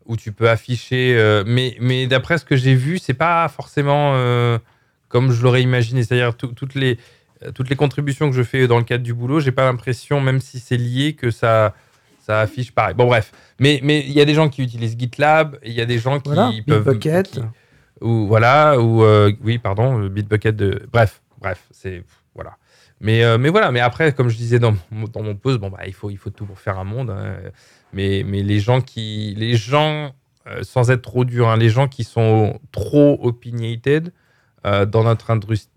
où 0.06 0.16
tu 0.16 0.32
peux 0.32 0.48
afficher, 0.48 1.42
mais, 1.46 1.76
mais 1.78 2.06
d'après 2.06 2.38
ce 2.38 2.44
que 2.44 2.56
j'ai 2.56 2.74
vu, 2.74 2.98
c'est 2.98 3.14
pas 3.14 3.46
forcément 3.48 4.16
comme 5.08 5.30
je 5.30 5.42
l'aurais 5.42 5.62
imaginé. 5.62 6.02
C'est-à-dire 6.04 6.34
toutes 6.34 6.74
les 6.74 6.96
toutes 7.54 7.68
les 7.70 7.76
contributions 7.76 8.30
que 8.30 8.36
je 8.36 8.42
fais 8.42 8.66
dans 8.66 8.78
le 8.78 8.84
cadre 8.84 9.02
du 9.04 9.14
boulot, 9.14 9.40
j'ai 9.40 9.52
pas 9.52 9.64
l'impression, 9.64 10.20
même 10.20 10.40
si 10.40 10.60
c'est 10.60 10.76
lié, 10.76 11.14
que 11.14 11.30
ça, 11.30 11.74
ça 12.20 12.40
affiche 12.40 12.72
pareil. 12.72 12.94
Bon, 12.94 13.06
bref. 13.06 13.32
Mais 13.58 13.80
mais 13.82 14.00
il 14.00 14.12
y 14.12 14.20
a 14.20 14.24
des 14.24 14.34
gens 14.34 14.48
qui 14.48 14.62
utilisent 14.62 14.96
GitLab, 14.98 15.58
il 15.64 15.72
y 15.72 15.80
a 15.80 15.86
des 15.86 15.98
gens 15.98 16.18
qui 16.20 16.28
Voilà, 16.34 16.50
peuvent. 16.66 16.84
Bitbucket. 16.84 17.30
qui- 17.30 17.40
ou 18.00 18.26
voilà, 18.26 18.80
ou 18.80 19.04
euh, 19.04 19.32
oui, 19.42 19.58
pardon, 19.58 20.00
euh, 20.02 20.08
Bitbucket 20.08 20.56
de. 20.56 20.82
Bref, 20.92 21.22
bref, 21.40 21.66
c'est 21.70 22.02
voilà. 22.34 22.56
Mais 23.00 23.22
euh, 23.24 23.38
mais 23.38 23.48
voilà, 23.48 23.70
mais 23.72 23.80
après, 23.80 24.12
comme 24.12 24.28
je 24.28 24.36
disais 24.36 24.58
dans 24.58 24.74
mon, 24.90 25.06
dans 25.06 25.22
mon 25.22 25.34
post, 25.36 25.58
bon 25.58 25.70
bah 25.70 25.80
il 25.86 25.92
faut 25.92 26.10
il 26.10 26.16
faut 26.16 26.30
tout 26.30 26.44
pour 26.46 26.58
faire 26.58 26.78
un 26.78 26.84
monde. 26.84 27.10
hein. 27.10 27.36
Mais 27.92 28.24
mais 28.26 28.42
les 28.42 28.58
gens 28.60 28.80
qui 28.80 29.34
les 29.36 29.56
gens 29.56 30.14
euh, 30.48 30.62
sans 30.62 30.90
être 30.90 31.02
trop 31.02 31.24
dur, 31.24 31.48
hein, 31.48 31.56
les 31.56 31.68
gens 31.68 31.86
qui 31.88 32.02
sont 32.04 32.58
trop 32.72 33.18
opinionated 33.22 34.12
euh, 34.66 34.84
dans 34.86 35.04
notre 35.04 35.30
industrie 35.30 35.68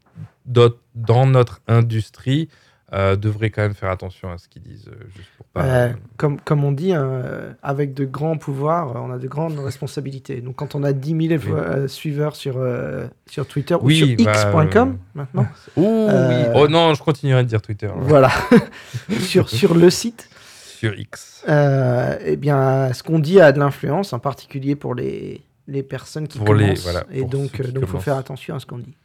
dans 0.45 1.25
notre 1.25 1.61
industrie 1.67 2.49
euh, 2.93 3.15
devraient 3.15 3.49
quand 3.49 3.63
même 3.63 3.73
faire 3.73 3.89
attention 3.89 4.31
à 4.31 4.37
ce 4.37 4.47
qu'ils 4.47 4.61
disent, 4.61 4.87
euh, 4.87 5.05
juste 5.15 5.27
pour 5.37 5.45
pas. 5.47 5.63
Euh, 5.63 5.93
comme, 6.17 6.39
comme 6.39 6.63
on 6.63 6.71
dit, 6.71 6.93
hein, 6.93 7.55
avec 7.63 7.95
de 7.95 8.05
grands 8.05 8.37
pouvoirs, 8.37 8.95
euh, 8.95 8.99
on 8.99 9.11
a 9.11 9.17
de 9.17 9.27
grandes 9.27 9.57
responsabilités. 9.59 10.39
Donc, 10.39 10.55
quand 10.57 10.75
on 10.75 10.83
a 10.83 10.93
10 10.93 11.27
000 11.29 11.41
fois- 11.41 11.59
euh, 11.59 11.87
suiveurs 11.87 12.35
sur, 12.35 12.55
euh, 12.57 13.07
sur 13.25 13.47
Twitter 13.47 13.75
Oui, 13.81 14.01
ou 14.03 14.07
sur 14.17 14.25
bah, 14.25 14.33
x.com 14.67 14.89
euh, 14.89 14.93
maintenant, 15.15 15.47
Oh 15.75 15.81
Euh, 16.09 16.43
oui. 16.45 16.51
Oh 16.55 16.67
non, 16.67 16.93
je 16.93 17.01
continuerai 17.01 17.43
de 17.43 17.49
dire 17.49 17.61
Twitter. 17.61 17.89
voilà, 17.97 18.29
sur, 19.19 19.49
sur 19.49 19.73
le 19.73 19.89
site, 19.89 20.29
Sur 20.77 20.97
X. 20.97 21.43
euh, 21.49 22.17
eh 22.23 22.37
bien, 22.37 22.93
ce 22.93 23.01
qu'on 23.01 23.19
dit 23.19 23.41
a 23.41 23.51
de 23.51 23.59
l'influence, 23.59 24.13
en 24.13 24.19
particulier 24.19 24.75
pour 24.75 24.93
les, 24.93 25.41
les 25.67 25.81
personnes 25.83 26.27
qui 26.27 26.37
Pour 26.37 26.53
les- 26.53 26.65
commencent. 26.65 26.83
voilà, 26.83 27.03
Et 27.11 27.23
donc, 27.23 27.59
euh, 27.59 27.71
donc, 27.71 27.85
faut 27.87 27.99
faire 27.99 28.17
attention 28.17 28.55
à 28.55 28.59
ce 28.59 28.67
qu'on 28.67 28.77
dit. 28.77 28.95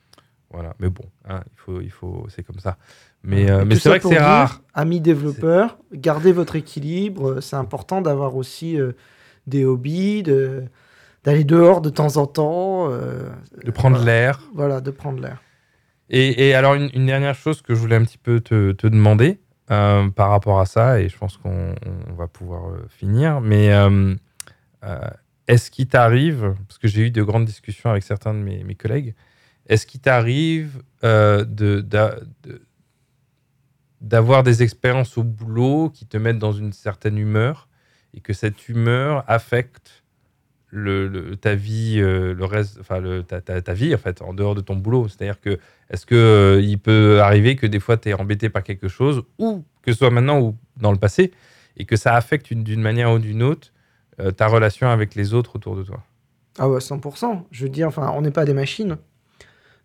Voilà, 0.53 0.75
mais 0.81 0.89
bon, 0.89 1.05
hein, 1.29 1.43
il 1.47 1.59
faut, 1.59 1.81
il 1.81 1.91
faut, 1.91 2.27
c'est 2.29 2.43
comme 2.43 2.59
ça. 2.59 2.77
Mais, 3.23 3.49
euh, 3.51 3.65
mais 3.65 3.77
c'est 3.77 3.89
vrai 3.89 4.01
que 4.01 4.09
c'est 4.09 4.19
rare. 4.19 4.63
Amis 4.75 5.01
développeurs, 5.01 5.79
gardez 5.93 6.33
votre 6.33 6.57
équilibre. 6.57 7.31
euh, 7.33 7.41
C'est 7.41 7.57
important 7.57 8.01
d'avoir 8.01 8.35
aussi 8.35 8.79
euh, 8.81 8.93
des 9.47 9.65
hobbies, 9.65 10.23
de- 10.25 10.65
d'aller 11.23 11.45
dehors 11.45 11.81
de 11.81 11.91
temps 11.91 12.17
en 12.17 12.27
temps. 12.27 12.91
euh, 12.91 13.29
De 13.65 13.71
prendre 13.71 14.03
l'air. 14.03 14.41
Voilà, 14.55 14.81
de 14.81 14.91
prendre 14.91 15.21
l'air. 15.21 15.41
Et, 16.09 16.49
et 16.49 16.55
alors, 16.55 16.75
une, 16.75 16.91
une 16.95 17.07
dernière 17.07 17.37
chose 17.37 17.63
que 17.63 17.75
je 17.75 17.81
voulais 17.81 17.95
un 17.97 18.05
petit 18.05 18.19
peu 18.19 18.41
te, 18.41 18.73
te 18.73 18.87
demander 18.87 19.39
par 19.69 20.31
rapport 20.31 20.59
à 20.59 20.67
ça, 20.67 21.01
et 21.01 21.09
je 21.09 21.17
pense 21.17 21.37
qu'on 21.37 21.77
on 22.09 22.15
va 22.15 22.27
pouvoir 22.27 22.73
finir, 22.89 23.41
mais 23.41 23.71
est-ce 25.47 25.71
qu'il 25.71 25.87
t'arrive, 25.87 26.55
parce 26.67 26.79
que 26.79 26.89
j'ai 26.89 27.03
eu 27.03 27.11
de 27.13 27.23
grandes 27.23 27.45
discussions 27.45 27.91
avec 27.91 28.03
certains 28.03 28.35
de 28.35 28.39
mes, 28.41 28.65
mes 28.65 28.75
collègues, 28.75 29.15
est-ce 29.71 29.87
qu'il 29.87 30.01
t'arrive 30.01 30.83
euh, 31.05 31.45
d'avoir 34.01 34.43
des 34.43 34.63
expériences 34.63 35.17
au 35.17 35.23
boulot 35.23 35.91
qui 35.91 36.07
te 36.07 36.17
mettent 36.17 36.39
dans 36.41 36.53
une 36.53 36.73
certaine 36.73 37.17
humeur 37.17 37.69
et 38.13 38.21
que 38.21 38.33
cette 38.33 38.69
humeur 38.69 39.25
affecte 39.29 40.03
ta 41.41 41.55
vie, 41.55 42.01
euh, 42.01 42.35
le 42.35 42.45
reste, 42.45 42.79
enfin 42.81 42.99
le, 43.01 43.23
ta, 43.23 43.41
ta- 43.41 43.73
vie 43.73 43.95
en 43.95 43.99
fait, 43.99 44.23
en 44.23 44.35
dehors 44.35 44.55
de 44.57 44.61
ton 44.61 44.77
boulot? 44.77 45.09
C'est-à-dire 45.09 45.41
que 45.41 45.59
est-ce 45.89 46.05
que 46.05 46.15
euh, 46.17 46.77
peut 46.83 47.21
arriver 47.21 47.55
que 47.57 47.67
des 47.67 47.81
fois 47.81 47.97
tu 47.97 48.09
es 48.09 48.15
embêté 48.15 48.49
par 48.51 48.63
quelque 48.65 48.89
chose 48.89 49.23
ou 49.39 49.65
que 49.83 49.93
ce 49.93 49.99
soit 49.99 50.11
maintenant 50.11 50.41
ou 50.41 50.57
dans 50.77 50.93
le 50.93 50.99
passé 50.99 51.33
et 51.77 51.85
que 51.85 51.97
ça 51.97 52.15
affecte 52.17 52.51
une- 52.51 52.65
d'une 52.65 52.83
manière 52.83 53.13
ou 53.13 53.19
d'une 53.21 53.43
autre 53.43 53.73
ta 54.37 54.49
relation 54.49 54.89
avec 54.91 55.15
les 55.15 55.33
autres 55.33 55.57
autour 55.57 55.77
de 55.77 55.83
toi? 55.83 56.03
Ah 56.59 56.69
ouais, 56.69 56.81
100%. 56.81 57.47
Je 57.51 57.65
veux 57.65 57.71
dire, 57.71 57.89
enfin, 57.89 58.13
on 58.15 58.21
n'est 58.21 58.31
pas 58.31 58.45
des 58.45 58.53
machines. 58.53 58.99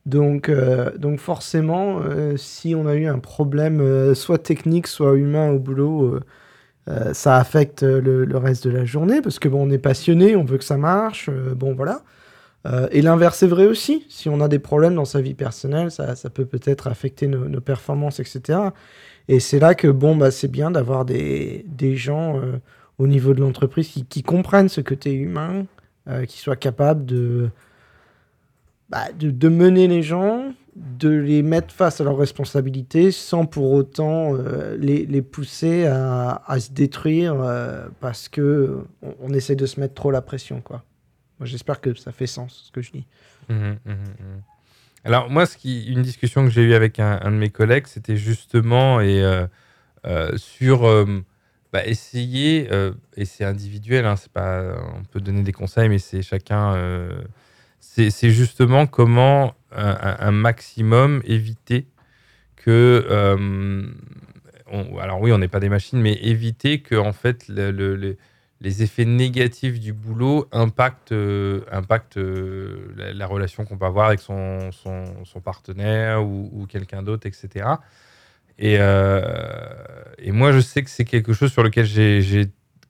Donc, 0.06 0.50
euh, 0.50 0.96
donc 0.98 1.20
forcément, 1.20 2.00
euh, 2.02 2.38
si 2.38 2.76
on 2.76 2.86
a 2.86 2.96
eu 2.96 3.08
un 3.08 3.18
problème, 3.20 3.82
euh, 3.82 4.14
soit 4.14 4.38
technique, 4.38 4.88
soit 4.88 5.16
humain 5.16 5.50
au 5.52 5.60
boulot, 5.60 6.20
ça 7.14 7.38
affecte 7.38 7.82
le, 7.82 8.38
reste 8.38 8.68
de 8.68 8.70
la 8.70 8.86
journée 8.86 9.22
parce 9.22 9.40
que 9.40 9.50
bon, 9.50 9.68
on 9.68 9.72
est 9.72 9.80
passionné, 9.80 10.36
on 10.36 10.46
veut 10.46 10.60
que 10.60 10.64
ça 10.64 10.78
marche. 10.78 11.32
bon, 11.56 11.74
voilà. 11.74 12.04
Et 12.92 13.02
l'inverse 13.02 13.42
est 13.44 13.48
vrai 13.48 13.66
aussi. 13.66 14.06
Si 14.10 14.30
on 14.30 14.40
a 14.40 14.48
des 14.48 14.60
problèmes 14.60 14.94
dans 14.96 15.06
sa 15.06 15.22
vie 15.22 15.34
personnelle, 15.34 15.90
ça, 15.92 16.16
ça 16.16 16.30
peut 16.30 16.46
peut-être 16.46 16.88
affecter 16.88 17.28
nos, 17.28 17.62
performances, 17.62 18.20
etc. 18.20 18.60
Et 19.28 19.40
c'est 19.40 19.60
là 19.60 19.74
que 19.74 19.88
bon, 19.88 20.16
bah, 20.16 20.30
c'est 20.30 20.48
bien 20.48 20.70
d'avoir 20.70 21.06
des, 21.06 21.66
des 21.68 21.96
gens 21.96 22.40
au 23.00 23.08
niveau 23.08 23.34
de 23.34 23.42
l'entreprise 23.42 23.88
qui, 23.88 24.06
qui 24.06 24.22
comprennent 24.22 24.70
ce 24.70 24.82
côté 24.82 25.12
humain, 25.14 25.66
qui 26.28 26.38
soient 26.38 26.56
capables 26.56 27.06
de, 27.06 27.50
bah, 28.90 29.08
de, 29.18 29.50
mener 29.50 29.88
les 29.88 30.04
gens, 30.04 30.54
de 30.76 31.10
les 31.10 31.42
mettre 31.42 31.74
face 31.74 32.02
à 32.02 32.04
leurs 32.04 32.18
responsabilités 32.18 33.12
sans 33.12 33.46
pour 33.46 33.72
autant 33.72 34.36
euh, 34.36 34.78
les, 34.78 35.22
pousser 35.24 35.86
à, 35.86 36.60
se 36.60 36.72
détruire 36.72 37.36
euh, 37.42 37.88
parce 38.00 38.30
que 38.30 38.86
on, 39.22 39.34
essaie 39.34 39.56
de 39.56 39.66
se 39.66 39.80
mettre 39.80 39.96
trop 39.96 40.12
la 40.12 40.22
pression. 40.22 40.62
Quoi. 40.62 40.84
Moi, 41.40 41.48
j'espère 41.48 41.82
que 41.82 41.96
ça 41.96 42.12
fait 42.12 42.28
sens 42.28 42.66
ce 42.68 42.72
que 42.72 42.82
je 42.82 42.92
dis. 42.92 43.08
Mhm, 43.50 43.58
mhm, 43.58 43.78
mhm. 43.86 44.42
Alors 45.04 45.30
moi, 45.30 45.46
une 45.64 46.02
discussion 46.02 46.44
que 46.44 46.50
j'ai 46.52 46.64
eue 46.64 46.74
avec 46.74 47.00
un, 47.00 47.20
de 47.20 47.38
mes 47.38 47.50
collègues, 47.50 47.86
c'était 47.88 48.18
justement 48.18 49.02
et, 49.02 49.22
euh, 49.24 50.38
sur 50.38 50.88
bah, 51.72 51.86
essayer, 51.86 52.70
et 53.16 53.26
c'est 53.26 53.44
individuel, 53.44 54.06
hein, 54.06 54.16
pas, 54.34 54.76
on 54.96 55.04
peut 55.04 55.22
donner 55.22 55.44
des 55.44 55.52
conseils, 55.52 55.90
mais 55.90 56.00
c'est 56.00 56.24
chacun, 56.24 56.76
c'est 58.10 58.30
justement 58.32 58.88
comment 58.88 59.54
un, 59.72 60.32
maximum 60.32 61.22
éviter 61.26 61.88
que, 62.56 63.06
euh, 63.10 63.84
alors 65.00 65.22
oui, 65.22 65.32
on 65.32 65.38
n'est 65.38 65.48
pas 65.48 65.60
des 65.60 65.70
machines, 65.70 66.02
mais 66.02 66.14
éviter 66.14 66.82
que 66.82 66.96
en 66.96 67.14
fait 67.14 67.48
le- 67.48 67.72
le- 67.72 67.96
le- 67.96 68.18
les 68.62 68.84
effets 68.84 69.06
négatifs 69.06 69.80
du 69.80 69.94
boulot 69.94 70.48
impactent, 70.52 71.12
euh, 71.12 71.62
euh, 72.18 72.88
la, 72.98 73.14
la 73.14 73.28
relation 73.28 73.66
qu'on 73.66 73.78
peut 73.78 73.86
avoir 73.86 74.08
avec 74.08 74.20
son, 74.20 74.72
son, 74.72 75.06
partenaire 75.42 76.26
ou, 76.26 76.66
quelqu'un 76.68 77.04
d'autre, 77.04 77.28
etc. 77.28 77.68
Et, 78.58 78.78
euh, 78.80 79.22
et 80.20 80.32
moi, 80.32 80.52
je 80.54 80.60
sais 80.60 80.84
que 80.84 80.90
c'est 80.90 81.06
quelque 81.06 81.34
chose 81.34 81.52
sur 81.52 81.64
lequel 81.64 81.86
j'ai- 81.86 82.22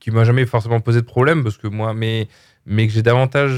qui 0.00 0.10
m'a 0.12 0.24
jamais 0.24 0.46
forcément 0.46 0.80
posé 0.80 1.00
de 1.00 1.06
problème, 1.06 1.42
parce 1.42 1.58
que 1.58 1.66
moi, 1.66 1.92
mais, 1.94 2.28
mais 2.66 2.86
que 2.86 2.92
j'ai 2.92 3.02
davantage 3.02 3.52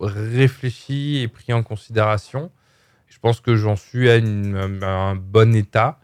réfléchi 0.00 1.18
et 1.18 1.28
pris 1.28 1.52
en 1.52 1.62
considération. 1.62 2.50
Je 3.06 3.18
pense 3.18 3.40
que 3.40 3.56
j'en 3.56 3.76
suis 3.76 4.10
à, 4.10 4.16
un 4.16 5.14
bon 5.14 5.54
état 5.54 5.98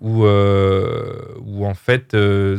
où, 0.00 0.24
euh, 0.24 1.34
où 1.40 1.66
en 1.66 1.74
fait, 1.74 2.14
euh, 2.14 2.58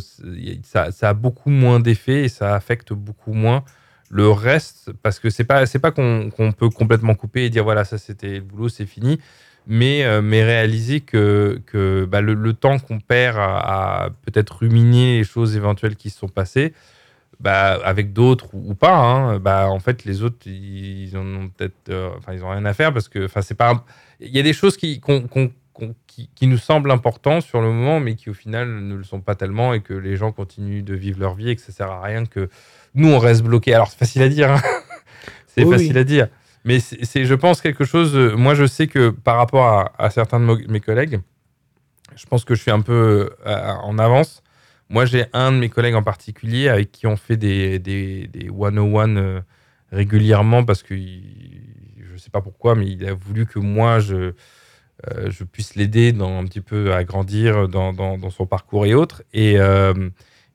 ça, 0.63 0.89
a 1.01 1.13
beaucoup 1.13 1.49
moins 1.49 1.79
d'effet 1.79 2.23
et 2.23 2.29
ça 2.29 2.55
affecte 2.55 2.93
beaucoup 2.93 3.33
moins 3.33 3.63
le 4.09 4.29
reste, 4.29 4.91
parce 5.01 5.19
que 5.19 5.29
c'est 5.29 5.43
pas, 5.43 5.65
pas 5.65 5.91
qu'on 5.91 6.53
peut 6.57 6.69
complètement 6.69 7.15
couper 7.15 7.45
et 7.45 7.49
dire 7.49 7.63
voilà, 7.63 7.83
ça 7.85 7.97
c'était 7.97 8.35
le 8.35 8.41
boulot, 8.41 8.69
c'est 8.69 8.85
fini, 8.85 9.19
mais, 9.67 10.05
euh, 10.05 10.21
mais 10.21 10.43
réaliser 10.43 11.01
que, 11.01 11.59
que 11.65 12.05
bah, 12.05 12.21
le, 12.21 12.35
le 12.35 12.53
temps 12.53 12.77
qu'on 12.77 12.99
perd 12.99 13.37
à, 13.37 14.03
à 14.03 14.09
peut-être 14.09 14.59
ruminer 14.59 15.17
les 15.17 15.23
choses 15.23 15.55
éventuelles 15.55 15.95
qui 15.95 16.11
se 16.11 16.19
sont 16.19 16.29
passées, 16.29 16.73
bah, 17.39 17.79
avec 17.83 18.13
d'autres 18.13 18.53
ou, 18.53 18.71
ou 18.71 18.75
pas, 18.75 18.95
hein, 18.95 19.39
bah, 19.39 19.69
en 19.69 19.79
fait, 19.79 20.05
les 20.05 20.23
autres, 20.23 20.37
ils, 20.47 21.03
ils 21.09 21.17
en 21.17 21.25
ont 21.25 21.49
peut-être, 21.49 21.89
euh, 21.89 22.09
enfin, 22.17 22.33
ils 22.33 22.43
ont 22.43 22.49
rien 22.49 22.65
à 22.65 22.73
faire 22.73 22.93
parce 22.93 23.07
que, 23.09 23.25
enfin, 23.25 23.41
c'est 23.41 23.55
pas, 23.55 23.85
il 24.19 24.29
y 24.35 24.39
a 24.39 24.43
des 24.43 24.53
choses 24.53 24.77
qui, 24.77 25.01
qui, 26.07 26.29
qui 26.33 26.47
nous 26.47 26.57
semblent 26.57 26.91
importantes 26.91 27.43
sur 27.43 27.61
le 27.61 27.67
moment, 27.71 27.99
mais 27.99 28.15
qui 28.15 28.29
au 28.29 28.33
final 28.33 28.69
ne 28.69 28.95
le 28.95 29.03
sont 29.03 29.21
pas 29.21 29.35
tellement 29.35 29.73
et 29.73 29.81
que 29.81 29.93
les 29.93 30.15
gens 30.15 30.31
continuent 30.31 30.83
de 30.83 30.93
vivre 30.95 31.19
leur 31.19 31.35
vie 31.35 31.49
et 31.49 31.55
que 31.55 31.61
ça 31.61 31.71
sert 31.71 31.91
à 31.91 32.01
rien 32.01 32.25
que 32.25 32.49
nous 32.93 33.09
on 33.09 33.19
reste 33.19 33.43
bloqué. 33.43 33.73
Alors 33.73 33.89
c'est 33.89 33.97
facile 33.99 34.21
à 34.21 34.29
dire, 34.29 34.51
hein. 34.51 34.61
c'est 35.47 35.63
Oui, 35.63 35.71
facile 35.73 35.97
à 35.97 36.03
dire, 36.03 36.29
mais 36.63 36.79
c'est, 36.79 37.25
je 37.25 37.33
pense 37.35 37.61
quelque 37.61 37.83
chose. 37.85 38.15
euh, 38.15 38.35
Moi, 38.37 38.55
je 38.55 38.65
sais 38.65 38.87
que 38.87 39.09
par 39.09 39.37
rapport 39.37 39.65
à, 39.67 39.91
à 39.97 40.09
certains 40.09 40.39
de 40.39 40.45
mes 40.69 40.79
collègues, 40.79 41.19
je 42.15 42.25
pense 42.25 42.45
que 42.45 42.55
je 42.55 42.61
suis 42.61 42.71
un 42.71 42.81
peu 42.81 43.29
euh, 43.45 43.71
en 43.83 43.97
avance. 43.99 44.41
Moi, 44.89 45.05
j'ai 45.05 45.25
un 45.33 45.51
de 45.51 45.57
mes 45.57 45.69
collègues 45.69 45.95
en 45.95 46.03
particulier 46.03 46.69
avec 46.69 46.91
qui 46.91 47.07
on 47.07 47.17
fait 47.17 47.37
des, 47.37 47.79
des, 47.79 48.27
des 48.27 48.49
101 48.49 49.17
euh, 49.17 49.41
régulièrement 49.91 50.63
parce 50.63 50.83
que 50.83 50.95
je 50.95 52.17
sais 52.17 52.29
pas 52.29 52.41
pourquoi, 52.41 52.75
mais 52.75 52.87
il 52.87 53.05
a 53.07 53.13
voulu 53.13 53.45
que 53.45 53.59
moi 53.59 53.99
je, 53.99 54.33
euh, 55.07 55.29
je 55.29 55.43
puisse 55.43 55.75
l'aider 55.75 56.13
dans 56.13 56.39
un 56.39 56.45
petit 56.45 56.61
peu 56.61 56.93
à 56.93 57.03
grandir 57.03 57.67
dans, 57.67 57.93
dans, 57.93 58.17
dans 58.17 58.29
son 58.29 58.45
parcours 58.45 58.85
et 58.85 58.93
autres. 58.93 59.23
Et, 59.33 59.59
euh, 59.59 60.09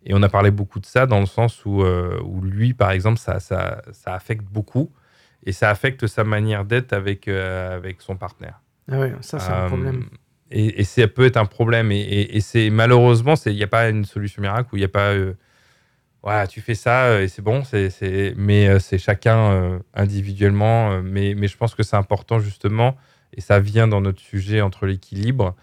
et 0.05 0.15
on 0.15 0.23
a 0.23 0.29
parlé 0.29 0.51
beaucoup 0.51 0.81
de 0.81 0.87
ça 0.87 1.07
dans 1.07 1.21
le 1.21 1.27
sens 1.27 1.65
où, 1.65 1.83
euh, 1.83 2.21
où 2.25 2.41
lui, 2.41 2.73
par 2.73 2.91
exemple, 2.93 3.19
ça, 3.19 3.41
ça, 3.41 3.83
ça 3.93 4.15
affecte 4.15 4.45
beaucoup 4.45 4.91
et 5.45 5.53
ça 5.53 5.71
affecte 5.71 6.07
sa 6.07 6.25
manière 6.25 6.65
d'être 6.65 6.93
avec, 6.93 7.27
avec 7.29 8.01
son 8.01 8.17
partenaire. 8.17 8.61
Ah 8.91 9.01
ouais, 9.01 9.13
ça, 9.21 9.39
c'est 9.39 9.53
un 9.53 9.67
problème. 9.67 10.07
Et, 10.51 10.85
ça 10.85 11.07
peut 11.07 11.27
être 11.27 11.37
un 11.37 11.47
problème. 11.47 11.93
Et, 11.93 12.41
c'est 12.41 12.71
malheureusement, 12.71 13.35
il 13.47 13.55
n'y 13.55 13.63
a 13.63 13.69
pas 13.69 13.89
une 13.89 14.05
solution 14.05 14.43
miracle 14.43 14.71
où 14.73 14.77
il 14.77 14.81
n'y 14.81 14.85
a 14.85 14.89
pas. 14.89 15.13
euh, 15.13 15.35
tu 16.49 16.61
fais 16.61 16.75
ça 16.75 17.07
euh, 17.07 17.23
et 17.23 17.29
c'est 17.29 17.43
bon. 17.43 17.63
mais 18.37 18.69
euh, 18.69 18.79
c'est 18.79 18.99
chacun 18.99 19.53
euh, 19.53 19.79
individuellement. 19.95 21.03
mais, 21.03 21.35
je 21.47 21.57
pense 21.57 21.75
que 21.75 21.83
c'est 21.83 21.97
important 21.97 22.39
justement. 22.41 22.97
et 23.33 23.41
ça 23.41 23.61
vient 23.61 23.89
dans 23.89 24.01
notre 24.01 24.21
sujet 24.21 24.61
entre 24.61 24.87
l'équilibre, 24.87 25.55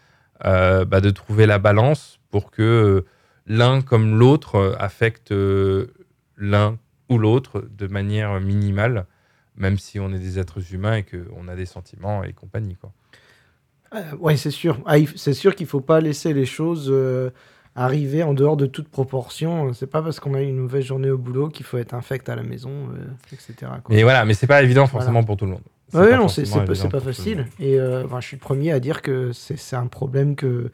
bah, 0.44 1.02
de 1.02 1.10
trouver 1.10 1.46
la 1.46 1.60
balance 1.60 2.20
pour 2.32 2.52
que 2.52 3.06
l'un 3.46 3.82
comme 3.82 4.18
l'autre 4.18 4.76
affecte 4.80 5.34
l'un 6.38 6.78
ou 7.10 7.18
l'autre 7.18 7.68
de 7.70 7.88
manière 7.88 8.40
minimale, 8.40 9.06
même 9.56 9.78
si 9.80 10.00
on 10.00 10.14
est 10.14 10.20
des 10.20 10.40
êtres 10.40 10.74
humains 10.74 10.98
et 10.98 11.04
qu'on 11.04 11.48
a 11.48 11.56
des 11.56 11.66
sentiments 11.66 12.24
et 12.24 12.34
compagnie. 12.34 12.78
Oui, 14.20 14.38
c'est 14.38 14.52
sûr. 14.52 14.80
Ah, 14.86 14.96
c'est 15.16 15.34
sûr 15.34 15.56
qu'il 15.56 15.66
ne 15.66 15.70
faut 15.70 15.82
pas 15.82 16.00
laisser 16.02 16.34
les 16.34 16.46
choses 16.46 16.94
arriver 17.76 18.24
en 18.24 18.34
dehors 18.34 18.58
de 18.58 18.66
toute 18.66 18.90
proportion. 18.90 19.74
C'est 19.74 19.88
pas 19.88 20.02
parce 20.02 20.20
qu'on 20.20 20.34
a 20.34 20.42
eu 20.42 20.48
une 20.48 20.58
mauvaise 20.58 20.86
journée 20.86 21.12
au 21.12 21.18
boulot 21.18 21.50
qu'il 21.50 21.66
faut 21.66 21.78
être 21.78 21.94
infect 21.94 22.28
à 22.30 22.36
la 22.36 22.44
maison, 22.44 22.72
etc. 23.32 23.72
Mais 23.90 24.04
voilà, 24.04 24.26
mais 24.26 24.34
c'est 24.34 24.48
pas 24.48 24.62
évident 24.64 24.88
forcément 24.88 25.24
pour 25.24 25.38
tout 25.38 25.46
le 25.46 25.52
monde. 25.52 25.64
Oui, 25.94 26.12
non, 26.16 26.28
c'est 26.28 26.44
pas, 26.90 27.00
facile. 27.00 27.48
Et 27.60 27.80
euh, 27.80 28.04
je 28.20 28.26
suis 28.26 28.36
le 28.36 28.42
premier 28.42 28.72
à 28.72 28.80
dire 28.80 29.02
que 29.02 29.32
c'est 29.32 29.76
un 29.76 29.88
problème 29.88 30.36
que, 30.36 30.72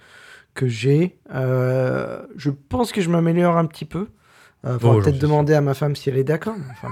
que 0.56 0.68
j'ai. 0.68 1.18
Euh, 1.34 2.22
je 2.36 2.50
pense 2.50 2.92
que 2.92 3.02
je 3.02 3.10
m'améliore 3.10 3.58
un 3.58 3.66
petit 3.66 3.86
peu. 3.86 4.08
Euh, 4.66 4.78
oh, 4.82 5.00
peut-être 5.00 5.20
demander 5.20 5.54
à 5.54 5.62
ma 5.62 5.74
femme 5.74 5.96
si 5.96 6.10
elle 6.10 6.18
est 6.18 6.24
d'accord. 6.24 6.56
Enfin, 6.72 6.88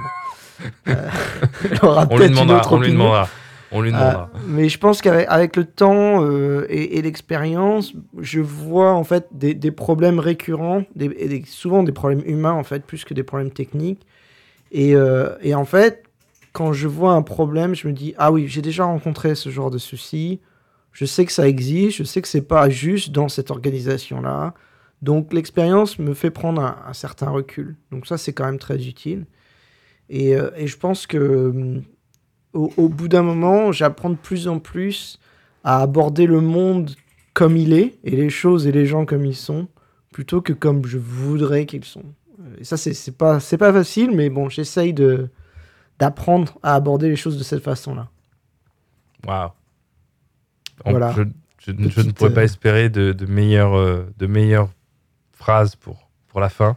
on, 2.11 2.17
lui 2.17 2.30
demandera, 2.30 2.61
on 2.72 2.80
lui 2.80 2.91
demandera. 2.91 3.28
On 3.72 3.82
lui 3.82 3.91
demandera. 3.91 4.30
mais 4.47 4.67
je 4.69 4.78
pense 4.78 5.01
qu'avec 5.01 5.55
le 5.55 5.65
temps 5.65 6.30
et, 6.67 7.01
l'expérience, 7.01 7.93
je 8.19 8.41
vois 8.41 8.93
en 8.93 9.03
fait 9.03 9.28
des, 9.32 9.53
des 9.53 9.72
problèmes 9.72 10.19
récurrents, 10.19 10.84
des, 10.95 11.43
souvent 11.47 11.84
des 11.84 11.91
problèmes 11.91 12.24
humains 12.26 12.53
en 12.53 12.63
fait, 12.63 12.86
plus 12.86 13.05
que 13.05 13.13
des 13.13 13.24
problèmes 13.24 13.51
techniques. 13.51 14.05
Et, 14.72 14.93
et 15.41 15.55
en 15.55 15.65
fait, 15.65 16.03
quand 16.53 16.74
je 16.74 16.88
vois 16.88 17.13
un 17.13 17.22
problème, 17.22 17.76
je 17.76 17.88
me 17.88 17.93
dis 17.93 18.13
ah 18.17 18.32
oui, 18.32 18.47
j'ai 18.47 18.61
déjà 18.61 18.86
rencontré 18.86 19.36
ce 19.36 19.49
genre 19.49 19.72
de 19.72 19.78
souci. 19.78 20.41
Je 20.91 21.05
sais 21.05 21.26
que 21.26 21.32
ça 21.32 21.47
existe, 21.47 21.97
je 21.97 22.03
sais 22.03 22.22
que 22.22 22.28
c'est 22.28 22.41
pas 22.41 22.69
juste 22.69 23.11
dans 23.11 23.30
cette 23.30 23.51
organisation-là. 23.51 24.53
Donc 25.01 25.34
l'expérience 25.34 25.97
me 25.99 26.13
fait 26.13 26.32
prendre 26.32 26.61
un, 26.61 26.93
certain 26.93 27.30
recul. 27.30 27.76
Donc 27.91 28.05
ça, 28.05 28.17
c'est 28.17 28.34
quand 28.34 28.45
même 28.45 28.59
très 28.59 28.88
utile. 28.88 29.26
Et, 30.09 30.36
euh, 30.36 30.51
et 30.55 30.67
je 30.67 30.78
pense 30.78 31.07
que 31.07 31.82
au, 32.54 32.89
bout 32.89 33.08
d'un 33.08 33.24
moment, 33.24 33.72
j'apprends 33.72 34.10
de 34.10 34.16
plus 34.16 34.47
en 34.47 34.60
plus 34.60 35.20
à 35.64 35.82
aborder 35.82 36.26
le 36.26 36.41
monde 36.41 36.91
comme 37.34 37.56
il 37.56 37.74
est 37.74 37.97
et 38.04 38.16
les 38.16 38.30
choses 38.30 38.68
et 38.68 38.72
les 38.72 38.86
gens 38.86 39.06
comme 39.06 39.26
ils 39.26 39.36
sont, 39.36 39.68
plutôt 40.12 40.41
que 40.41 40.54
comme 40.54 40.86
je 40.86 40.97
voudrais 40.97 41.66
qu'ils 41.66 41.86
sont. 41.86 42.04
Et 42.60 42.64
ça, 42.64 42.78
c'est 42.78 43.18
pas, 43.18 43.39
pas 43.39 43.74
facile, 43.74 44.12
mais 44.14 44.30
bon, 44.30 44.49
j'essaye 44.49 44.93
de, 44.93 45.30
d'apprendre 45.99 46.58
à 46.64 46.76
aborder 46.76 47.10
les 47.10 47.16
choses 47.16 47.38
de 47.38 47.43
cette 47.43 47.64
façon-là. 47.64 48.10
Waouh. 49.26 49.52
Voilà. 50.86 51.14
Je, 51.60 51.72
ne 51.72 52.12
pourrais 52.12 52.34
pas 52.34 52.41
euh, 52.41 52.45
espérer 52.45 52.89
de, 52.89 53.14
de, 53.14 53.26
meilleures, 53.28 53.78
euh, 53.78 54.12
de 54.18 54.26
meilleures 54.26 54.70
phrases 55.32 55.76
pour, 55.76 56.10
pour 56.28 56.39
la 56.39 56.49
fin. 56.49 56.76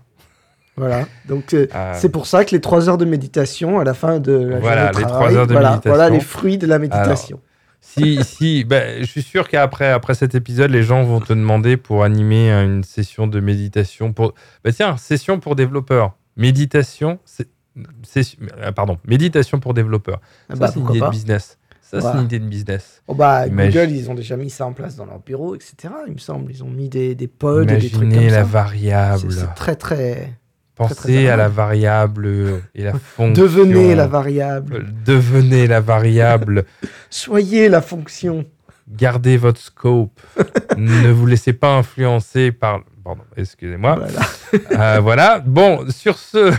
Voilà, 0.76 1.06
donc 1.28 1.54
euh, 1.54 1.66
c'est 1.94 2.08
pour 2.08 2.26
ça 2.26 2.44
que 2.44 2.50
les 2.50 2.60
trois 2.60 2.88
heures 2.88 2.98
de 2.98 3.04
méditation 3.04 3.78
à 3.78 3.84
la 3.84 3.94
fin 3.94 4.18
de 4.18 4.32
la 4.32 4.58
voilà, 4.58 4.86
journée 4.86 4.98
les 4.98 5.06
trois 5.06 5.32
heures 5.34 5.46
de 5.46 5.52
voilà, 5.52 5.70
méditation. 5.70 5.94
Voilà 5.94 6.10
les 6.10 6.20
fruits 6.20 6.58
de 6.58 6.66
la 6.66 6.78
méditation. 6.80 7.40
si, 7.80 8.24
si, 8.24 8.64
ben, 8.64 9.00
je 9.00 9.06
suis 9.06 9.22
sûr 9.22 9.48
qu'après 9.48 9.90
après 9.90 10.14
cet 10.14 10.34
épisode, 10.34 10.72
les 10.72 10.82
gens 10.82 11.04
vont 11.04 11.20
te 11.20 11.32
demander 11.32 11.76
pour 11.76 12.02
animer 12.02 12.50
une 12.50 12.82
session 12.82 13.28
de 13.28 13.38
méditation. 13.38 14.12
Pour... 14.12 14.34
Ben, 14.64 14.72
tiens, 14.72 14.96
session 14.96 15.38
pour 15.38 15.54
développeurs. 15.54 16.14
Méditation, 16.36 17.20
c'est 17.24 17.48
euh, 17.76 18.72
pardon, 18.72 18.98
méditation 19.06 19.58
pour 19.58 19.74
développeurs. 19.74 20.20
Ah 20.48 20.54
bah, 20.56 20.70
c'est 20.72 20.80
une 20.80 20.88
idée 20.90 21.00
de 21.00 21.10
business. 21.10 21.58
Ça, 21.82 22.00
c'est 22.00 22.18
une 22.18 22.24
idée 22.24 22.38
de 22.38 22.46
business. 22.46 23.02
Oh 23.06 23.14
bah, 23.14 23.48
Google, 23.48 23.90
ils 23.90 24.10
ont 24.10 24.14
déjà 24.14 24.36
mis 24.36 24.50
ça 24.50 24.66
en 24.66 24.72
place 24.72 24.96
dans 24.96 25.04
leur 25.04 25.20
bureau, 25.20 25.54
etc. 25.54 25.92
Il 26.06 26.14
me 26.14 26.18
semble. 26.18 26.50
Ils 26.50 26.64
ont 26.64 26.70
mis 26.70 26.88
des, 26.88 27.14
des 27.14 27.28
pods, 27.28 27.64
des 27.64 27.90
trucs 27.90 28.10
comme 28.10 28.26
la 28.26 28.42
variable. 28.42 29.30
C'est 29.30 29.54
très, 29.54 29.76
très. 29.76 30.32
Pensez 30.76 31.28
à 31.28 31.36
la 31.36 31.48
variable 31.48 32.62
et 32.74 32.82
la 32.82 32.92
fonction. 32.98 33.42
Devenez 33.42 33.94
la 33.94 34.06
variable. 34.06 34.86
Devenez 35.04 35.66
la 35.66 35.80
variable. 35.80 36.64
Soyez 37.10 37.68
la 37.68 37.80
fonction. 37.80 38.44
Gardez 38.88 39.36
votre 39.36 39.60
scope. 39.60 40.20
ne 40.76 41.10
vous 41.10 41.26
laissez 41.26 41.52
pas 41.52 41.76
influencer 41.76 42.52
par. 42.52 42.80
Pardon, 43.04 43.22
excusez-moi. 43.36 43.96
Voilà. 43.96 44.96
Euh, 44.96 45.00
voilà. 45.00 45.38
Bon, 45.44 45.84
sur 45.90 46.18
ce. 46.18 46.52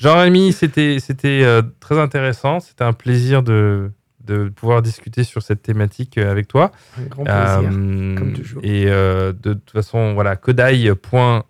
Jean-Rémy, 0.00 0.54
c'était 0.54 0.98
euh, 1.24 1.60
très 1.78 1.98
intéressant. 1.98 2.58
C'était 2.60 2.84
un 2.84 2.94
plaisir 2.94 3.42
de, 3.42 3.92
de 4.24 4.48
pouvoir 4.48 4.80
discuter 4.80 5.24
sur 5.24 5.42
cette 5.42 5.60
thématique 5.60 6.16
euh, 6.16 6.30
avec 6.30 6.48
toi. 6.48 6.72
Un 6.98 7.02
grand 7.04 7.24
plaisir, 7.24 7.70
euh, 7.70 8.14
comme 8.16 8.32
toujours. 8.32 8.64
Et 8.64 8.86
de 8.86 9.32
toute 9.52 9.70
façon, 9.70 10.14
voilà, 10.14 10.36
kodai.com, 10.36 11.42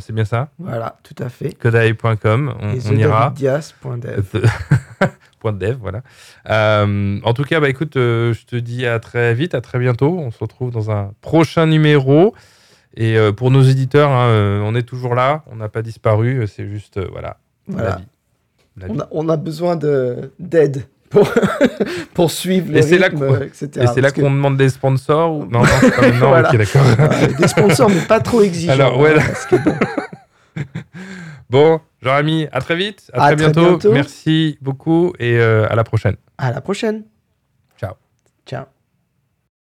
c'est 0.00 0.12
bien 0.12 0.24
ça? 0.24 0.48
Voilà, 0.58 0.96
tout 1.02 1.22
à 1.22 1.28
fait. 1.28 1.52
Kodai.com, 1.52 2.54
on, 2.60 2.74
et 2.74 2.78
on 2.88 2.96
ira. 2.96 3.32
Dias.dev. 3.34 4.22
dev, 5.52 5.76
voilà. 5.80 6.02
en 6.48 7.34
tout 7.34 7.44
cas, 7.44 7.60
bah, 7.60 7.68
écoute, 7.68 7.92
je 7.94 8.44
te 8.46 8.56
dis 8.56 8.84
à 8.86 8.98
très 8.98 9.34
vite, 9.34 9.54
à 9.54 9.60
très 9.60 9.78
bientôt. 9.78 10.18
On 10.18 10.30
se 10.30 10.38
retrouve 10.38 10.70
dans 10.70 10.90
un 10.90 11.12
prochain 11.20 11.66
numéro. 11.66 12.34
Et 12.96 13.16
pour 13.36 13.50
nos 13.50 13.62
éditeurs, 13.62 14.10
hein, 14.10 14.60
on 14.64 14.74
est 14.74 14.82
toujours 14.82 15.14
là, 15.14 15.44
on 15.46 15.56
n'a 15.56 15.68
pas 15.68 15.82
disparu. 15.82 16.46
C'est 16.48 16.66
juste, 16.66 16.98
voilà, 17.10 17.38
voilà. 17.68 18.00
On, 19.10 19.28
a, 19.28 19.36
besoin 19.36 19.76
d'aide 19.76 20.86
pour, 21.10 21.28
pour 22.14 22.30
suivre 22.30 22.72
le 22.72 22.80
rythme, 22.80 23.42
etc. 23.42 23.68
Et 23.82 23.86
c'est 23.94 24.00
là 24.00 24.10
qu'on 24.10 24.30
demande 24.30 24.56
des 24.56 24.68
sponsors 24.68 25.34
ou... 25.34 25.46
Non, 25.46 25.62
non, 25.62 26.20
non, 26.20 26.38
ok, 26.38 26.56
d'accord. 26.56 26.82
des 27.38 27.48
sponsors, 27.48 27.90
mais 27.90 28.00
pas 28.02 28.20
trop 28.20 28.42
exigeants. 28.42 28.72
Alors, 28.72 28.98
ouais, 28.98 29.14
hein, 29.18 29.58
bon. 29.64 29.74
bon, 31.50 31.80
Jean-Ami, 32.02 32.46
à 32.52 32.60
très 32.60 32.76
vite, 32.76 33.10
à, 33.12 33.26
très, 33.26 33.36
bientôt. 33.36 33.78
Merci 33.90 34.58
beaucoup 34.60 35.12
et 35.18 35.38
euh, 35.38 35.66
à 35.68 35.74
la 35.74 35.84
prochaine. 35.84 36.16
À 36.38 36.50
la 36.50 36.60
prochaine. 36.60 37.04
Ciao. 37.78 37.94
Ciao. 38.46 38.75